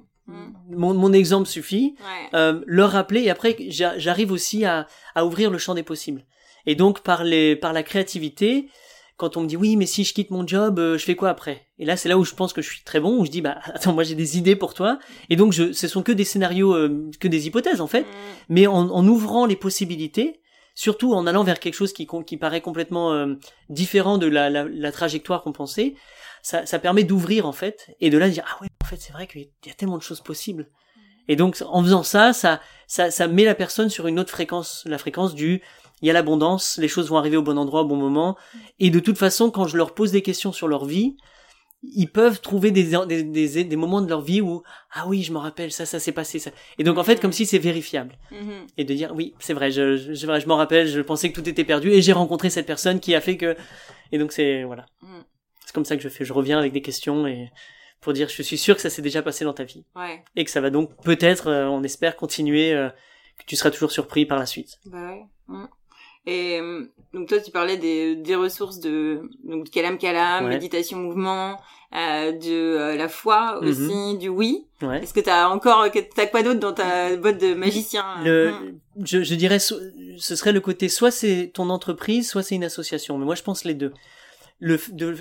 mon, 0.69 0.95
mon, 0.95 1.13
exemple 1.13 1.49
suffit. 1.49 1.95
Euh, 2.35 2.61
leur 2.67 2.91
rappeler 2.91 3.23
et 3.23 3.31
après 3.31 3.57
j'arrive 3.69 4.33
aussi 4.33 4.65
à, 4.65 4.87
à, 5.15 5.25
ouvrir 5.25 5.51
le 5.51 5.59
champ 5.59 5.75
des 5.75 5.83
possibles. 5.83 6.25
Et 6.67 6.75
donc 6.75 7.01
par 7.03 7.25
les 7.25 7.55
par 7.55 7.73
la 7.73 7.83
créativité, 7.83 8.69
quand 9.17 9.37
on 9.37 9.43
me 9.43 9.47
dit 9.47 9.57
oui 9.57 9.77
mais 9.77 9.87
si 9.87 10.05
je 10.05 10.13
quitte 10.13 10.31
mon 10.31 10.47
job, 10.47 10.79
euh, 10.79 10.99
je 10.99 11.05
fais 11.05 11.15
quoi 11.15 11.31
après? 11.31 11.67
Et 11.79 11.85
là 11.85 11.97
c'est 11.97 12.09
là 12.09 12.19
où 12.19 12.25
je 12.25 12.35
pense 12.35 12.53
que 12.53 12.63
je 12.63 12.69
suis 12.69 12.83
très 12.83 13.01
bon 13.01 13.21
où 13.21 13.25
je 13.25 13.31
dis 13.31 13.41
bah 13.41 13.59
attends 13.65 13.93
moi 13.93 14.03
j'ai 14.03 14.15
des 14.15 14.37
idées 14.37 14.57
pour 14.57 14.75
toi 14.75 14.99
et 15.31 15.37
donc 15.37 15.53
je 15.53 15.73
ce 15.73 15.89
sont 15.89 16.03
que 16.03 16.13
des 16.13 16.25
scénarios 16.25 16.75
euh, 16.75 17.11
que 17.21 17.29
des 17.29 17.47
hypothèses 17.47 17.81
en 17.81 17.87
fait, 17.87 18.03
mm. 18.03 18.07
mais 18.49 18.67
en, 18.67 18.91
en, 18.91 19.07
ouvrant 19.07 19.47
les 19.47 19.57
possibilités. 19.57 20.41
Surtout 20.79 21.15
en 21.15 21.27
allant 21.27 21.43
vers 21.43 21.59
quelque 21.59 21.73
chose 21.73 21.95
qui, 21.95 22.07
qui 22.27 22.37
paraît 22.37 22.61
complètement 22.61 23.11
euh, 23.11 23.37
différent 23.71 24.19
de 24.19 24.27
la, 24.27 24.51
la, 24.51 24.65
la 24.65 24.93
trajectoire 24.93 25.43
qu'on 25.43 25.53
pensait, 25.53 25.95
ça, 26.43 26.67
ça 26.67 26.79
permet 26.79 27.03
d'ouvrir 27.03 27.47
en 27.47 27.53
fait 27.53 27.97
et 28.01 28.11
de 28.11 28.19
là 28.19 28.29
dire 28.29 28.45
ah 28.47 28.59
ouais 28.61 28.69
fait 28.87 28.97
c'est 28.97 29.13
vrai 29.13 29.27
qu'il 29.27 29.43
y 29.43 29.71
a 29.71 29.75
tellement 29.75 29.99
de 29.99 30.03
choses 30.03 30.21
possibles. 30.21 30.69
Et 31.29 31.37
donc 31.37 31.63
en 31.67 31.83
faisant 31.83 32.03
ça, 32.03 32.33
ça 32.33 32.61
ça 32.87 33.11
ça 33.11 33.29
met 33.29 33.45
la 33.45 33.55
personne 33.55 33.91
sur 33.91 34.07
une 34.07 34.19
autre 34.21 34.31
fréquence 34.31 34.85
la 34.87 34.99
fréquence 34.99 35.35
du 35.35 35.63
il 36.03 36.07
y 36.07 36.11
a 36.11 36.13
l'abondance 36.13 36.79
les 36.79 36.89
choses 36.89 37.09
vont 37.09 37.17
arriver 37.17 37.37
au 37.37 37.43
bon 37.43 37.59
endroit 37.59 37.83
au 37.83 37.87
bon 37.87 37.97
moment. 37.97 38.37
Et 38.79 38.91
de 38.91 39.01
toute 39.01 39.19
façon 39.19 39.51
quand 39.51 39.67
je 39.67 39.77
leur 39.77 39.95
pose 39.95 40.13
des 40.13 40.23
questions 40.23 40.53
sur 40.53 40.69
leur 40.69 40.85
vie 40.85 41.17
ils 41.83 42.11
peuvent 42.11 42.41
trouver 42.41 42.71
des, 42.73 42.85
des, 43.07 43.23
des, 43.23 43.65
des 43.65 43.77
moments 43.77 44.01
de 44.01 44.09
leur 44.09 44.21
vie 44.21 44.41
où 44.41 44.63
ah 44.93 45.07
oui 45.07 45.23
je 45.23 45.33
me 45.33 45.39
rappelle 45.39 45.71
ça 45.71 45.85
ça 45.85 45.99
s'est 45.99 46.13
passé 46.13 46.39
ça. 46.39 46.51
Et 46.79 46.85
donc 46.85 46.97
en 46.99 47.05
fait 47.05 47.21
comme 47.21 47.33
si 47.33 47.45
c'est 47.45 47.59
vérifiable. 47.59 48.17
Mm-hmm. 48.33 48.67
et 48.79 48.85
de 48.85 48.95
dire 48.95 49.13
oui 49.15 49.35
c'est 49.41 49.53
vrai 49.53 49.71
je 49.71 49.97
je, 49.97 50.15
je, 50.15 50.41
je 50.41 50.47
m'en 50.47 50.57
rappelle 50.57 50.87
je 50.89 51.01
pensais 51.01 51.31
que 51.31 51.41
tout 51.41 51.49
était 51.49 51.65
perdu 51.65 51.91
et 51.91 52.03
j'ai 52.03 52.13
rencontré 52.13 52.51
cette 52.51 52.67
personne 52.67 53.01
qui 53.01 53.15
a 53.15 53.21
fait 53.21 53.37
que 53.37 53.57
et 54.13 54.19
donc 54.19 54.33
c'est 54.33 54.65
voilà. 54.65 54.87
Mm. 55.03 55.23
Comme 55.75 55.85
ça 55.85 55.97
que 55.97 56.03
je 56.03 56.09
fais. 56.09 56.25
Je 56.25 56.33
reviens 56.33 56.59
avec 56.59 56.73
des 56.73 56.81
questions 56.81 57.27
et 57.27 57.51
pour 58.01 58.13
dire 58.13 58.29
je 58.29 58.43
suis 58.43 58.59
sûr 58.59 58.77
que 58.77 58.83
ça 58.83 58.91
s'est 58.91 59.03
déjà 59.03 59.23
passé 59.23 59.45
dans 59.45 59.53
ta 59.53 59.65
vie. 59.65 59.85
Ouais. 59.95 60.23
Et 60.37 60.45
que 60.45 60.51
ça 60.51 60.61
va 60.61 60.71
donc 60.71 60.91
peut-être, 61.03 61.49
euh, 61.49 61.67
on 61.67 61.83
espère, 61.83 62.17
continuer, 62.17 62.73
euh, 62.73 62.89
que 63.39 63.45
tu 63.47 63.57
seras 63.57 63.71
toujours 63.71 63.91
surpris 63.91 64.27
par 64.27 64.39
la 64.39 64.47
suite. 64.47 64.79
Bah 64.87 65.11
ouais. 65.11 65.27
Mm. 65.49 65.67
Et 66.29 66.59
euh, 66.61 66.85
donc 67.15 67.29
toi 67.29 67.39
tu 67.41 67.53
parlais 67.53 67.77
des, 67.77 68.17
des 68.17 68.35
ressources 68.35 68.81
de 68.81 69.31
donc 69.45 69.71
Kalam 69.71 69.97
Kalam, 69.97 70.49
méditation 70.49 70.99
mouvement, 70.99 71.61
euh, 71.95 72.33
de 72.33 72.97
la 72.97 73.09
foi 73.09 73.61
mhm. 73.61 73.69
aussi, 73.69 74.19
du 74.19 74.29
oui. 74.29 74.67
Ouais. 74.83 75.03
Est-ce 75.03 75.15
que 75.15 75.21
t'as 75.21 75.49
encore 75.49 75.87
t'as 76.15 76.27
quoi 76.27 76.43
d'autre 76.43 76.59
dans 76.59 76.73
ta 76.73 77.15
boîte 77.17 77.41
de 77.41 77.55
magicien 77.55 78.05
le, 78.25 78.53
je, 79.05 79.23
je 79.23 79.35
dirais 79.37 79.61
ce 79.61 79.77
serait 80.19 80.53
le 80.53 80.61
côté 80.61 80.89
soit 80.89 81.13
c'est 81.13 81.53
ton 81.55 81.71
entreprise, 81.71 82.29
soit 82.29 82.43
c'est 82.43 82.57
une 82.57 82.65
association. 82.65 83.19
Mais 83.19 83.25
moi 83.25 83.37
je 83.37 83.45
pense 83.45 83.65
les 83.65 83.75
deux 83.75 83.93
le, 84.59 84.79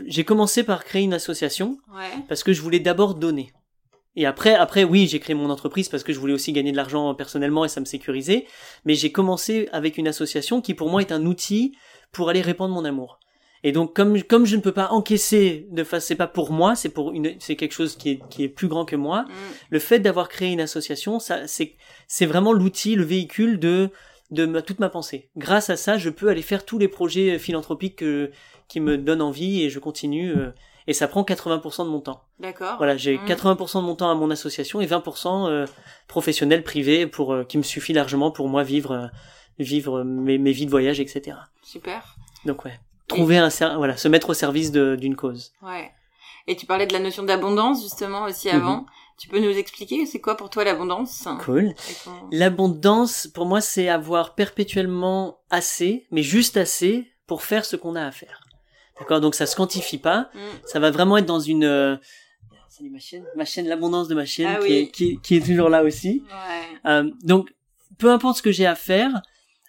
j'ai 0.08 0.24
commencé 0.24 0.64
par 0.64 0.86
créer 0.86 1.04
une 1.04 1.14
association 1.14 1.78
parce 2.28 2.44
que 2.44 2.54
je 2.54 2.62
voulais 2.62 2.80
d'abord 2.80 3.16
donner. 3.16 3.52
Et 4.16 4.26
après, 4.26 4.56
après, 4.56 4.86
oui, 4.86 5.08
j'ai 5.08 5.20
créé 5.20 5.36
mon 5.36 5.50
entreprise 5.50 5.90
parce 5.90 6.04
que 6.04 6.14
je 6.14 6.20
voulais 6.20 6.34
aussi 6.34 6.54
gagner 6.54 6.72
de 6.72 6.78
l'argent 6.78 7.14
personnellement 7.16 7.66
et 7.66 7.68
ça 7.68 7.82
me 7.82 7.86
sécurisait. 7.86 8.46
Mais 8.86 8.96
j'ai 8.96 9.12
commencé 9.12 9.68
avec 9.74 9.98
une 9.98 10.08
association 10.08 10.62
qui 10.62 10.74
pour 10.74 10.90
moi 10.90 11.02
est 11.02 11.12
un 11.12 11.26
outil 11.26 11.76
pour 12.12 12.30
aller 12.30 12.42
répandre 12.42 12.74
mon 12.74 12.86
amour. 12.86 13.20
Et 13.64 13.72
donc, 13.72 13.96
comme, 13.96 14.22
comme 14.24 14.46
je 14.46 14.56
ne 14.56 14.62
peux 14.62 14.72
pas 14.72 14.90
encaisser 14.92 15.68
de 15.72 15.84
face, 15.84 16.06
c'est 16.06 16.16
pas 16.16 16.28
pour 16.28 16.52
moi, 16.52 16.76
c'est 16.76 16.90
pour 16.90 17.12
une, 17.14 17.36
c'est 17.40 17.56
quelque 17.56 17.72
chose 17.74 17.98
qui 17.98 18.12
est, 18.12 18.20
qui 18.30 18.44
est 18.44 18.48
plus 18.48 18.68
grand 18.68 18.86
que 18.86 18.96
moi. 18.96 19.24
Mm. 19.24 19.32
Le 19.72 19.80
fait 19.80 20.00
d'avoir 20.00 20.30
créé 20.30 20.52
une 20.52 20.62
association, 20.62 21.20
ça, 21.20 21.48
c'est, 21.48 21.74
c'est 22.08 22.28
vraiment 22.28 22.54
l'outil, 22.54 22.96
le 22.96 23.04
véhicule 23.04 23.60
de, 23.60 23.90
de 24.32 24.46
ma, 24.46 24.62
toute 24.62 24.80
ma 24.80 24.90
pensée. 24.90 25.30
Grâce 25.38 25.70
à 25.70 25.76
ça, 25.78 25.98
je 25.98 26.10
peux 26.10 26.30
aller 26.30 26.42
faire 26.42 26.66
tous 26.66 26.78
les 26.78 26.88
projets 26.88 27.38
philanthropiques 27.40 27.98
que, 27.98 28.32
qui 28.68 28.80
me 28.80 28.98
donne 28.98 29.22
envie 29.22 29.64
et 29.64 29.70
je 29.70 29.80
continue. 29.80 30.32
Euh, 30.36 30.52
et 30.88 30.94
ça 30.94 31.08
prend 31.08 31.24
80% 31.24 31.86
de 31.86 31.90
mon 31.90 32.00
temps. 32.00 32.22
D'accord. 32.40 32.78
Voilà, 32.78 32.96
j'ai 32.96 33.18
Mm. 33.18 33.26
80% 33.26 33.82
de 33.82 33.86
mon 33.88 33.96
temps 33.96 34.10
à 34.12 34.16
mon 34.16 34.30
association 34.30 34.82
et 34.82 34.86
20% 34.86 35.48
euh, 35.50 35.66
professionnel 36.08 36.64
privé 36.64 37.08
pour 37.08 37.34
euh, 37.34 37.44
qui 37.44 37.58
me 37.58 37.64
suffit 37.64 37.94
largement 37.94 38.30
pour 38.32 38.48
moi 38.50 38.64
vivre 38.64 38.92
euh, 38.92 39.08
vivre 39.58 40.04
mes, 40.04 40.38
mes 40.38 40.52
vies 40.52 40.66
de 40.66 40.72
voyage, 40.72 41.00
etc. 41.00 41.38
Super. 41.64 42.16
Donc 42.46 42.66
ouais, 42.66 42.78
trouver 43.08 43.38
un 43.38 43.50
voilà, 43.78 43.98
se 43.98 44.08
mettre 44.08 44.30
au 44.30 44.34
service 44.34 44.72
d'une 44.72 45.16
cause. 45.16 45.54
Ouais. 45.64 45.92
Et 46.48 46.56
tu 46.56 46.66
parlais 46.68 46.86
de 46.86 46.94
la 46.94 47.00
notion 47.00 47.24
d'abondance 47.24 47.82
justement 47.82 48.24
aussi 48.26 48.50
Mhm. 48.50 48.56
avant. 48.56 48.86
Tu 49.18 49.30
peux 49.30 49.40
nous 49.40 49.58
expliquer 49.58 50.06
c'est 50.06 50.20
quoi 50.20 50.36
pour 50.36 50.50
toi 50.50 50.64
l'abondance? 50.66 51.28
Cool. 51.44 51.74
L'abondance, 52.32 53.28
pour 53.28 53.46
moi, 53.46 53.62
c'est 53.62 53.88
avoir 53.88 54.36
perpétuellement 54.36 55.40
assez, 55.50 56.06
mais 56.12 56.22
juste 56.24 56.58
assez 56.58 57.08
pour 57.28 57.44
faire 57.44 57.66
ce 57.66 57.76
qu'on 57.76 57.96
a 57.96 58.04
à 58.06 58.12
faire. 58.12 58.42
D'accord? 59.00 59.22
Donc 59.22 59.36
ça 59.36 59.46
se 59.46 59.56
quantifie 59.56 59.98
pas. 59.98 60.30
Mm. 60.34 60.40
Ça 60.66 60.80
va 60.80 60.92
vraiment 60.92 61.18
être 61.18 61.26
dans 61.26 61.40
une... 61.40 61.64
euh, 61.64 61.96
Salut 62.70 62.90
ma 62.90 63.00
chaîne, 63.00 63.26
ma 63.38 63.46
chaîne 63.46 63.68
l'abondance 63.70 64.10
de 64.10 64.16
ma 64.16 64.26
chaîne 64.26 64.48
Ah 64.50 64.56
qui, 64.58 64.64
oui. 64.68 64.74
est, 64.74 64.88
qui, 64.92 65.06
est- 65.12 65.22
qui 65.22 65.36
est 65.38 65.46
toujours 65.46 65.70
là 65.70 65.82
aussi. 65.84 66.24
Ouais. 66.28 66.92
Euh, 66.92 67.10
donc 67.24 67.54
peu 67.98 68.12
importe 68.12 68.38
ce 68.38 68.42
que 68.42 68.52
j'ai 68.52 68.66
à 68.66 68.76
faire, 68.76 69.22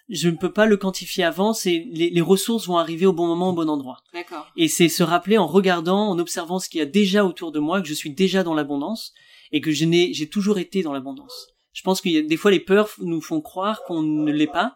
je 0.09 0.27
ne 0.27 0.35
peux 0.35 0.51
pas 0.51 0.65
le 0.65 0.75
quantifier 0.75 1.23
avant. 1.23 1.53
C'est 1.53 1.85
les, 1.89 2.09
les 2.09 2.21
ressources 2.21 2.67
vont 2.67 2.77
arriver 2.77 3.05
au 3.05 3.13
bon 3.13 3.25
moment, 3.27 3.51
au 3.51 3.53
bon 3.53 3.69
endroit. 3.69 3.99
D'accord. 4.13 4.45
Et 4.57 4.67
c'est 4.67 4.89
se 4.89 5.03
rappeler 5.03 5.37
en 5.37 5.47
regardant, 5.47 6.09
en 6.09 6.19
observant 6.19 6.59
ce 6.59 6.67
qu'il 6.67 6.79
y 6.79 6.81
a 6.81 6.85
déjà 6.85 7.23
autour 7.23 7.53
de 7.53 7.59
moi, 7.59 7.81
que 7.81 7.87
je 7.87 7.93
suis 7.93 8.09
déjà 8.11 8.43
dans 8.43 8.53
l'abondance 8.53 9.13
et 9.51 9.61
que 9.61 9.71
je 9.71 9.85
n'ai, 9.85 10.13
j'ai 10.13 10.29
toujours 10.29 10.59
été 10.59 10.83
dans 10.83 10.93
l'abondance. 10.93 11.47
Je 11.73 11.81
pense 11.83 12.01
qu'il 12.01 12.11
y 12.11 12.17
a 12.17 12.21
des 12.21 12.37
fois 12.37 12.51
les 12.51 12.59
peurs 12.59 12.89
nous 12.99 13.21
font 13.21 13.41
croire 13.41 13.83
qu'on 13.83 14.01
ne 14.01 14.31
l'est 14.31 14.47
pas, 14.47 14.75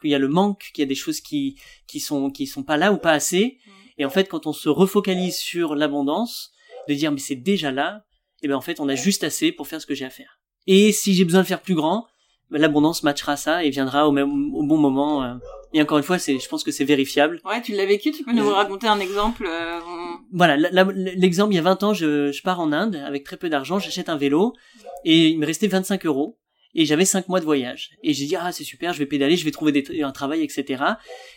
qu'il 0.00 0.10
y 0.10 0.14
a 0.14 0.18
le 0.18 0.28
manque, 0.28 0.70
qu'il 0.74 0.82
y 0.82 0.84
a 0.84 0.88
des 0.88 0.94
choses 0.94 1.20
qui 1.20 1.58
qui 1.86 2.00
sont 2.00 2.30
qui 2.30 2.46
sont 2.46 2.62
pas 2.62 2.76
là 2.76 2.92
ou 2.92 2.98
pas 2.98 3.12
assez. 3.12 3.58
Et 3.98 4.04
en 4.04 4.10
fait, 4.10 4.28
quand 4.28 4.46
on 4.46 4.52
se 4.52 4.68
refocalise 4.68 5.36
sur 5.36 5.74
l'abondance, 5.74 6.52
de 6.88 6.94
dire 6.94 7.12
mais 7.12 7.18
c'est 7.18 7.36
déjà 7.36 7.70
là, 7.70 8.04
et 8.42 8.48
ben 8.48 8.56
en 8.56 8.60
fait 8.60 8.80
on 8.80 8.88
a 8.88 8.94
juste 8.94 9.24
assez 9.24 9.52
pour 9.52 9.68
faire 9.68 9.80
ce 9.80 9.86
que 9.86 9.94
j'ai 9.94 10.06
à 10.06 10.10
faire. 10.10 10.40
Et 10.66 10.92
si 10.92 11.14
j'ai 11.14 11.24
besoin 11.24 11.42
de 11.42 11.46
faire 11.46 11.62
plus 11.62 11.74
grand, 11.74 12.06
l'abondance 12.50 13.02
matchera 13.02 13.36
ça 13.36 13.64
et 13.64 13.70
viendra 13.70 14.08
au 14.08 14.12
même 14.12 14.54
au 14.54 14.62
bon 14.64 14.76
moment. 14.76 15.22
euh. 15.24 15.34
Et 15.72 15.80
encore 15.80 15.98
une 15.98 16.04
fois, 16.04 16.18
c'est 16.18 16.38
je 16.38 16.48
pense 16.48 16.64
que 16.64 16.72
c'est 16.72 16.84
vérifiable. 16.84 17.40
Ouais, 17.44 17.62
tu 17.62 17.72
l'as 17.72 17.86
vécu, 17.86 18.10
tu 18.10 18.24
peux 18.24 18.32
nous 18.32 18.48
Euh, 18.48 18.54
raconter 18.54 18.88
un 18.88 18.98
exemple 18.98 19.46
euh, 19.48 19.78
voilà, 20.32 20.56
l'exemple, 20.56 21.52
il 21.52 21.56
y 21.56 21.58
a 21.58 21.62
20 21.62 21.82
ans, 21.84 21.94
je, 21.94 22.32
je 22.32 22.42
pars 22.42 22.58
en 22.60 22.72
Inde 22.72 22.96
avec 23.06 23.24
très 23.24 23.36
peu 23.36 23.48
d'argent, 23.48 23.78
j'achète 23.78 24.08
un 24.08 24.16
vélo 24.16 24.52
et 25.04 25.28
il 25.28 25.38
me 25.38 25.46
restait 25.46 25.68
25 25.68 26.06
euros 26.06 26.38
et 26.74 26.84
j'avais 26.84 27.04
5 27.04 27.28
mois 27.28 27.40
de 27.40 27.44
voyage. 27.44 27.90
Et 28.02 28.12
j'ai 28.14 28.26
dit, 28.26 28.36
ah, 28.36 28.52
c'est 28.52 28.64
super, 28.64 28.92
je 28.92 28.98
vais 29.00 29.06
pédaler, 29.06 29.36
je 29.36 29.44
vais 29.44 29.50
trouver 29.50 29.72
des, 29.72 30.02
un 30.02 30.12
travail, 30.12 30.42
etc. 30.42 30.84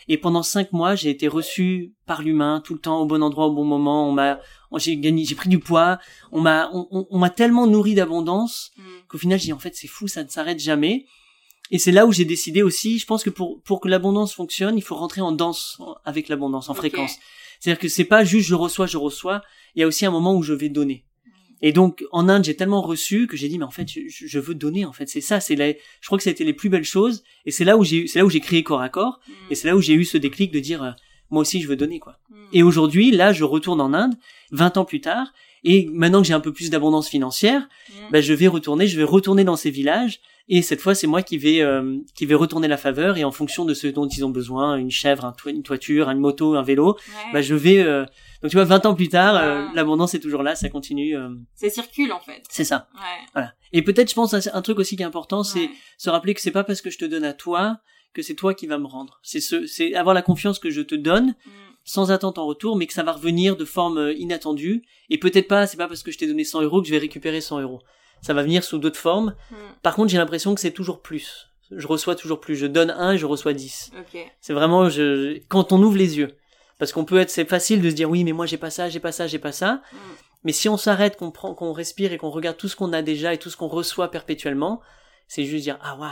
Et 0.08 0.16
pendant 0.16 0.42
5 0.42 0.72
mois, 0.72 0.94
j'ai 0.94 1.10
été 1.10 1.26
reçu 1.28 1.92
par 2.06 2.22
l'humain 2.22 2.62
tout 2.64 2.74
le 2.74 2.80
temps 2.80 3.00
au 3.00 3.06
bon 3.06 3.22
endroit, 3.22 3.46
au 3.46 3.52
bon 3.52 3.64
moment. 3.64 4.08
On 4.08 4.12
m'a, 4.12 4.38
j'ai 4.76 4.96
gagné, 4.96 5.24
j'ai 5.24 5.34
pris 5.34 5.48
du 5.48 5.58
poids. 5.58 5.98
On 6.32 6.40
m'a, 6.40 6.70
on, 6.72 6.86
on- 6.90 7.06
on 7.10 7.18
m'a 7.18 7.30
tellement 7.30 7.66
nourri 7.66 7.94
d'abondance 7.94 8.70
Mm. 8.76 8.82
qu'au 9.08 9.18
final, 9.18 9.38
j'ai 9.38 9.46
dit, 9.46 9.52
en 9.52 9.58
fait, 9.58 9.74
c'est 9.74 9.88
fou, 9.88 10.06
ça 10.08 10.22
ne 10.24 10.28
s'arrête 10.28 10.60
jamais. 10.60 11.04
Et 11.70 11.78
c'est 11.78 11.92
là 11.92 12.06
où 12.06 12.12
j'ai 12.12 12.24
décidé 12.26 12.62
aussi, 12.62 12.98
je 12.98 13.06
pense 13.06 13.24
que 13.24 13.30
pour, 13.30 13.62
pour 13.62 13.80
que 13.80 13.88
l'abondance 13.88 14.34
fonctionne, 14.34 14.76
il 14.76 14.82
faut 14.82 14.94
rentrer 14.96 15.20
en 15.22 15.32
danse 15.32 15.78
avec 16.04 16.28
l'abondance, 16.28 16.68
en 16.68 16.74
fréquence. 16.74 17.16
C'est-à-dire 17.58 17.80
que 17.80 17.88
c'est 17.88 18.04
pas 18.04 18.22
juste 18.22 18.46
je 18.48 18.54
reçois, 18.54 18.86
je 18.86 18.98
reçois. 18.98 19.40
Il 19.74 19.80
y 19.80 19.82
a 19.82 19.86
aussi 19.86 20.04
un 20.04 20.10
moment 20.10 20.34
où 20.36 20.42
je 20.42 20.52
vais 20.52 20.68
donner. 20.68 21.06
Et 21.66 21.72
donc 21.72 22.04
en 22.12 22.28
Inde, 22.28 22.44
j'ai 22.44 22.54
tellement 22.54 22.82
reçu 22.82 23.26
que 23.26 23.38
j'ai 23.38 23.48
dit 23.48 23.58
mais 23.58 23.64
en 23.64 23.70
fait 23.70 23.88
je, 23.90 24.00
je 24.06 24.38
veux 24.38 24.54
donner 24.54 24.84
en 24.84 24.92
fait. 24.92 25.08
C'est 25.08 25.22
ça, 25.22 25.40
c'est 25.40 25.56
la... 25.56 25.70
je 25.70 26.06
crois 26.06 26.18
que 26.18 26.24
ça 26.24 26.28
a 26.28 26.32
été 26.32 26.44
les 26.44 26.52
plus 26.52 26.68
belles 26.68 26.84
choses. 26.84 27.24
Et 27.46 27.50
c'est 27.50 27.64
là 27.64 27.78
où 27.78 27.84
j'ai 27.84 28.06
c'est 28.06 28.18
là 28.18 28.26
où 28.26 28.28
j'ai 28.28 28.40
créé 28.40 28.62
corps 28.62 28.82
à 28.82 28.90
corps. 28.90 29.18
Mm. 29.26 29.32
Et 29.50 29.54
c'est 29.54 29.68
là 29.68 29.74
où 29.74 29.80
j'ai 29.80 29.94
eu 29.94 30.04
ce 30.04 30.18
déclic 30.18 30.52
de 30.52 30.60
dire 30.60 30.82
euh, 30.82 30.90
moi 31.30 31.40
aussi 31.40 31.62
je 31.62 31.66
veux 31.66 31.76
donner 31.76 32.00
quoi. 32.00 32.18
Mm. 32.28 32.34
Et 32.52 32.62
aujourd'hui 32.62 33.10
là 33.12 33.32
je 33.32 33.44
retourne 33.44 33.80
en 33.80 33.94
Inde 33.94 34.12
20 34.52 34.76
ans 34.76 34.84
plus 34.84 35.00
tard. 35.00 35.32
Et 35.64 35.88
maintenant 35.90 36.20
que 36.20 36.28
j'ai 36.28 36.34
un 36.34 36.40
peu 36.40 36.52
plus 36.52 36.68
d'abondance 36.68 37.08
financière, 37.08 37.66
Mm. 37.88 38.10
bah, 38.12 38.20
je 38.20 38.34
vais 38.34 38.46
retourner, 38.46 38.86
je 38.86 38.98
vais 38.98 39.04
retourner 39.04 39.44
dans 39.44 39.56
ces 39.56 39.70
villages. 39.70 40.20
Et 40.48 40.60
cette 40.60 40.80
fois, 40.82 40.94
c'est 40.94 41.06
moi 41.06 41.22
qui 41.22 41.38
vais 41.38 41.62
euh, 41.62 41.98
qui 42.14 42.26
vais 42.26 42.34
retourner 42.34 42.68
la 42.68 42.76
faveur. 42.76 43.16
Et 43.16 43.24
en 43.24 43.30
fonction 43.32 43.64
de 43.64 43.72
ce 43.72 43.86
dont 43.86 44.06
ils 44.06 44.24
ont 44.26 44.30
besoin, 44.30 44.76
une 44.76 44.90
chèvre, 44.90 45.24
un 45.24 45.34
une 45.46 45.62
toiture, 45.62 46.10
une 46.10 46.18
moto, 46.18 46.54
un 46.54 46.62
vélo, 46.62 46.94
Ouais. 46.96 47.32
bah 47.32 47.40
je 47.40 47.54
vais 47.54 47.78
euh, 47.82 48.04
donc 48.42 48.50
tu 48.50 48.56
vois 48.56 48.64
20 48.66 48.84
ans 48.84 48.94
plus 48.94 49.08
tard 49.08 49.36
euh, 49.36 49.64
Ah. 49.66 49.72
l'abondance 49.74 50.12
est 50.14 50.20
toujours 50.20 50.42
là 50.42 50.54
ça 50.54 50.68
continue 50.68 51.16
euh, 51.16 51.30
Ça 51.54 51.70
circule 51.70 52.12
en 52.12 52.20
fait. 52.20 52.42
c'est 52.50 52.64
ça 52.64 52.88
Ouais. 52.94 53.26
voilà 53.32 53.54
et 53.72 53.80
peut-être 53.80 54.10
je 54.10 54.14
pense 54.14 54.34
un 54.34 54.62
truc 54.62 54.78
aussi 54.78 54.96
qui 54.96 55.02
est 55.02 55.06
important 55.06 55.42
c'est 55.44 55.60
Ouais. 55.60 55.70
se 55.96 56.10
rappeler 56.10 56.34
que 56.34 56.42
c'est 56.42 56.50
pas 56.50 56.62
parce 56.64 56.82
que 56.82 56.90
je 56.90 56.98
te 56.98 57.06
donne 57.06 57.24
à 57.24 57.32
toi 57.32 57.78
que 58.12 58.20
c'est 58.20 58.34
toi 58.34 58.52
qui 58.52 58.66
vas 58.66 58.76
me 58.76 58.86
rendre 58.86 59.18
c'est 59.22 59.40
ce 59.40 59.64
c'est 59.66 59.94
avoir 59.94 60.14
la 60.14 60.20
confiance 60.22 60.58
que 60.58 60.68
je 60.68 60.82
te 60.82 60.94
donne 60.94 61.28
Mm. 61.46 61.50
sans 61.84 62.10
attente 62.10 62.36
en 62.36 62.44
retour 62.46 62.76
mais 62.76 62.86
que 62.86 62.92
ça 62.92 63.02
va 63.02 63.12
revenir 63.12 63.56
de 63.56 63.64
forme 63.64 63.96
euh, 63.96 64.12
inattendue 64.14 64.82
et 65.08 65.16
peut-être 65.18 65.48
pas 65.48 65.66
c'est 65.66 65.78
pas 65.78 65.88
parce 65.88 66.02
que 66.02 66.10
je 66.12 66.18
t'ai 66.18 66.26
donné 66.26 66.44
100 66.44 66.60
euros 66.62 66.82
que 66.82 66.86
je 66.88 66.92
vais 66.92 66.98
récupérer 66.98 67.40
100 67.40 67.60
euros 67.62 67.80
ça 68.22 68.34
va 68.34 68.42
venir 68.42 68.64
sous 68.64 68.78
d'autres 68.78 68.98
formes 68.98 69.34
Mm. 69.50 69.54
par 69.82 69.94
contre 69.94 70.10
j'ai 70.10 70.18
l'impression 70.18 70.54
que 70.54 70.60
c'est 70.60 70.70
toujours 70.72 71.00
plus 71.02 71.50
je 71.70 71.86
reçois 71.86 72.14
toujours 72.14 72.40
plus 72.40 72.56
je 72.56 72.66
donne 72.66 72.90
un 72.90 73.12
et 73.12 73.18
je 73.18 73.26
reçois 73.26 73.52
10 73.52 73.92
Ok. 73.98 74.32
c'est 74.40 74.52
vraiment 74.52 74.88
je, 74.88 75.38
quand 75.48 75.72
on 75.72 75.82
ouvre 75.82 75.96
les 75.96 76.18
yeux. 76.18 76.36
Parce 76.78 76.90
qu'on 76.92 77.04
peut 77.04 77.18
être, 77.18 77.30
c'est 77.30 77.48
facile 77.48 77.80
de 77.80 77.88
se 77.88 77.94
dire 77.94 78.10
oui, 78.10 78.24
mais 78.24 78.32
moi 78.32 78.46
j'ai 78.46 78.56
pas 78.58 78.68
ça, 78.68 78.88
j'ai 78.88 78.98
pas 78.98 79.12
ça, 79.12 79.28
j'ai 79.28 79.38
pas 79.38 79.52
ça. 79.52 79.74
Mm. 79.92 79.96
Mais 80.42 80.52
si 80.52 80.68
on 80.68 80.76
s'arrête, 80.76 81.16
qu'on 81.16 81.30
prend, 81.30 81.54
qu'on 81.54 81.72
respire 81.72 82.12
et 82.12 82.18
qu'on 82.18 82.30
regarde 82.30 82.56
tout 82.56 82.66
ce 82.68 82.74
qu'on 82.74 82.92
a 82.92 83.00
déjà 83.00 83.32
et 83.32 83.38
tout 83.38 83.48
ce 83.48 83.56
qu'on 83.56 83.68
reçoit 83.68 84.10
perpétuellement, 84.10 84.80
c'est 85.28 85.44
juste 85.44 85.62
dire 85.62 85.78
ah 85.82 85.96
waouh. 85.96 86.10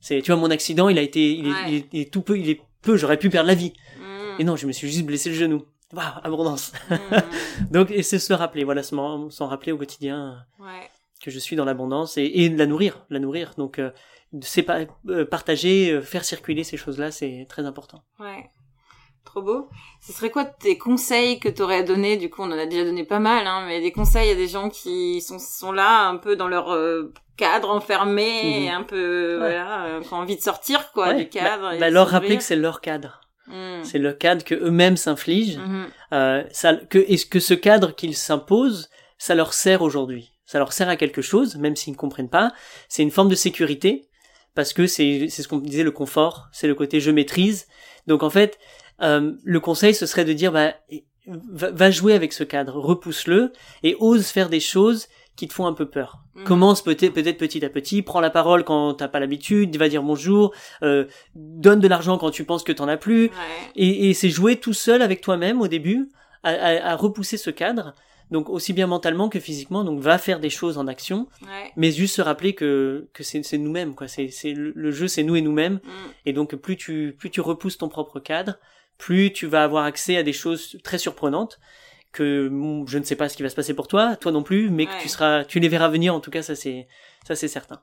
C'est, 0.00 0.22
tu 0.22 0.30
vois, 0.30 0.40
mon 0.40 0.50
accident, 0.52 0.88
il 0.88 0.98
a 0.98 1.02
été, 1.02 1.32
il 1.32 1.48
est, 1.48 1.50
Ouais. 1.50 1.56
il 1.68 1.74
est, 1.74 1.86
il 1.92 2.00
est 2.02 2.12
tout 2.12 2.22
peu, 2.22 2.38
il 2.38 2.48
est 2.48 2.60
peu, 2.80 2.96
j'aurais 2.96 3.16
pu 3.18 3.28
perdre 3.28 3.48
la 3.48 3.54
vie. 3.56 3.72
Mm. 3.98 4.40
Et 4.40 4.44
non, 4.44 4.54
je 4.54 4.66
me 4.68 4.72
suis 4.72 4.88
juste 4.88 5.04
blessé 5.04 5.30
le 5.30 5.34
genou. 5.34 5.64
Waouh, 5.92 6.04
abondance. 6.22 6.72
Mm. 6.88 6.94
Donc, 7.72 7.90
et 7.90 8.04
c'est 8.04 8.20
se 8.20 8.32
rappeler, 8.32 8.62
voilà, 8.62 8.84
s'en 8.84 9.28
rappeler 9.40 9.72
au 9.72 9.78
quotidien 9.78 10.46
Ouais. 10.60 10.88
Que 11.22 11.30
je 11.30 11.38
suis 11.38 11.56
dans 11.56 11.64
l'abondance 11.64 12.16
et, 12.16 12.24
et 12.24 12.48
la 12.48 12.66
nourrir, 12.66 13.04
la 13.10 13.18
nourrir. 13.18 13.52
Donc, 13.58 13.78
euh, 13.78 13.90
c'est 14.42 14.62
pas 14.62 14.80
euh, 15.08 15.24
partager, 15.24 15.90
euh, 15.90 16.00
faire 16.02 16.24
circuler 16.24 16.64
ces 16.64 16.76
choses-là, 16.76 17.10
c'est 17.10 17.46
très 17.48 17.64
important. 17.64 18.02
Ouais. 18.20 18.50
Trop 19.24 19.42
beau. 19.42 19.68
Ce 20.00 20.12
serait 20.12 20.30
quoi 20.30 20.44
tes 20.44 20.78
conseils 20.78 21.38
que 21.38 21.48
t'aurais 21.50 21.84
donné 21.84 22.16
Du 22.16 22.30
coup, 22.30 22.42
on 22.42 22.46
en 22.52 22.58
a 22.58 22.64
déjà 22.66 22.84
donné 22.84 23.04
pas 23.04 23.18
mal, 23.18 23.46
hein, 23.46 23.64
mais 23.66 23.80
des 23.80 23.92
conseils 23.92 24.30
à 24.30 24.34
des 24.34 24.48
gens 24.48 24.70
qui 24.70 25.20
sont, 25.20 25.38
sont 25.38 25.72
là 25.72 26.08
un 26.08 26.16
peu 26.16 26.34
dans 26.34 26.48
leur 26.48 26.74
cadre 27.36 27.70
enfermé, 27.70 28.68
Mhm. 28.70 28.74
un 28.74 28.82
peu, 28.84 29.32
Ouais. 29.40 29.48
voilà, 29.60 30.00
qui 30.02 30.14
ont 30.14 30.18
envie 30.18 30.36
de 30.36 30.40
sortir, 30.40 30.92
quoi, 30.92 31.08
Ouais, 31.08 31.16
du 31.24 31.28
cadre. 31.28 31.62
bah, 31.62 31.76
et 31.76 31.78
bah, 31.78 31.90
leur 31.90 32.08
rappeler 32.08 32.36
que 32.38 32.42
c'est 32.42 32.56
leur 32.56 32.80
cadre. 32.80 33.20
Mm. 33.48 33.82
C'est 33.84 33.98
le 33.98 34.12
cadre 34.14 34.44
que 34.44 34.54
eux-mêmes 34.54 34.96
s'infligent. 34.96 35.58
Mhm. 35.58 35.86
Ça, 36.50 36.74
que, 36.76 36.98
est-ce 36.98 37.26
que 37.26 37.40
ce 37.40 37.54
cadre 37.54 37.94
qu'ils 37.94 38.16
s'imposent, 38.16 38.88
ça 39.18 39.34
leur 39.34 39.52
sert 39.52 39.82
aujourd'hui 39.82 40.32
Ça 40.50 40.58
leur 40.58 40.72
sert 40.72 40.88
à 40.88 40.96
quelque 40.96 41.20
chose, 41.20 41.56
même 41.56 41.76
s'ils 41.76 41.92
ne 41.92 41.98
comprennent 41.98 42.30
pas. 42.30 42.52
C'est 42.88 43.02
une 43.02 43.10
forme 43.10 43.28
de 43.28 43.34
sécurité, 43.34 44.08
parce 44.54 44.72
que 44.72 44.86
c'est, 44.86 45.26
c'est 45.28 45.42
ce 45.42 45.48
qu'on 45.48 45.58
disait, 45.58 45.82
le 45.82 45.90
confort, 45.90 46.48
c'est 46.52 46.66
le 46.66 46.74
côté 46.74 47.00
je 47.00 47.10
maîtrise. 47.10 47.66
Donc 48.06 48.22
en 48.22 48.30
fait, 48.30 48.58
euh, 49.02 49.32
le 49.44 49.60
conseil, 49.60 49.92
ce 49.94 50.06
serait 50.06 50.24
de 50.24 50.32
dire, 50.32 50.50
bah, 50.50 50.72
va, 51.26 51.90
jouer 51.90 52.14
avec 52.14 52.32
ce 52.32 52.44
cadre, 52.44 52.76
repousse-le, 52.80 53.52
et 53.82 53.94
ose 54.00 54.28
faire 54.28 54.48
des 54.48 54.60
choses 54.60 55.08
qui 55.36 55.46
te 55.48 55.52
font 55.52 55.66
un 55.66 55.74
peu 55.74 55.84
peur. 55.88 56.20
Mhm. 56.34 56.44
Commence 56.44 56.82
peut-être 56.82 57.12
peut-être 57.12 57.36
petit 57.36 57.62
à 57.64 57.68
petit, 57.68 58.00
prends 58.00 58.20
la 58.20 58.30
parole 58.30 58.64
quand 58.64 58.94
t'as 58.94 59.08
pas 59.08 59.20
l'habitude, 59.20 59.76
va 59.76 59.90
dire 59.90 60.02
bonjour, 60.02 60.54
euh, 60.82 61.04
donne 61.34 61.80
de 61.80 61.88
l'argent 61.88 62.16
quand 62.16 62.30
tu 62.30 62.44
penses 62.44 62.64
que 62.64 62.72
t'en 62.72 62.88
as 62.88 62.96
plus, 62.96 63.26
Ouais. 63.26 63.32
et, 63.76 64.08
et 64.08 64.14
c'est 64.14 64.30
jouer 64.30 64.56
tout 64.56 64.72
seul 64.72 65.02
avec 65.02 65.20
toi-même 65.20 65.60
au 65.60 65.68
début, 65.68 66.08
à, 66.42 66.50
à- 66.52 66.92
à 66.92 66.96
repousser 66.96 67.36
ce 67.36 67.50
cadre, 67.50 67.92
donc 68.30 68.48
aussi 68.50 68.72
bien 68.72 68.86
mentalement 68.86 69.28
que 69.28 69.40
physiquement, 69.40 69.84
donc 69.84 70.00
va 70.00 70.18
faire 70.18 70.40
des 70.40 70.50
choses 70.50 70.76
en 70.78 70.86
action, 70.86 71.28
Ouais. 71.42 71.72
mais 71.76 71.90
juste 71.92 72.14
se 72.16 72.22
rappeler 72.22 72.54
que, 72.54 73.08
que 73.12 73.22
c'est, 73.22 73.42
c'est 73.42 73.58
nous-mêmes, 73.58 73.94
quoi. 73.94 74.08
C'est, 74.08 74.28
c'est 74.28 74.52
le, 74.52 74.72
le 74.74 74.90
jeu, 74.90 75.08
c'est 75.08 75.22
nous 75.22 75.36
et 75.36 75.40
nous-mêmes, 75.42 75.80
Mm. 75.84 75.90
et 76.26 76.32
donc 76.32 76.54
plus 76.56 76.76
tu, 76.76 77.14
plus 77.18 77.30
tu 77.30 77.40
repousses 77.40 77.78
ton 77.78 77.88
propre 77.88 78.20
cadre, 78.20 78.58
plus 78.98 79.32
tu 79.32 79.46
vas 79.46 79.62
avoir 79.64 79.84
accès 79.84 80.16
à 80.16 80.22
des 80.22 80.32
choses 80.32 80.76
très 80.82 80.98
surprenantes 80.98 81.58
que 82.12 82.48
bon, 82.48 82.86
je 82.86 82.98
ne 82.98 83.04
sais 83.04 83.16
pas 83.16 83.28
ce 83.28 83.36
qui 83.36 83.42
va 83.42 83.48
se 83.50 83.54
passer 83.56 83.74
pour 83.74 83.86
toi, 83.86 84.16
toi 84.16 84.32
non 84.32 84.42
plus, 84.42 84.70
mais 84.70 84.86
Ouais. 84.86 84.96
que 84.96 85.02
tu 85.02 85.08
seras, 85.08 85.44
tu 85.44 85.60
les 85.60 85.68
verras 85.68 85.88
venir. 85.88 86.14
En 86.14 86.20
tout 86.20 86.30
cas, 86.30 86.42
ça 86.42 86.54
c'est, 86.56 86.88
ça 87.26 87.34
c'est 87.36 87.48
certain. 87.48 87.82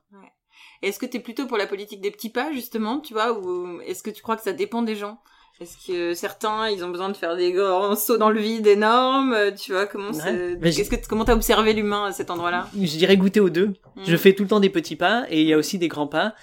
Est-ce 0.81 0.99
que 0.99 1.05
t'es 1.05 1.19
plutôt 1.19 1.47
pour 1.47 1.58
la 1.58 1.67
politique 1.67 2.01
des 2.01 2.12
petits 2.12 2.29
pas, 2.29 2.51
justement, 2.51 2.99
tu 2.99 3.13
vois, 3.13 3.31
ou 3.39 3.79
est-ce 3.81 4.03
que 4.03 4.10
tu 4.10 4.21
crois 4.21 4.36
que 4.36 4.43
ça 4.43 4.51
dépend 4.53 4.81
des 4.81 4.95
gens? 4.95 5.19
Est-ce 5.62 5.88
que 5.88 6.13
certains, 6.13 6.70
ils 6.70 6.84
ont 6.84 6.89
besoin 6.89 7.08
de 7.10 7.15
faire 7.15 7.36
des 7.38 7.54
grands 7.54 7.96
sauts 7.96 8.18
dans 8.18 8.30
le 8.30 8.41
vide 8.41 8.68
énormes 8.68 9.34
euh, 9.34 9.52
Tu 9.52 9.72
vois, 9.72 9.86
comment 9.88 10.10
Ouais. 10.12 10.58
c'est... 10.62 10.76
Qu'est-ce 10.76 10.89
que, 10.89 11.08
comment 11.08 11.24
t'as 11.24 11.34
observé 11.36 11.72
l'humain 11.74 12.06
à 12.08 12.12
cet 12.12 12.30
endroit-là? 12.30 12.68
Je 12.76 12.98
dirais 12.98 13.15
goûter 13.15 13.39
aux 13.39 13.50
deux. 13.50 13.74
Je 14.06 14.13
Mm. 14.13 14.18
fais 14.18 14.34
tout 14.34 14.44
le 14.44 14.50
temps 14.50 14.60
des 14.60 14.70
petits 14.70 14.98
pas 14.98 15.26
et 15.30 15.41
il 15.41 15.48
y 15.48 15.54
a 15.54 15.58
aussi 15.58 15.78
des 15.78 15.88
grands 15.88 16.08
pas. 16.08 16.36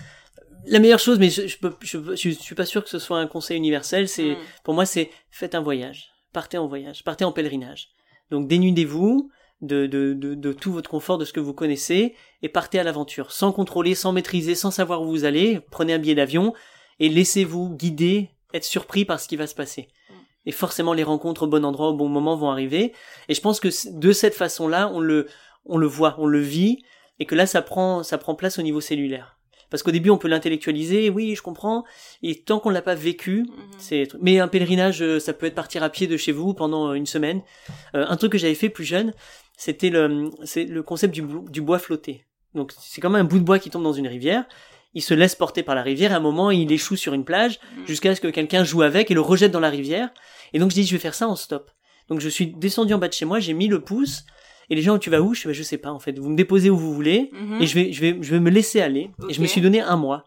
La 0.66 0.78
meilleure 0.78 0.98
chose, 1.00 1.18
mais 1.18 1.28
je, 1.28 1.46
je, 1.46 1.58
peux, 1.58 1.74
je, 1.80 1.98
je 2.14 2.30
suis 2.30 2.54
pas 2.54 2.64
sûr 2.64 2.82
que 2.84 2.88
ce 2.88 2.98
soit 2.98 3.18
un 3.18 3.26
conseil 3.26 3.56
universel. 3.58 4.08
C'est 4.08 4.30
Mm. 4.30 4.36
pour 4.64 4.72
moi, 4.74 4.86
c'est 4.86 5.10
faites 5.30 5.54
un 5.54 5.60
voyage, 5.60 6.10
partez 6.32 6.56
en 6.56 6.66
voyage, 6.66 7.04
partez 7.04 7.24
en 7.26 7.32
pèlerinage. 7.32 7.88
Donc 8.30 8.48
dénudez-vous 8.48 9.30
de, 9.60 9.86
de, 9.86 10.14
de, 10.14 10.34
de 10.34 10.52
tout 10.52 10.72
votre 10.72 10.88
confort, 10.88 11.18
de 11.18 11.24
ce 11.26 11.32
que 11.34 11.40
vous 11.40 11.52
connaissez, 11.52 12.14
et 12.42 12.48
partez 12.48 12.78
à 12.78 12.82
l'aventure, 12.82 13.30
sans 13.30 13.52
contrôler, 13.52 13.94
sans 13.94 14.12
maîtriser, 14.12 14.54
sans 14.54 14.70
savoir 14.70 15.02
où 15.02 15.06
vous 15.08 15.24
allez. 15.24 15.60
Prenez 15.70 15.92
un 15.92 15.98
billet 15.98 16.14
d'avion 16.14 16.54
et 16.98 17.08
laissez-vous 17.10 17.68
guider, 17.76 18.30
être 18.54 18.64
surpris 18.64 19.04
par 19.04 19.20
ce 19.20 19.28
qui 19.28 19.36
va 19.36 19.46
se 19.46 19.54
passer. 19.54 19.88
Mm. 20.08 20.14
Et 20.46 20.52
forcément, 20.52 20.92
les 20.92 21.04
rencontres 21.04 21.44
au 21.44 21.46
bon 21.46 21.64
endroit, 21.64 21.88
au 21.88 21.94
bon 21.94 22.08
moment 22.08 22.36
vont 22.36 22.50
arriver. 22.50 22.92
Et 23.28 23.34
je 23.34 23.40
pense 23.40 23.60
que 23.60 23.68
de 23.90 24.12
cette 24.12 24.34
façon-là, 24.34 24.90
on 24.92 25.00
le, 25.00 25.28
on 25.66 25.78
le 25.78 25.86
voit, 25.86 26.16
on 26.18 26.26
le 26.26 26.40
vit, 26.40 26.82
et 27.18 27.26
que 27.26 27.34
là, 27.34 27.46
ça 27.46 27.62
prend, 27.62 28.02
ça 28.02 28.18
prend 28.18 28.34
place 28.34 28.58
au 28.58 28.62
niveau 28.62 28.80
cellulaire. 28.80 29.38
Parce 29.72 29.82
qu'au 29.82 29.90
début, 29.90 30.10
on 30.10 30.18
peut 30.18 30.28
l'intellectualiser, 30.28 31.08
oui, 31.08 31.34
je 31.34 31.40
comprends. 31.40 31.84
Et 32.22 32.42
tant 32.42 32.60
qu'on 32.60 32.68
l'a 32.68 32.82
pas 32.82 32.94
vécu, 32.94 33.46
mhm. 33.48 33.54
c'est. 33.78 34.08
Mais 34.20 34.38
un 34.38 34.46
pèlerinage, 34.46 35.00
euh, 35.00 35.18
ça 35.18 35.32
peut 35.32 35.46
être 35.46 35.54
partir 35.54 35.82
à 35.82 35.88
pied 35.88 36.06
de 36.06 36.18
chez 36.18 36.30
vous 36.30 36.52
pendant 36.52 36.90
euh, 36.90 36.92
une 36.92 37.06
semaine. 37.06 37.40
Euh, 37.94 38.04
un 38.06 38.16
truc 38.16 38.32
que 38.32 38.38
j'avais 38.38 38.54
fait 38.54 38.68
plus 38.68 38.84
jeune, 38.84 39.14
c'était 39.56 39.88
le, 39.88 40.30
c'est 40.44 40.64
le 40.64 40.82
concept 40.82 41.14
du, 41.14 41.24
du 41.48 41.62
bois 41.62 41.78
flotté. 41.78 42.26
Donc 42.54 42.72
c'est 42.78 43.00
comme 43.00 43.14
un 43.14 43.24
bout 43.24 43.38
de 43.38 43.44
bois 43.44 43.58
qui 43.58 43.70
tombe 43.70 43.82
dans 43.82 43.94
une 43.94 44.08
rivière. 44.08 44.44
Il 44.94 45.02
se 45.02 45.14
laisse 45.14 45.34
porter 45.34 45.62
par 45.62 45.74
la 45.74 45.82
rivière. 45.82 46.12
À 46.12 46.16
un 46.16 46.20
moment, 46.20 46.50
il 46.50 46.70
échoue 46.70 46.96
sur 46.96 47.14
une 47.14 47.24
plage 47.24 47.58
mhm. 47.78 47.86
jusqu'à 47.86 48.14
ce 48.14 48.20
que 48.20 48.28
quelqu'un 48.28 48.64
joue 48.64 48.82
avec 48.82 49.10
et 49.10 49.14
le 49.14 49.20
rejette 49.20 49.52
dans 49.52 49.60
la 49.60 49.70
rivière. 49.70 50.10
Et 50.52 50.58
donc 50.58 50.70
je 50.70 50.74
dis, 50.74 50.84
je 50.84 50.92
vais 50.92 50.98
faire 50.98 51.14
ça 51.14 51.28
en 51.28 51.36
stop. 51.36 51.70
Donc 52.08 52.20
je 52.20 52.28
suis 52.28 52.46
descendu 52.46 52.92
en 52.94 52.98
bas 52.98 53.08
de 53.08 53.12
chez 53.12 53.24
moi, 53.24 53.40
j'ai 53.40 53.54
mis 53.54 53.68
le 53.68 53.80
pouce 53.80 54.24
et 54.70 54.74
les 54.74 54.82
gens, 54.82 54.98
tu 54.98 55.10
vas 55.10 55.20
où? 55.20 55.34
Je, 55.34 55.48
bah, 55.48 55.52
je 55.52 55.62
sais 55.62 55.78
pas 55.78 55.90
en 55.90 55.98
fait. 55.98 56.18
Vous 56.18 56.30
me 56.30 56.36
déposez 56.36 56.70
où 56.70 56.76
vous 56.76 56.94
voulez 56.94 57.30
mhm. 57.32 57.60
et 57.60 57.66
je 57.66 57.74
vais, 57.74 57.92
je 57.92 58.00
vais, 58.00 58.18
je 58.20 58.30
vais 58.30 58.40
me 58.40 58.50
laisser 58.50 58.80
aller. 58.80 59.10
Et 59.28 59.34
je 59.34 59.40
me 59.40 59.46
suis 59.46 59.60
donné 59.60 59.80
un 59.80 59.96
mois. 59.96 60.24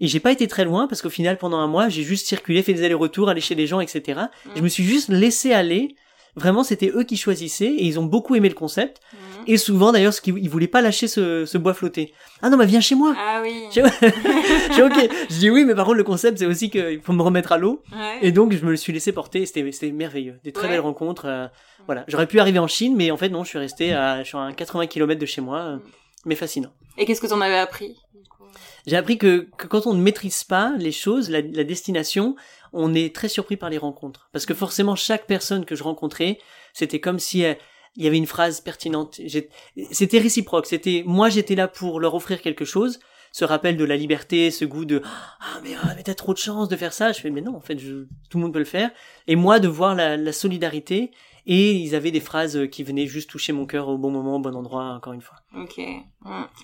Et 0.00 0.06
j'ai 0.06 0.20
pas 0.20 0.32
été 0.32 0.46
très 0.48 0.64
loin 0.64 0.86
parce 0.86 1.02
qu'au 1.02 1.10
final, 1.10 1.36
pendant 1.36 1.58
un 1.58 1.66
mois, 1.66 1.88
j'ai 1.88 2.02
juste 2.02 2.26
circulé, 2.26 2.62
fait 2.62 2.72
des 2.72 2.84
allers-retours, 2.84 3.28
allé 3.28 3.40
chez 3.40 3.54
les 3.54 3.66
gens, 3.66 3.80
etc. 3.80 4.20
Mhm. 4.46 4.52
Je 4.56 4.62
me 4.62 4.68
suis 4.68 4.84
juste 4.84 5.08
laissé 5.08 5.52
aller. 5.52 5.94
Vraiment, 6.36 6.62
c'était 6.62 6.90
eux 6.94 7.02
qui 7.04 7.16
choisissaient 7.16 7.66
et 7.66 7.84
ils 7.84 7.98
ont 7.98 8.04
beaucoup 8.04 8.34
aimé 8.34 8.48
le 8.48 8.54
concept. 8.54 9.00
Mhm. 9.12 9.18
Et 9.46 9.56
souvent, 9.56 9.92
d'ailleurs, 9.92 10.12
ce 10.14 10.20
qu'ils 10.20 10.38
ils 10.38 10.48
voulaient 10.48 10.68
pas 10.68 10.80
lâcher 10.80 11.08
ce, 11.08 11.44
ce 11.44 11.58
bois 11.58 11.74
flotté. 11.74 12.12
Ah 12.42 12.50
non, 12.50 12.56
bah 12.56 12.64
viens 12.64 12.80
chez 12.80 12.94
moi. 12.94 13.14
Ah 13.18 13.40
oui. 13.42 13.64
Ok. 13.68 13.76
Je 15.30 15.38
dis 15.38 15.50
oui, 15.50 15.64
mais 15.64 15.74
par 15.74 15.84
contre, 15.86 15.96
le 15.98 16.04
concept, 16.04 16.38
c'est 16.38 16.46
aussi 16.46 16.70
qu'il 16.70 17.00
faut 17.02 17.12
me 17.12 17.22
remettre 17.22 17.52
à 17.52 17.58
l'eau. 17.58 17.82
Et 18.22 18.32
donc, 18.32 18.52
je 18.52 18.64
me 18.64 18.70
le 18.70 18.76
suis 18.76 18.92
laissé 18.92 19.12
porter. 19.12 19.44
C'était, 19.46 19.70
c'était 19.72 19.92
merveilleux. 19.92 20.38
Des 20.44 20.52
très 20.52 20.68
belles 20.68 20.80
rencontres. 20.80 21.26
Euh, 21.26 21.46
voilà, 21.86 22.04
j'aurais 22.08 22.26
pu 22.26 22.38
arriver 22.38 22.58
en 22.58 22.68
Chine, 22.68 22.94
mais 22.96 23.10
en 23.10 23.16
fait 23.16 23.28
non, 23.30 23.42
je 23.42 23.48
suis 23.48 23.58
resté 23.58 23.92
à, 23.92 24.22
je 24.22 24.28
suis 24.28 24.38
à 24.38 24.52
80 24.52 24.86
km 24.86 25.20
de 25.20 25.26
chez 25.26 25.40
moi, 25.40 25.58
euh, 25.60 25.78
mais 26.24 26.34
fascinant. 26.34 26.70
Et 26.96 27.04
qu'est-ce 27.04 27.20
que 27.20 27.26
t'en 27.26 27.40
avais 27.40 27.58
appris? 27.58 27.96
J'ai 28.86 28.96
appris 28.96 29.18
que, 29.18 29.48
que, 29.56 29.66
quand 29.66 29.86
on 29.86 29.94
ne 29.94 30.02
maîtrise 30.02 30.44
pas 30.44 30.74
les 30.78 30.92
choses, 30.92 31.30
la, 31.30 31.40
la, 31.40 31.64
destination, 31.64 32.36
on 32.72 32.94
est 32.94 33.14
très 33.14 33.28
surpris 33.28 33.56
par 33.56 33.70
les 33.70 33.78
rencontres, 33.78 34.28
parce 34.32 34.46
que 34.46 34.54
forcément 34.54 34.96
chaque 34.96 35.26
personne 35.26 35.64
que 35.64 35.74
je 35.74 35.82
rencontrais, 35.82 36.38
c'était 36.72 37.00
comme 37.00 37.18
si 37.18 37.44
euh, 37.44 37.54
il 37.96 38.04
y 38.04 38.06
avait 38.06 38.16
une 38.16 38.26
phrase 38.26 38.60
pertinente. 38.60 39.20
C'était 39.90 40.18
réciproque. 40.18 40.66
C'était 40.66 41.02
moi 41.06 41.28
j'étais 41.28 41.54
là 41.54 41.68
pour 41.68 42.00
leur 42.00 42.14
offrir 42.14 42.40
quelque 42.40 42.64
chose, 42.64 43.00
ce 43.32 43.44
rappel 43.44 43.76
de 43.76 43.84
la 43.84 43.96
liberté, 43.96 44.50
ce 44.50 44.64
goût 44.64 44.84
de 44.84 45.02
ah 45.04 45.60
mais, 45.62 45.70
ah, 45.82 45.92
mais 45.96 46.02
t'as 46.02 46.14
trop 46.14 46.32
de 46.32 46.38
chance 46.38 46.68
de 46.68 46.76
faire 46.76 46.92
ça. 46.92 47.12
Je 47.12 47.20
fais 47.20 47.30
mais 47.30 47.40
non 47.40 47.56
en 47.56 47.60
fait 47.60 47.78
je, 47.78 48.06
tout 48.28 48.38
le 48.38 48.40
monde 48.40 48.52
peut 48.52 48.60
le 48.60 48.64
faire. 48.64 48.90
Et 49.26 49.36
moi 49.36 49.58
de 49.58 49.68
voir 49.68 49.94
la, 49.94 50.16
la 50.16 50.32
solidarité 50.32 51.10
et 51.52 51.72
ils 51.72 51.96
avaient 51.96 52.12
des 52.12 52.20
phrases 52.20 52.68
qui 52.70 52.84
venaient 52.84 53.08
juste 53.08 53.28
toucher 53.28 53.52
mon 53.52 53.66
cœur 53.66 53.88
au 53.88 53.98
bon 53.98 54.10
moment, 54.10 54.36
au 54.36 54.38
bon 54.38 54.54
endroit, 54.54 54.84
encore 54.84 55.12
une 55.12 55.20
fois. 55.20 55.36
Ok. 55.58 55.82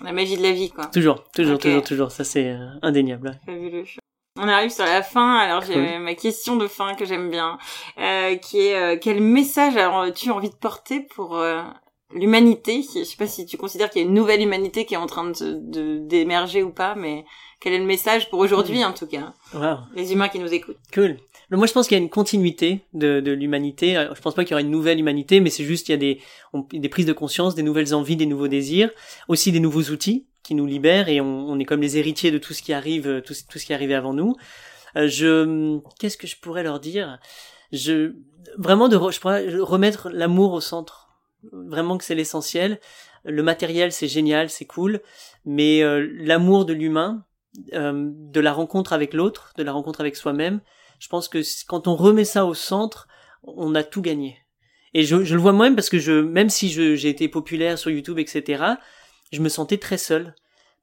La 0.01 0.13
magie 0.13 0.37
de 0.37 0.43
la 0.43 0.53
vie, 0.53 0.69
quoi. 0.69 0.85
Toujours, 0.85 1.25
toujours, 1.35 1.59
toujours, 1.59 1.83
toujours. 1.83 2.11
Ça, 2.11 2.23
c'est 2.23 2.51
euh, 2.51 2.69
indéniable. 2.81 3.37
Fabuleux. 3.45 3.83
On 4.39 4.47
arrive 4.47 4.69
sur 4.69 4.85
la 4.85 5.01
fin, 5.01 5.35
alors 5.39 5.63
j'ai 5.63 5.97
ma 5.97 6.13
question 6.13 6.55
de 6.55 6.67
fin 6.67 6.93
que 6.93 7.05
j'aime 7.05 7.29
bien, 7.29 7.57
euh, 7.97 8.35
qui 8.35 8.59
est 8.59 8.75
euh, 8.75 8.97
quel 9.01 9.19
message 9.19 9.75
as-tu 9.75 10.29
envie 10.29 10.51
de 10.51 10.55
porter 10.55 11.01
pour 11.01 11.37
euh, 11.37 11.63
l'humanité? 12.13 12.81
Je 12.83 13.03
sais 13.03 13.17
pas 13.17 13.25
si 13.25 13.45
tu 13.45 13.57
considères 13.57 13.89
qu'il 13.89 14.01
y 14.01 14.05
a 14.05 14.07
une 14.07 14.13
nouvelle 14.13 14.41
humanité 14.41 14.85
qui 14.85 14.93
est 14.93 14.97
en 14.97 15.07
train 15.07 15.25
de 15.25 15.97
d'émerger 16.05 16.61
ou 16.61 16.71
pas, 16.71 16.93
mais 16.93 17.25
quel 17.59 17.73
est 17.73 17.79
le 17.79 17.85
message 17.85 18.29
pour 18.29 18.37
aujourd'hui 18.37 18.85
en 18.85 18.93
tout 18.93 19.07
cas? 19.07 19.33
Wow. 19.55 19.79
Les 19.95 20.13
humains 20.13 20.29
qui 20.29 20.37
nous 20.37 20.53
écoutent. 20.53 20.77
Cool. 20.93 21.17
Moi, 21.49 21.65
je 21.65 21.71
pense 21.71 21.87
qu'il 21.87 21.97
y 21.97 21.99
a 21.99 22.03
une 22.03 22.09
continuité 22.09 22.81
de, 22.93 23.21
de 23.21 23.31
l'humanité. 23.31 23.95
Euh, 23.95 24.13
je 24.13 24.21
pense 24.21 24.35
pas 24.35 24.43
qu'il 24.43 24.51
y 24.51 24.53
aura 24.55 24.61
une 24.61 24.71
nouvelle 24.71 24.99
humanité, 24.99 25.39
mais 25.39 25.49
c'est 25.49 25.63
juste 25.63 25.87
il 25.87 25.91
y 25.91 25.95
a 25.95 25.97
des, 25.97 26.19
des 26.73 26.89
prises 26.89 27.05
de 27.05 27.13
conscience, 27.13 27.55
des 27.55 27.63
nouvelles 27.63 27.95
envies, 27.95 28.17
des 28.17 28.25
nouveaux 28.25 28.49
désirs, 28.49 28.89
aussi 29.29 29.51
des 29.53 29.61
nouveaux 29.61 29.83
outils 29.83 30.27
qui 30.43 30.55
nous 30.55 30.65
libèrent 30.65 31.07
et 31.07 31.21
on, 31.21 31.49
on 31.49 31.57
est 31.59 31.65
comme 31.65 31.81
les 31.81 31.97
héritiers 31.97 32.31
de 32.31 32.37
tout 32.37 32.53
ce 32.53 32.61
qui 32.61 32.73
arrive, 32.73 33.07
euh, 33.07 33.21
tout, 33.21 33.33
tout 33.49 33.59
ce 33.59 33.65
qui 33.65 33.71
est 33.71 33.93
avant 33.93 34.13
nous. 34.13 34.35
Euh, 34.97 35.07
je, 35.07 35.79
qu'est-ce 35.99 36.17
que 36.17 36.27
je 36.27 36.37
pourrais 36.37 36.63
leur 36.63 36.81
dire? 36.81 37.17
Je, 37.71 38.15
vraiment 38.57 38.89
de, 38.89 38.97
je 39.11 39.19
pourrais 39.19 39.47
remettre 39.59 40.09
l'amour 40.09 40.51
au 40.51 40.61
centre. 40.61 41.07
Vraiment 41.53 41.97
que 41.97 42.03
c'est 42.03 42.15
l'essentiel. 42.15 42.79
Le 43.23 43.43
matériel, 43.43 43.93
c'est 43.93 44.07
génial, 44.07 44.49
c'est 44.49 44.65
cool, 44.65 45.01
mais 45.45 45.81
l'amour 46.01 46.65
de 46.65 46.73
l'humain, 46.73 47.25
de 47.73 48.39
la 48.39 48.53
rencontre 48.53 48.93
avec 48.93 49.13
l'autre, 49.13 49.53
de 49.57 49.63
la 49.63 49.71
rencontre 49.71 50.01
avec 50.01 50.15
soi-même, 50.15 50.61
je 50.99 51.07
pense 51.07 51.27
que 51.27 51.41
quand 51.67 51.87
on 51.87 51.95
remet 51.95 52.25
ça 52.25 52.45
au 52.45 52.53
centre, 52.53 53.07
on 53.43 53.75
a 53.75 53.83
tout 53.83 54.01
gagné. 54.01 54.37
Et 54.93 55.03
je, 55.03 55.15
le 55.15 55.39
vois 55.39 55.53
moi-même 55.53 55.75
parce 55.75 55.89
que 55.89 55.99
je, 55.99 56.13
même 56.13 56.49
si 56.49 56.69
j'ai 56.69 57.09
été 57.09 57.27
populaire 57.27 57.77
sur 57.77 57.91
YouTube, 57.91 58.19
etc., 58.19 58.63
je 59.31 59.41
me 59.41 59.49
sentais 59.49 59.77
très 59.77 59.97
seul. 59.97 60.33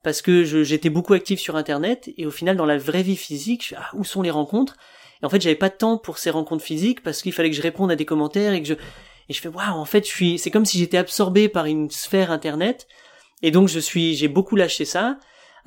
Parce 0.03 0.21
que 0.21 0.43
j'étais 0.43 0.91
beaucoup 0.91 1.13
actif 1.13 1.39
sur 1.39 1.55
Internet, 1.55 2.11
et 2.17 2.27
au 2.27 2.31
final, 2.31 2.55
dans 2.55 2.67
la 2.67 2.77
vraie 2.77 3.01
vie 3.01 3.15
physique, 3.15 3.73
ah, 3.75 3.89
où 3.95 4.03
sont 4.03 4.21
les 4.21 4.29
rencontres? 4.29 4.77
Et 5.21 5.25
en 5.25 5.29
fait, 5.29 5.41
j'avais 5.41 5.55
pas 5.55 5.69
de 5.69 5.75
temps 5.75 5.97
pour 5.97 6.19
ces 6.19 6.29
rencontres 6.29 6.63
physiques 6.63 7.01
parce 7.01 7.23
qu'il 7.23 7.33
fallait 7.33 7.49
que 7.49 7.55
je 7.55 7.61
réponde 7.61 7.91
à 7.91 7.95
des 7.95 8.05
commentaires 8.05 8.53
et 8.53 8.61
que 8.61 8.67
je, 8.67 8.75
et 8.75 9.33
je 9.33 9.41
fais 9.41 9.49
waouh, 9.49 9.73
en 9.73 9.85
fait, 9.85 10.05
je 10.05 10.11
suis, 10.11 10.37
c'est 10.37 10.51
comme 10.51 10.65
si 10.65 10.77
j'étais 10.77 10.97
absorbé 10.97 11.49
par 11.49 11.65
une 11.65 11.89
sphère 11.89 12.31
Internet. 12.31 12.87
Et 13.41 13.49
donc, 13.49 13.67
je 13.67 13.79
suis, 13.79 14.15
j'ai 14.15 14.27
beaucoup 14.27 14.55
lâché 14.55 14.85
ça. 14.85 15.17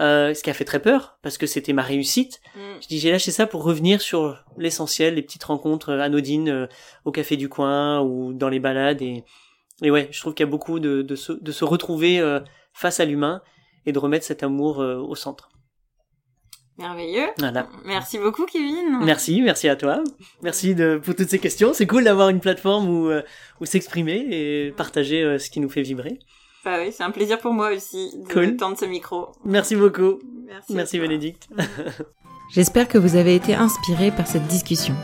Euh, 0.00 0.32
ce 0.32 0.44
qui 0.44 0.50
a 0.50 0.54
fait 0.54 0.64
très 0.64 0.80
peur 0.80 1.18
parce 1.22 1.38
que 1.38 1.46
c'était 1.46 1.72
ma 1.72 1.82
réussite. 1.82 2.40
Mm. 2.54 2.60
Je 2.82 2.86
dis 2.86 2.98
j'ai 3.00 3.10
lâché 3.10 3.32
ça 3.32 3.48
pour 3.48 3.64
revenir 3.64 4.00
sur 4.00 4.44
l'essentiel, 4.56 5.14
les 5.14 5.22
petites 5.22 5.42
rencontres 5.42 5.92
anodines 5.92 6.48
euh, 6.48 6.66
au 7.04 7.10
café 7.10 7.36
du 7.36 7.48
coin 7.48 8.00
ou 8.00 8.32
dans 8.32 8.48
les 8.48 8.60
balades 8.60 9.02
et, 9.02 9.24
et 9.82 9.90
ouais, 9.90 10.08
je 10.12 10.20
trouve 10.20 10.34
qu'il 10.34 10.46
y 10.46 10.48
a 10.48 10.50
beaucoup 10.50 10.78
de, 10.78 11.02
de, 11.02 11.16
se, 11.16 11.32
de 11.32 11.50
se 11.50 11.64
retrouver 11.64 12.20
euh, 12.20 12.38
face 12.72 13.00
à 13.00 13.04
l'humain 13.04 13.42
et 13.86 13.92
de 13.92 13.98
remettre 13.98 14.24
cet 14.24 14.44
amour 14.44 14.78
au 14.78 15.14
centre. 15.14 15.48
Merveilleux. 16.76 17.28
Merci 17.84 18.18
beaucoup, 18.18 18.44
Kevin. 18.44 19.00
Merci, 19.02 19.40
merci 19.40 19.68
à 19.68 19.76
toi. 19.76 20.04
Merci 20.42 20.74
de, 20.74 21.00
pour 21.02 21.16
toutes 21.16 21.30
ces 21.30 21.38
questions. 21.38 21.72
C'est 21.72 21.86
cool 21.86 22.04
d'avoir 22.04 22.28
une 22.28 22.40
plateforme 22.40 22.88
où, 22.88 23.10
où 23.60 23.64
s'exprimer 23.64 24.26
et 24.30 24.72
partager 24.72 25.38
ce 25.38 25.48
qui 25.48 25.58
nous 25.58 25.70
fait 25.70 25.82
vibrer. 25.82 26.18
Bah 26.64 26.76
oui, 26.80 26.92
c'est 26.92 27.02
un 27.02 27.10
plaisir 27.10 27.38
pour 27.38 27.52
moi 27.52 27.70
aussi 27.74 28.10
de 28.16 28.32
cool. 28.32 28.56
tendre 28.56 28.76
ce 28.78 28.84
micro. 28.84 29.28
Merci 29.44 29.76
beaucoup. 29.76 30.18
Merci, 30.46 30.74
Merci 30.74 30.98
Bénédicte. 30.98 31.48
J'espère 32.54 32.88
que 32.88 32.98
vous 32.98 33.16
avez 33.16 33.34
été 33.34 33.54
inspiré 33.54 34.10
par 34.10 34.26
cette 34.26 34.46
discussion, 34.46 34.94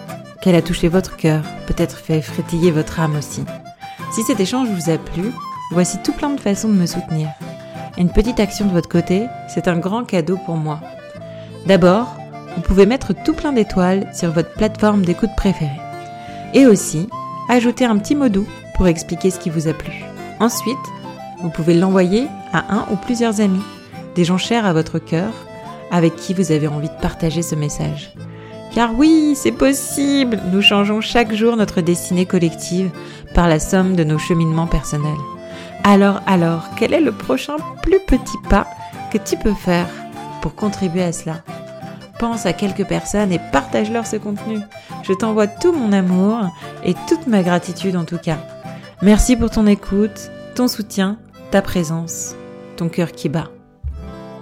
qu'elle 0.43 0.55
a 0.55 0.63
touché 0.63 0.89
votre 0.89 1.17
cœur, 1.17 1.43
peut-être 1.67 1.99
fait 1.99 2.23
frétiller 2.23 2.71
votre 2.71 3.01
âme 3.01 3.17
aussi. 3.17 3.45
Si 4.13 4.23
cet 4.23 4.41
échange 4.41 4.69
vous 4.69 4.91
a 4.91 4.99
plu, 4.99 5.31
voici 5.71 5.99
tout 6.03 6.13
plein 6.13 6.31
de 6.31 6.41
façons 6.41 6.69
de 6.69 6.75
me 6.75 6.87
soutenir. 6.87 7.29
Une 7.99 8.11
petite 8.11 8.41
action 8.41 8.67
de 8.67 8.73
votre 8.73 8.89
côté, 8.89 9.27
c'est 9.49 9.69
un 9.69 9.79
grand 9.79 10.05
cadeau 10.05 10.39
pour 10.47 10.57
moi. 10.57 10.81
D'abord, 11.67 12.15
vous 12.57 12.63
pouvez 12.63 12.87
mettre 12.87 13.13
tout 13.25 13.35
plein 13.35 13.53
d'étoiles 13.53 14.09
sur 14.15 14.31
votre 14.31 14.53
plateforme 14.55 15.05
d'écoute 15.05 15.31
préférée. 15.37 15.71
Et 16.55 16.67
aussi, 16.67 17.09
ajouter 17.49 17.85
un 17.85 17.99
petit 17.99 18.15
mot 18.15 18.29
doux 18.29 18.47
pour 18.77 18.87
expliquer 18.87 19.31
ce 19.31 19.39
qui 19.39 19.51
vous 19.51 19.69
a 19.69 19.73
plu. 19.73 19.93
Ensuite, 20.41 20.77
vous 21.45 21.51
pouvez 21.51 21.75
l'envoyer 21.75 22.27
à 22.55 22.75
un 22.75 22.87
ou 22.91 22.97
plusieurs 22.97 23.43
amis, 23.43 23.63
des 24.15 24.25
gens 24.25 24.39
chers 24.39 24.65
à 24.65 24.73
votre 24.73 24.99
cœur, 24.99 25.31
avec 25.91 26.17
qui 26.17 26.33
vous 26.33 26.53
avez 26.53 26.67
envie 26.67 26.89
de 26.89 27.03
partager 27.03 27.43
ce 27.43 27.55
message. 27.55 28.15
Car 28.75 28.95
oui, 28.95 29.35
c'est 29.37 29.53
possible 29.53 30.41
Nous 30.51 30.63
changeons 30.63 31.03
chaque 31.03 31.35
jour 31.35 31.57
notre 31.57 31.83
destinée 31.83 32.25
collective 32.25 32.91
par 33.35 33.47
la 33.47 33.61
somme 33.61 33.95
de 33.95 34.05
nos 34.05 34.17
cheminements 34.17 34.67
personnels. 34.67 35.13
Alors, 35.85 36.23
alors, 36.27 36.71
quel 36.79 36.95
est 36.95 37.01
le 37.01 37.13
prochain 37.13 37.57
plus 37.83 38.01
petit 38.01 38.39
pas 38.49 38.67
que 39.13 39.19
tu 39.19 39.37
peux 39.37 39.53
faire 39.53 39.87
pour 40.41 40.55
contribuer 40.55 41.03
à 41.03 41.13
cela? 41.13 41.43
Pense 42.19 42.47
à 42.47 42.55
quelques 42.55 42.87
personnes 42.87 43.33
et 43.33 43.41
partage-leur 43.53 44.07
ce 44.07 44.17
contenu. 44.17 44.61
Je 45.03 45.13
t'envoie 45.13 45.47
tout 45.47 45.75
mon 45.75 45.93
amour 45.93 46.39
et 46.85 46.95
toute 47.07 47.27
ma 47.27 47.43
gratitude 47.43 47.97
en 47.97 48.05
tout 48.05 48.19
cas. 48.19 48.39
Merci 49.03 49.37
pour 49.37 49.51
ton 49.51 49.67
écoute, 49.67 50.31
ton 50.55 50.69
soutien 50.69 51.19
ta 51.55 51.63
présence, 51.63 52.35
ton 52.77 52.89
cœur 52.89 53.13
qui 53.13 53.29
bat. 53.29 53.49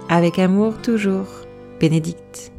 Avec 0.09 0.39
amour 0.39 0.81
toujours, 0.81 1.27
Bénédicte. 1.79 2.52